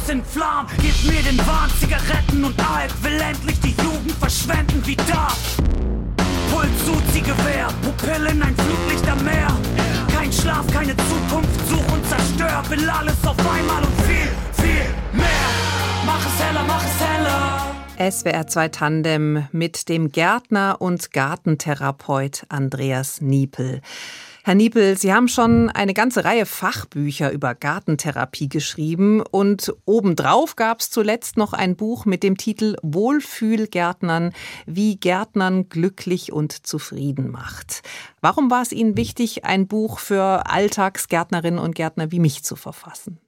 Haus 0.07 0.09
in 0.09 0.25
Flammen. 0.25 0.69
Gib 0.81 1.13
mir 1.13 1.23
den 1.23 1.39
Wahn, 1.47 1.71
Zigaretten 1.81 2.45
und 2.45 2.59
Alk. 2.59 2.91
Will 3.03 3.21
endlich 3.21 3.59
die 3.61 3.75
Jugend 3.83 4.13
verschwenden 4.13 4.83
wie 4.85 4.97
da. 4.97 5.29
Puls, 6.51 6.69
Uzi, 6.89 7.21
Gewehr, 7.21 7.69
Pupillen, 7.83 8.43
ein 8.43 8.55
Fluglicht 8.57 9.09
am 9.09 9.23
Meer. 9.25 9.49
Kein 10.15 10.33
Schlaf, 10.33 10.67
keine 10.73 10.97
Zukunft, 10.97 11.69
such 11.69 11.93
und 11.93 12.07
zerstör. 12.07 12.63
Will 12.71 12.89
alles 12.89 13.17
auf 13.25 13.39
einmal 13.39 13.83
und 13.83 14.01
viel, 14.03 14.29
viel 14.53 14.87
mehr. 15.13 15.49
Mach 16.05 16.25
es 16.25 16.45
heller, 16.45 16.65
mach 16.67 16.85
es 16.85 17.01
heller. 17.01 18.11
SWR 18.11 18.47
2 18.47 18.69
Tandem 18.69 19.49
mit 19.53 19.89
dem 19.89 20.13
Gärtner 20.13 20.77
und 20.81 21.13
Gartentherapeut 21.13 22.45
Andreas 22.49 23.21
Niepel. 23.21 23.81
Herr 24.47 24.55
Niepel, 24.55 24.97
Sie 24.97 25.13
haben 25.13 25.27
schon 25.27 25.71
eine 25.71 25.93
ganze 25.93 26.25
Reihe 26.25 26.47
Fachbücher 26.47 27.33
über 27.33 27.57
Gartentherapie 27.57 28.49
geschrieben 28.49 29.21
und 29.21 29.75
obendrauf 29.87 30.55
gab 30.55 30.79
es 30.79 30.89
zuletzt 30.89 31.37
noch 31.37 31.53
ein 31.53 31.75
Buch 31.75 32.05
mit 32.05 32.23
dem 32.23 32.37
Titel 32.37 32.77
Wohlfühlgärtnern, 32.81 34.33
wie 34.65 34.99
Gärtnern 34.99 35.69
glücklich 35.69 36.33
und 36.33 36.65
zufrieden 36.65 37.29
macht. 37.29 37.83
Warum 38.21 38.49
war 38.49 38.63
es 38.63 38.71
Ihnen 38.71 38.97
wichtig, 38.97 39.45
ein 39.45 39.67
Buch 39.67 39.99
für 39.99 40.49
Alltagsgärtnerinnen 40.49 41.59
und 41.59 41.75
Gärtner 41.75 42.13
wie 42.13 42.21
mich 42.21 42.45
zu 42.45 42.55
verfassen? 42.55 43.19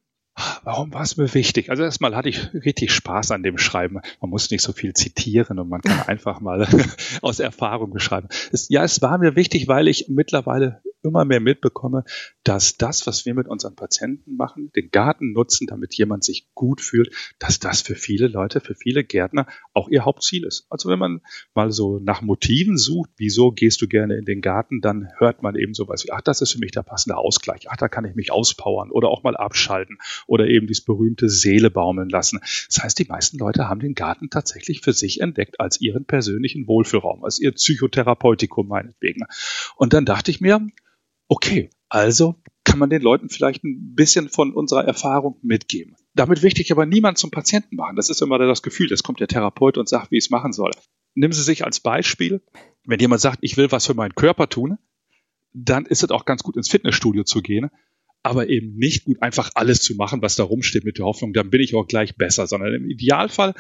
Warum 0.63 0.95
war 0.95 1.03
es 1.03 1.17
mir 1.17 1.35
wichtig? 1.35 1.69
Also 1.69 1.83
erstmal 1.83 2.15
hatte 2.15 2.29
ich 2.29 2.55
richtig 2.55 2.93
Spaß 2.93 3.33
an 3.33 3.43
dem 3.43 3.59
Schreiben. 3.59 4.01
Man 4.21 4.31
muss 4.31 4.53
nicht 4.53 4.63
so 4.63 4.73
viel 4.73 4.93
zitieren 4.93 5.59
und 5.59 5.69
man 5.69 5.81
kann 5.81 6.01
einfach 6.07 6.39
mal 6.39 6.69
aus 7.23 7.41
Erfahrung 7.41 7.91
beschreiben. 7.91 8.29
Es, 8.53 8.69
ja, 8.69 8.85
es 8.85 9.03
war 9.03 9.19
mir 9.19 9.35
wichtig, 9.35 9.67
weil 9.67 9.89
ich 9.89 10.07
mittlerweile 10.09 10.81
immer 11.03 11.25
mehr 11.25 11.41
mitbekomme, 11.41 12.05
dass 12.45 12.77
das, 12.77 13.07
was 13.07 13.27
wir 13.27 13.35
mit 13.35 13.47
unseren 13.47 13.77
Patienten 13.77 14.37
machen, 14.37 14.71
den 14.75 14.91
Garten 14.91 15.33
nutzen, 15.33 15.67
damit 15.67 15.95
jemand 15.95 16.25
sich 16.25 16.49
gut 16.55 16.81
fühlt, 16.81 17.15
dass 17.39 17.59
das 17.59 17.83
für 17.83 17.95
viele 17.95 18.29
Leute, 18.29 18.61
für 18.61 18.75
viele 18.75 19.05
Gärtner 19.05 19.47
auch 19.75 19.89
ihr 19.89 20.05
Hauptziel 20.05 20.45
ist. 20.45 20.67
Also 20.71 20.89
wenn 20.89 20.99
man 20.99 21.21
mal 21.55 21.71
so 21.71 21.99
nach 21.99 22.23
Motiven 22.23 22.77
sucht, 22.77 23.11
wieso 23.17 23.53
gehst 23.53 23.81
du 23.83 23.89
gerne 23.89 24.17
in 24.17 24.25
den 24.25 24.41
Garten, 24.41 24.81
dann 24.81 25.09
hört 25.19 25.43
man 25.43 25.57
eben 25.57 25.75
sowas 25.75 26.05
wie, 26.05 26.13
ach, 26.13 26.21
das 26.23 26.41
ist 26.41 26.53
für 26.53 26.59
mich 26.59 26.73
der 26.73 26.83
passende 26.83 27.17
Ausgleich, 27.17 27.71
ach, 27.71 27.77
da 27.77 27.89
kann 27.89 28.05
ich 28.05 28.15
mich 28.15 28.33
auspowern 28.33 28.91
oder 28.91 29.09
auch 29.09 29.23
mal 29.23 29.37
abschalten 29.37 29.99
oder 30.27 30.47
eben 30.47 30.67
dieses 30.67 30.85
berühmte 30.85 31.29
Seele 31.29 31.71
baumeln 31.71 32.09
lassen. 32.09 32.41
Das 32.69 32.83
heißt, 32.83 32.99
die 32.99 33.07
meisten 33.07 33.39
Leute 33.39 33.69
haben 33.69 33.81
den 33.81 33.95
Garten 33.95 34.31
tatsächlich 34.31 34.81
für 34.81 34.93
sich 34.93 35.21
entdeckt 35.21 35.61
als 35.61 35.81
ihren 35.81 36.05
persönlichen 36.05 36.67
Wohlfühlraum, 36.67 37.25
als 37.25 37.39
ihr 37.39 37.53
Psychotherapeutikum 37.53 38.69
meinetwegen. 38.69 39.25
Und 39.77 39.93
dann 39.93 40.05
dachte 40.05 40.31
ich 40.31 40.41
mir, 40.41 40.67
okay, 41.29 41.71
also 41.89 42.37
kann 42.65 42.79
man 42.79 42.91
den 42.91 43.03
Leuten 43.03 43.31
vielleicht 43.31 43.65
ein 43.65 43.95
bisschen 43.95 44.29
von 44.29 44.53
unserer 44.53 44.85
Erfahrung 44.85 45.39
mitgeben. 45.43 45.97
Damit 46.15 46.43
möchte 46.43 46.61
ich 46.61 46.71
aber 46.71 46.85
niemand 46.85 47.17
zum 47.17 47.31
Patienten 47.31 47.77
machen. 47.77 47.97
Das 47.97 48.11
ist 48.11 48.21
immer 48.21 48.39
das 48.39 48.63
Gefühl, 48.63 48.93
es 48.93 49.03
kommt 49.03 49.21
der 49.21 49.29
Therapeut 49.29 49.79
und 49.79 49.89
sagt, 49.89 50.11
wie 50.11 50.19
ich 50.19 50.25
es 50.25 50.31
machen 50.31 50.53
soll. 50.53 50.73
Nehmen 51.15 51.33
Sie 51.33 51.43
sich 51.43 51.65
als 51.65 51.81
Beispiel, 51.81 52.43
wenn 52.85 53.01
jemand 53.01 53.21
sagt, 53.21 53.39
ich 53.41 53.57
will 53.57 53.73
was 53.73 53.87
für 53.87 53.95
meinen 53.95 54.15
Körper 54.15 54.49
tun, 54.49 54.77
dann 55.55 55.87
ist 55.87 56.03
es 56.03 56.11
auch 56.11 56.27
ganz 56.27 56.43
gut 56.43 56.57
ins 56.57 56.69
Fitnessstudio 56.69 57.25
zu 57.25 57.41
gehen, 57.41 57.71
aber 58.23 58.49
eben 58.49 58.77
nicht 58.77 59.05
gut 59.05 59.23
einfach 59.23 59.51
alles 59.55 59.81
zu 59.81 59.95
machen, 59.95 60.21
was 60.21 60.37
da 60.37 60.45
rumsteht 60.45 60.85
mit 60.85 60.99
der 60.99 61.07
Hoffnung, 61.07 61.33
dann 61.33 61.51
bin 61.51 61.61
ich 61.61 61.75
auch 61.75 61.87
gleich 61.87 62.17
besser, 62.17 62.47
sondern 62.47 62.75
im 62.75 62.91
Idealfall 62.91 63.55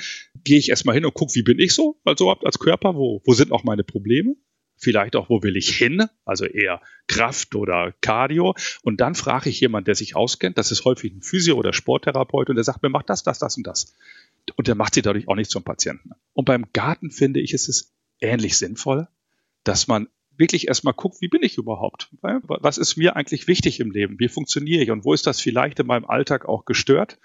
gehe 0.45 0.59
ich 0.59 0.69
erstmal 0.69 0.95
hin 0.95 1.07
und 1.07 1.15
gucke, 1.15 1.35
wie 1.35 1.43
bin 1.43 1.59
ich 1.59 1.75
so, 1.75 2.01
also 2.05 2.31
als 2.31 2.59
Körper, 2.59 2.95
wo, 2.95 3.23
wo 3.25 3.33
sind 3.33 3.53
auch 3.53 3.65
meine 3.65 3.85
Probleme 3.85 4.37
vielleicht 4.79 5.17
auch, 5.17 5.29
wo 5.29 5.43
will 5.43 5.57
ich 5.57 5.77
hin, 5.77 6.07
also 6.25 6.45
eher 6.45 6.81
Kraft 7.07 7.55
oder 7.55 7.93
Cardio. 8.01 8.55
Und 8.83 9.01
dann 9.01 9.15
frage 9.15 9.51
ich 9.51 9.61
jemanden, 9.61 9.87
der 9.87 9.95
sich 9.95 10.17
auskennt, 10.17 10.59
das 10.59 10.71
ist 10.73 10.85
häufig 10.85 11.13
ein 11.13 11.23
Physio- 11.23 11.57
oder 11.57 11.73
Sporttherapeut, 11.73 12.49
und 12.49 12.57
der 12.57 12.65
sagt 12.65 12.83
mir, 12.83 12.89
mach 12.89 13.03
das, 13.03 13.23
das, 13.23 13.39
das 13.39 13.57
und 13.57 13.67
das. 13.67 13.95
Und 14.57 14.69
der 14.69 14.75
macht 14.75 14.95
sie 14.95 15.03
dadurch 15.03 15.29
auch 15.29 15.35
nicht 15.35 15.51
zum 15.51 15.63
Patienten. 15.63 16.11
Und 16.33 16.45
beim 16.45 16.67
Garten 16.73 17.11
finde 17.11 17.41
ich, 17.41 17.53
ist 17.53 17.69
es 17.69 17.95
ähnlich 18.21 18.57
sinnvoll, 18.57 19.09
dass 19.65 19.89
man 19.89 20.09
wirklich 20.37 20.69
erstmal 20.69 20.95
guckt, 20.95 21.21
wie 21.21 21.29
bin 21.29 21.43
ich 21.43 21.59
überhaupt? 21.59 22.09
Was 22.21 22.79
ist 22.79 22.97
mir 22.97 23.17
eigentlich 23.17 23.49
wichtig 23.49 23.81
im 23.81 23.91
Leben? 23.91 24.19
Wie 24.19 24.29
funktioniere 24.29 24.83
ich? 24.83 24.91
Und 24.91 25.05
wo 25.05 25.13
ist 25.13 25.27
das 25.27 25.41
vielleicht 25.41 25.81
in 25.81 25.87
meinem 25.87 26.05
Alltag 26.05 26.47
auch 26.47 26.65
gestört? 26.65 27.19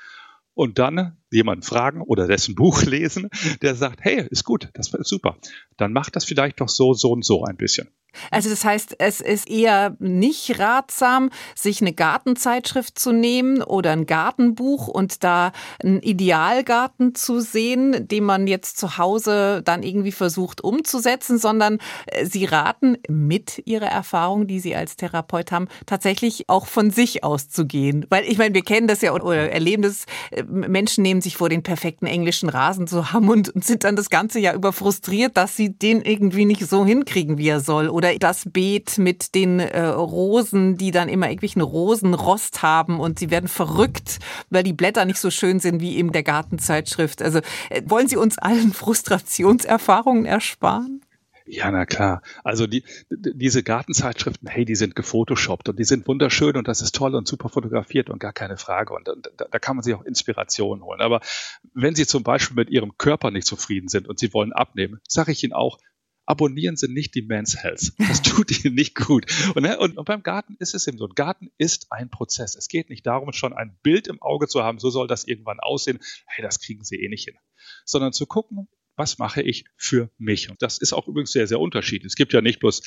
und 0.54 0.80
dann 0.80 1.18
jemanden 1.34 1.64
fragen 1.64 2.02
oder 2.02 2.28
dessen 2.28 2.56
Buch 2.56 2.84
lesen, 2.84 3.30
der 3.62 3.76
sagt, 3.76 4.00
hey, 4.02 4.26
ist 4.30 4.44
gut, 4.44 4.70
das 4.74 4.94
ist 4.94 5.08
super. 5.08 5.38
Dann 5.78 5.94
macht 5.94 6.16
das 6.16 6.26
vielleicht 6.26 6.62
doch 6.62 6.70
so, 6.70 6.94
so 6.94 7.12
und 7.12 7.26
so 7.26 7.44
ein 7.44 7.58
bisschen. 7.58 7.90
Also 8.32 8.50
das 8.50 8.64
heißt, 8.64 8.96
es 9.00 9.22
ist 9.22 9.50
eher 9.50 9.96
nicht 10.00 10.60
ratsam, 10.60 11.30
sich 11.56 11.82
eine 11.82 11.94
Gartenzeitschrift 11.94 12.98
zu 12.98 13.12
nehmen 13.12 13.62
oder 13.64 13.92
ein 13.92 14.06
Gartenbuch 14.06 14.88
und 14.88 15.24
da 15.24 15.52
einen 15.82 16.02
Idealgarten 16.02 17.16
zu 17.16 17.40
sehen, 17.40 18.08
den 18.08 18.24
man 18.24 18.48
jetzt 18.48 18.78
zu 18.78 18.98
Hause 18.98 19.62
dann 19.64 19.84
irgendwie 19.84 20.12
versucht 20.12 20.64
umzusetzen, 20.64 21.38
sondern 21.38 21.80
äh, 22.06 22.26
Sie 22.26 22.46
raten 22.46 22.98
mit 23.08 23.62
Ihrer 23.66 23.88
Erfahrung, 23.88 24.48
die 24.48 24.60
Sie 24.60 24.76
als 24.76 24.96
Therapeut 24.96 25.52
haben, 25.52 25.68
tatsächlich 25.86 26.50
auch 26.50 26.68
von 26.68 26.92
sich 26.92 27.24
auszugehen. 27.24 28.06
Weil 28.10 28.26
ich 28.26 28.38
meine, 28.38 28.54
wir 28.54 28.64
kennen 28.64 28.88
das 28.88 29.02
ja 29.02 29.14
oder 29.14 29.52
erleben 29.52 29.84
das, 29.84 30.06
äh, 30.32 30.44
Menschen 30.44 31.02
nehmen 31.02 31.22
sich 31.24 31.38
vor, 31.38 31.50
den 31.50 31.64
perfekten 31.64 32.06
englischen 32.06 32.50
Rasen 32.50 32.88
zu 32.88 33.12
haben 33.12 33.30
und, 33.30 33.52
sind 33.64 33.84
dann 33.84 33.96
das 33.96 34.10
ganze 34.10 34.40
Jahr 34.40 34.56
über 34.56 34.74
frustriert, 34.74 35.38
dass 35.38 35.56
sie 35.56 35.70
den 35.70 36.02
irgendwie 36.02 36.46
nicht 36.46 36.68
so 36.68 36.86
hinkriegen, 36.86 37.38
wie 37.38 37.48
er 37.48 37.60
soll 37.60 37.88
oder 37.88 38.14
das 38.18 38.44
Beet 38.52 38.98
mit 38.98 39.36
den 39.36 39.60
äh, 39.60 39.82
Rosen, 39.86 40.78
die 40.78 40.92
dann 40.92 41.10
immer 41.10 41.28
irgendwelchen 41.28 41.62
Rosenrost 41.62 42.62
haben 42.62 43.00
und 43.00 43.20
sie 43.20 43.32
werden 43.32 43.48
verrückt, 43.48 44.20
weil 44.50 44.64
die 44.64 44.74
Blätter 44.74 45.06
nicht 45.06 45.20
so 45.20 45.32
schön 45.32 45.60
sind 45.60 45.82
wie 45.82 45.98
eben 45.98 46.12
der 46.12 46.24
Gartenzeitschrift. 46.24 47.22
Also 47.22 47.40
äh, 47.70 47.82
wollen 47.86 48.08
Sie 48.08 48.18
uns 48.18 48.38
allen 48.38 48.74
Frustrationserfahrungen 48.74 50.26
ersparen? 50.26 51.03
Ja, 51.46 51.72
na 51.72 51.86
klar. 51.86 52.22
Also 52.44 52.68
die, 52.68 52.84
diese 53.10 53.64
Gartenzeitschriften, 53.64 54.48
hey, 54.48 54.66
die 54.66 54.76
sind 54.76 54.96
gefotoshoppt 54.96 55.70
und 55.70 55.80
die 55.80 55.84
sind 55.84 56.08
wunderschön 56.08 56.56
und 56.56 56.68
das 56.68 56.82
ist 56.82 56.96
toll 56.96 57.16
und 57.16 57.28
super 57.28 57.50
fotografiert 57.50 58.10
und 58.10 58.20
gar 58.20 58.34
keine 58.34 58.58
Frage. 58.58 58.94
Und 58.94 59.08
da, 59.08 59.46
da 59.50 59.60
kann 59.60 59.76
man 59.76 59.84
sich 59.84 59.94
auch 59.94 60.04
Inspiration 60.04 60.84
holen. 60.84 61.02
Aber 61.02 61.22
wenn 61.74 61.96
Sie 61.96 62.08
zum 62.08 62.24
Beispiel 62.24 62.56
mit 62.56 62.70
Ihrem 62.70 62.98
Körper 62.98 63.32
nicht 63.32 63.48
zufrieden 63.48 63.89
sind 63.89 64.08
und 64.08 64.20
Sie 64.20 64.34
wollen 64.34 64.54
abnehmen, 64.54 65.00
sage 65.08 65.32
ich 65.32 65.44
Ihnen 65.44 65.54
auch, 65.54 65.80
abonnieren 66.26 66.78
Sie 66.78 66.88
nicht 66.88 67.16
die 67.16 67.22
Men's 67.22 67.62
Health. 67.62 67.94
Das 67.98 68.22
tut 68.22 68.64
Ihnen 68.64 68.76
nicht 68.76 68.96
gut. 68.96 69.26
Und, 69.56 69.64
ne, 69.64 69.78
und, 69.78 69.98
und, 69.98 70.06
beim 70.06 70.24
Garten 70.24 70.56
ist 70.60 70.74
es 70.74 70.88
eben 70.88 70.98
so. 70.98 71.06
Ein 71.06 71.16
Garten 71.16 71.52
ist 71.58 71.91
ein 71.91 72.10
Prozess. 72.10 72.56
Es 72.56 72.68
geht 72.68 72.89
nicht 72.89 73.06
darum, 73.06 73.34
schon 73.34 73.54
ein 73.54 73.78
Bild 73.84 74.08
im 74.08 74.22
Auge 74.22 74.48
zu 74.48 74.64
haben, 74.64 74.80
so 74.80 74.89
soll 74.89 75.08
das 75.08 75.26
irgendwann 75.26 75.60
aussehen. 75.60 76.00
Hey, 76.26 76.44
das 76.44 76.60
kriegen 76.60 76.84
Sie 76.84 76.96
eh 76.96 77.10
nicht 77.10 77.26
hin. 77.26 77.36
Sondern 77.86 78.14
zu 78.14 78.26
gucken, 78.26 78.70
was 78.96 79.18
mache 79.18 79.41
ich 79.41 79.66
für 79.76 80.10
mich? 80.18 80.50
Und 80.50 80.62
das 80.62 80.78
ist 80.78 80.94
auch 80.94 81.08
übrigens 81.08 81.32
sehr, 81.32 81.48
sehr 81.48 81.60
unterschiedlich. 81.60 82.12
Es 82.12 82.16
gibt 82.16 82.34
ja 82.34 82.41
nicht 82.41 82.60
bloß 82.60 82.84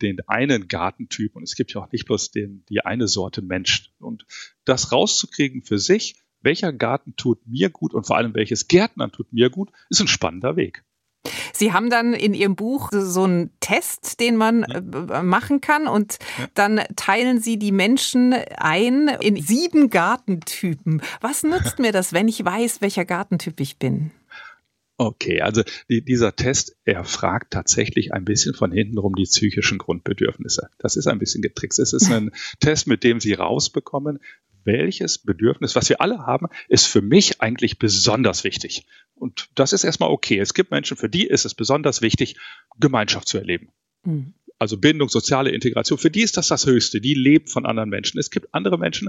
den 0.00 0.18
einen 0.26 0.68
Gartentyp 0.68 1.36
und 1.36 1.42
es 1.42 1.54
gibt 1.54 1.72
ja 1.74 1.82
auch 1.82 1.92
nicht 1.92 2.06
bloß 2.06 2.30
den, 2.30 2.64
die 2.68 2.80
eine 2.84 3.08
Sorte 3.08 3.42
Mensch. 3.42 3.92
Und 3.98 4.26
das 4.64 4.92
rauszukriegen 4.92 5.62
für 5.62 5.78
sich, 5.78 6.16
welcher 6.42 6.72
Garten 6.72 7.14
tut 7.16 7.46
mir 7.46 7.70
gut 7.70 7.92
und 7.92 8.06
vor 8.06 8.16
allem 8.16 8.34
welches 8.34 8.68
Gärtnern 8.68 9.12
tut 9.12 9.32
mir 9.32 9.50
gut, 9.50 9.70
ist 9.90 10.00
ein 10.00 10.08
spannender 10.08 10.56
Weg. 10.56 10.84
Sie 11.52 11.74
haben 11.74 11.90
dann 11.90 12.14
in 12.14 12.32
Ihrem 12.32 12.56
Buch 12.56 12.88
so 12.92 13.24
einen 13.24 13.50
Test, 13.60 14.20
den 14.20 14.36
man 14.36 14.64
ja. 14.66 15.18
Äh, 15.18 15.22
machen 15.22 15.60
kann 15.60 15.86
und 15.86 16.18
ja. 16.38 16.46
dann 16.54 16.80
teilen 16.96 17.40
Sie 17.40 17.58
die 17.58 17.72
Menschen 17.72 18.32
ein 18.32 19.08
in 19.20 19.36
sieben 19.36 19.90
Gartentypen. 19.90 21.02
Was 21.20 21.42
nützt 21.42 21.78
mir 21.78 21.92
das, 21.92 22.14
wenn 22.14 22.28
ich 22.28 22.42
weiß, 22.42 22.80
welcher 22.80 23.04
Gartentyp 23.04 23.60
ich 23.60 23.76
bin? 23.76 24.12
Okay, 25.00 25.40
also 25.40 25.62
die, 25.88 26.04
dieser 26.04 26.36
Test, 26.36 26.76
er 26.84 27.04
fragt 27.04 27.54
tatsächlich 27.54 28.12
ein 28.12 28.26
bisschen 28.26 28.52
von 28.52 28.70
hinten 28.70 28.98
rum 28.98 29.14
die 29.14 29.24
psychischen 29.24 29.78
Grundbedürfnisse. 29.78 30.68
Das 30.76 30.94
ist 30.94 31.06
ein 31.06 31.18
bisschen 31.18 31.40
getrickst. 31.40 31.78
Es 31.78 31.94
ist 31.94 32.12
ein 32.12 32.32
Test, 32.60 32.86
mit 32.86 33.02
dem 33.02 33.18
Sie 33.18 33.32
rausbekommen, 33.32 34.18
welches 34.64 35.16
Bedürfnis, 35.16 35.74
was 35.74 35.88
wir 35.88 36.02
alle 36.02 36.26
haben, 36.26 36.48
ist 36.68 36.84
für 36.84 37.00
mich 37.00 37.40
eigentlich 37.40 37.78
besonders 37.78 38.44
wichtig. 38.44 38.84
Und 39.14 39.48
das 39.54 39.72
ist 39.72 39.84
erstmal 39.84 40.10
okay. 40.10 40.38
Es 40.38 40.52
gibt 40.52 40.70
Menschen, 40.70 40.98
für 40.98 41.08
die 41.08 41.26
ist 41.26 41.46
es 41.46 41.54
besonders 41.54 42.02
wichtig, 42.02 42.36
Gemeinschaft 42.78 43.26
zu 43.26 43.38
erleben. 43.38 43.70
Mhm. 44.04 44.34
Also 44.60 44.76
Bindung, 44.76 45.08
soziale 45.08 45.50
Integration, 45.50 45.98
für 45.98 46.10
die 46.10 46.20
ist 46.20 46.36
das 46.36 46.48
das 46.48 46.66
Höchste. 46.66 47.00
Die 47.00 47.14
leben 47.14 47.46
von 47.46 47.64
anderen 47.64 47.88
Menschen. 47.88 48.20
Es 48.20 48.30
gibt 48.30 48.52
andere 48.52 48.78
Menschen, 48.78 49.08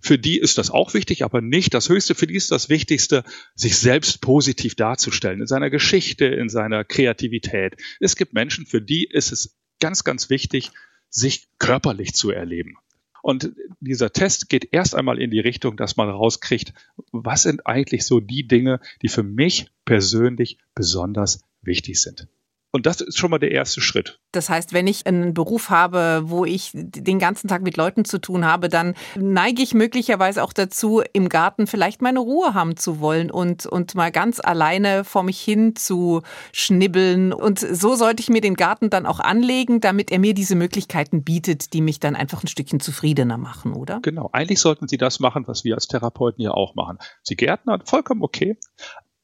für 0.00 0.18
die 0.18 0.38
ist 0.38 0.56
das 0.56 0.70
auch 0.70 0.94
wichtig, 0.94 1.24
aber 1.24 1.42
nicht 1.42 1.74
das 1.74 1.90
Höchste. 1.90 2.14
Für 2.14 2.26
die 2.26 2.36
ist 2.36 2.50
das 2.50 2.70
Wichtigste, 2.70 3.22
sich 3.54 3.76
selbst 3.76 4.22
positiv 4.22 4.76
darzustellen, 4.76 5.42
in 5.42 5.46
seiner 5.46 5.68
Geschichte, 5.68 6.24
in 6.24 6.48
seiner 6.48 6.84
Kreativität. 6.84 7.76
Es 8.00 8.16
gibt 8.16 8.32
Menschen, 8.32 8.64
für 8.64 8.80
die 8.80 9.04
ist 9.04 9.30
es 9.30 9.58
ganz, 9.78 10.04
ganz 10.04 10.30
wichtig, 10.30 10.70
sich 11.10 11.48
körperlich 11.58 12.14
zu 12.14 12.30
erleben. 12.30 12.76
Und 13.22 13.52
dieser 13.80 14.10
Test 14.10 14.48
geht 14.48 14.72
erst 14.72 14.94
einmal 14.94 15.20
in 15.20 15.30
die 15.30 15.40
Richtung, 15.40 15.76
dass 15.76 15.98
man 15.98 16.08
rauskriegt, 16.08 16.72
was 17.12 17.42
sind 17.42 17.66
eigentlich 17.66 18.06
so 18.06 18.20
die 18.20 18.46
Dinge, 18.46 18.80
die 19.02 19.08
für 19.08 19.22
mich 19.22 19.66
persönlich 19.84 20.56
besonders 20.74 21.44
wichtig 21.60 22.00
sind. 22.00 22.28
Und 22.70 22.84
das 22.84 23.00
ist 23.00 23.16
schon 23.16 23.30
mal 23.30 23.38
der 23.38 23.52
erste 23.52 23.80
Schritt. 23.80 24.20
Das 24.30 24.50
heißt, 24.50 24.74
wenn 24.74 24.86
ich 24.86 25.06
einen 25.06 25.32
Beruf 25.32 25.70
habe, 25.70 26.22
wo 26.24 26.44
ich 26.44 26.70
den 26.74 27.18
ganzen 27.18 27.48
Tag 27.48 27.62
mit 27.62 27.78
Leuten 27.78 28.04
zu 28.04 28.18
tun 28.18 28.44
habe, 28.44 28.68
dann 28.68 28.94
neige 29.16 29.62
ich 29.62 29.72
möglicherweise 29.72 30.44
auch 30.44 30.52
dazu, 30.52 31.02
im 31.14 31.30
Garten 31.30 31.66
vielleicht 31.66 32.02
meine 32.02 32.18
Ruhe 32.18 32.52
haben 32.52 32.76
zu 32.76 33.00
wollen 33.00 33.30
und, 33.30 33.64
und 33.64 33.94
mal 33.94 34.12
ganz 34.12 34.38
alleine 34.38 35.04
vor 35.04 35.22
mich 35.22 35.40
hin 35.40 35.76
zu 35.76 36.20
schnibbeln. 36.52 37.32
Und 37.32 37.58
so 37.58 37.94
sollte 37.94 38.20
ich 38.20 38.28
mir 38.28 38.42
den 38.42 38.54
Garten 38.54 38.90
dann 38.90 39.06
auch 39.06 39.20
anlegen, 39.20 39.80
damit 39.80 40.10
er 40.10 40.18
mir 40.18 40.34
diese 40.34 40.54
Möglichkeiten 40.54 41.24
bietet, 41.24 41.72
die 41.72 41.80
mich 41.80 42.00
dann 42.00 42.16
einfach 42.16 42.44
ein 42.44 42.48
Stückchen 42.48 42.80
zufriedener 42.80 43.38
machen, 43.38 43.72
oder? 43.72 44.00
Genau. 44.02 44.28
Eigentlich 44.32 44.60
sollten 44.60 44.88
Sie 44.88 44.98
das 44.98 45.20
machen, 45.20 45.48
was 45.48 45.64
wir 45.64 45.74
als 45.74 45.88
Therapeuten 45.88 46.44
ja 46.44 46.50
auch 46.50 46.74
machen. 46.74 46.98
Sie 47.22 47.34
gärtnern, 47.34 47.80
vollkommen 47.86 48.22
okay. 48.22 48.58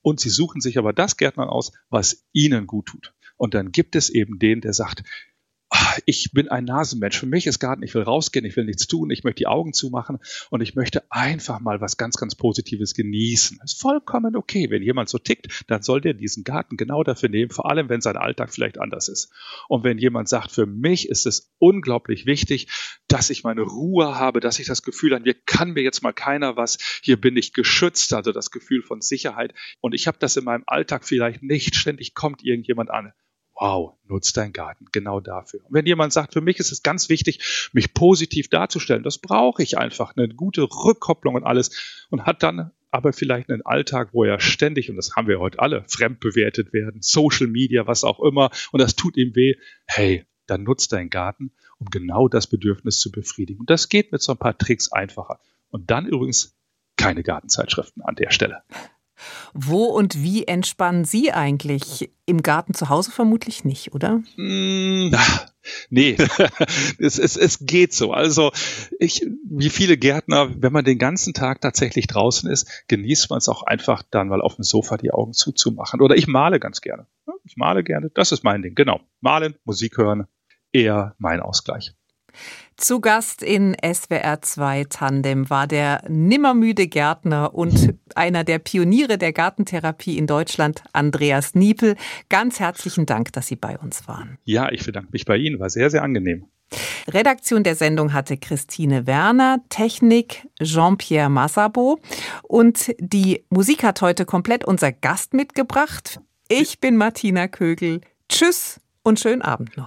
Und 0.01 0.21
Sie 0.21 0.31
suchen 0.31 0.63
sich 0.63 0.79
aber 0.79 0.95
das 0.95 1.19
Gärtnern 1.19 1.49
aus, 1.49 1.73
was 1.91 2.25
Ihnen 2.33 2.67
gut 2.67 2.87
tut. 2.87 3.13
Und 3.45 3.53
dann 3.53 3.73
gibt 3.73 3.95
es 3.95 4.09
eben 4.09 4.39
den, 4.39 4.63
der 4.63 4.73
sagt, 4.73 5.03
ah, 5.75 5.97
ich 6.07 6.31
bin 6.33 6.49
ein 6.49 6.65
Nasenmensch. 6.65 7.19
Für 7.19 7.27
mich 7.27 7.47
ist 7.47 7.59
Garten, 7.59 7.83
ich 7.83 7.95
will 7.95 8.03
rausgehen, 8.03 8.45
ich 8.45 8.57
will 8.57 8.65
nichts 8.65 8.87
tun, 8.87 9.11
ich 9.11 9.25
möchte 9.25 9.39
die 9.39 9.47
Augen 9.47 9.73
zumachen 9.73 10.19
und 10.51 10.61
ich 10.61 10.75
möchte 10.75 11.03
einfach 11.11 11.61
mal 11.61 11.81
was 11.81 11.97
ganz, 11.97 12.17
ganz 12.17 12.37
Positives 12.37 12.95
genießen. 12.95 13.59
Das 13.61 13.73
ist 13.73 13.81
vollkommen 13.81 14.37
okay. 14.37 14.71
Wenn 14.71 14.83
jemand 14.83 15.09
so 15.09 15.19
tickt, 15.19 15.65
dann 15.67 15.83
soll 15.83 16.01
der 16.01 16.15
diesen 16.15 16.45
Garten 16.45 16.77
genau 16.77 17.03
dafür 17.03 17.29
nehmen, 17.29 17.51
vor 17.51 17.71
allem 17.71 17.89
wenn 17.89 18.01
sein 18.01 18.17
Alltag 18.17 18.53
vielleicht 18.53 18.81
anders 18.81 19.09
ist. 19.09 19.33
Und 19.69 19.85
wenn 19.85 19.99
jemand 19.99 20.29
sagt, 20.29 20.53
für 20.53 20.67
mich 20.67 21.09
ist 21.09 21.27
es 21.27 21.53
unglaublich 21.59 22.25
wichtig, 22.25 22.69
dass 23.09 23.31
ich 23.31 23.43
meine 23.45 23.63
Ruhe 23.63 24.19
habe, 24.19 24.41
dass 24.41 24.59
ich 24.59 24.67
das 24.67 24.83
Gefühl 24.83 25.15
habe, 25.15 25.25
hier 25.25 25.35
kann 25.35 25.73
mir 25.73 25.83
jetzt 25.83 26.03
mal 26.03 26.13
keiner 26.13 26.57
was, 26.57 26.79
hier 27.03 27.21
bin 27.21 27.37
ich 27.37 27.53
geschützt, 27.53 28.13
also 28.15 28.33
das 28.33 28.51
Gefühl 28.51 28.83
von 28.83 29.01
Sicherheit. 29.01 29.55
Und 29.81 29.95
ich 29.95 30.07
habe 30.07 30.19
das 30.21 30.37
in 30.37 30.45
meinem 30.45 30.65
Alltag 30.67 31.05
vielleicht 31.05 31.43
nicht, 31.43 31.75
ständig 31.75 32.15
kommt 32.15 32.45
irgendjemand 32.45 32.91
an 32.91 33.13
wow, 33.65 33.95
nutzt 34.09 34.37
dein 34.37 34.53
Garten 34.53 34.89
genau 34.93 35.21
dafür. 35.21 35.65
Und 35.65 35.73
wenn 35.73 35.87
jemand 35.87 36.13
sagt, 36.13 36.35
für 36.35 36.43
mich 36.43 36.59
ist 36.59 36.71
es 36.71 36.83
ganz 36.83 37.09
wichtig, 37.09 37.71
mich 37.73 37.95
positiv 37.95 38.51
darzustellen, 38.51 39.03
das 39.03 39.17
brauche 39.17 39.63
ich 39.63 39.79
einfach, 39.79 40.15
eine 40.15 40.29
gute 40.29 40.65
Rückkopplung 40.65 41.35
und 41.35 41.45
alles 41.45 42.07
und 42.11 42.27
hat 42.27 42.43
dann 42.43 42.73
aber 42.91 43.15
vielleicht 43.15 43.49
einen 43.49 43.65
Alltag, 43.65 44.11
wo 44.13 44.23
er 44.23 44.39
ständig, 44.39 44.91
und 44.91 44.97
das 44.97 45.17
haben 45.17 45.29
wir 45.29 45.41
heute 45.41 45.61
alle, 45.61 45.83
fremd 45.89 46.21
bewertet 46.21 46.75
werden, 46.75 47.01
Social 47.01 47.47
Media, 47.47 47.87
was 47.87 48.05
auch 48.05 48.21
immer, 48.21 48.51
und 48.71 48.83
das 48.83 48.97
tut 48.97 49.17
ihm 49.17 49.35
weh, 49.35 49.55
hey, 49.87 50.27
dann 50.47 50.65
nutzt 50.65 50.93
dein 50.93 51.09
Garten, 51.09 51.51
um 51.79 51.89
genau 51.89 52.29
das 52.29 52.47
Bedürfnis 52.47 52.99
zu 53.01 53.11
befriedigen. 53.11 53.61
Und 53.61 53.71
das 53.71 53.89
geht 53.89 54.13
mit 54.13 54.21
so 54.21 54.33
ein 54.33 54.39
paar 54.39 54.59
Tricks 54.59 54.93
einfacher. 54.93 55.41
Und 55.71 55.91
dann 55.91 56.05
übrigens 56.05 56.55
keine 56.97 57.23
Gartenzeitschriften 57.23 58.03
an 58.03 58.15
der 58.15 58.31
Stelle. 58.31 58.63
Wo 59.53 59.85
und 59.85 60.23
wie 60.23 60.47
entspannen 60.47 61.05
Sie 61.05 61.33
eigentlich? 61.33 62.11
Im 62.27 62.43
Garten 62.43 62.75
zu 62.75 62.89
Hause 62.89 63.11
vermutlich 63.11 63.65
nicht, 63.65 63.95
oder? 63.95 64.23
Mm, 64.37 65.15
nee, 65.91 66.17
es, 66.99 67.19
es, 67.19 67.37
es 67.37 67.59
geht 67.61 67.93
so. 67.93 68.13
Also 68.13 68.53
ich, 68.99 69.27
wie 69.49 69.69
viele 69.69 69.97
Gärtner, 69.97 70.51
wenn 70.57 70.73
man 70.73 70.85
den 70.85 70.99
ganzen 70.99 71.35
Tag 71.35 71.61
tatsächlich 71.61 72.07
draußen 72.07 72.51
ist, 72.51 72.85
genießt 72.89 73.31
man 73.31 73.39
es 73.39 73.49
auch 73.49 73.63
einfach 73.63 74.03
dann 74.11 74.29
mal 74.29 74.41
auf 74.41 74.57
dem 74.57 74.65
Sofa 74.65 74.97
die 74.97 75.13
Augen 75.13 75.33
zuzumachen. 75.35 76.01
Oder 76.01 76.17
ich 76.17 76.27
male 76.27 76.59
ganz 76.61 76.81
gerne. 76.81 77.07
Ich 77.45 77.57
male 77.57 77.85
gerne, 77.85 78.11
das 78.15 78.33
ist 78.33 78.43
mein 78.43 78.63
Ding. 78.63 78.75
Genau, 78.75 79.01
malen, 79.21 79.55
Musik 79.65 79.99
hören, 79.99 80.27
eher 80.73 81.15
mein 81.19 81.41
Ausgleich. 81.41 81.95
Zu 82.77 83.01
Gast 83.01 83.43
in 83.43 83.77
SWR 83.83 84.43
2 84.43 84.85
Tandem 84.89 85.49
war 85.49 85.67
der 85.67 86.03
nimmermüde 86.09 86.89
Gärtner 86.89 87.55
und 87.55 87.95
einer 88.15 88.45
der 88.45 88.59
Pioniere 88.59 89.17
der 89.17 89.33
Gartentherapie 89.33 90.19
in 90.19 90.27
Deutschland, 90.27 90.83
Andreas 90.93 91.55
Niepel. 91.55 91.97
Ganz 92.29 92.61
herzlichen 92.61 93.07
Dank, 93.07 93.33
dass 93.33 93.47
Sie 93.47 93.57
bei 93.57 93.79
uns 93.79 94.09
waren. 94.09 94.39
Ja, 94.45 94.71
ich 94.71 94.85
bedanke 94.85 95.11
mich 95.13 95.25
bei 95.25 95.37
Ihnen, 95.37 95.61
war 95.61 95.71
sehr, 95.71 95.91
sehr 95.91 96.03
angenehm. 96.03 96.47
Redaktion 97.09 97.63
der 97.63 97.75
Sendung 97.75 98.13
hatte 98.13 98.37
Christine 98.37 99.07
Werner, 99.07 99.59
Technik 99.69 100.47
Jean-Pierre 100.63 101.31
Massabo 101.31 102.01
und 102.43 102.95
die 102.99 103.45
Musik 103.51 103.85
hat 103.85 104.01
heute 104.01 104.25
komplett 104.25 104.65
unser 104.65 104.93
Gast 104.93 105.35
mitgebracht. 105.35 106.21
Ich 106.49 106.81
bin 106.81 106.97
Martina 106.97 107.49
Kögel. 107.49 108.01
Tschüss 108.29 108.81
und 109.03 109.21
schönen 109.21 109.43
Abend 109.43 109.77
noch. 109.77 109.83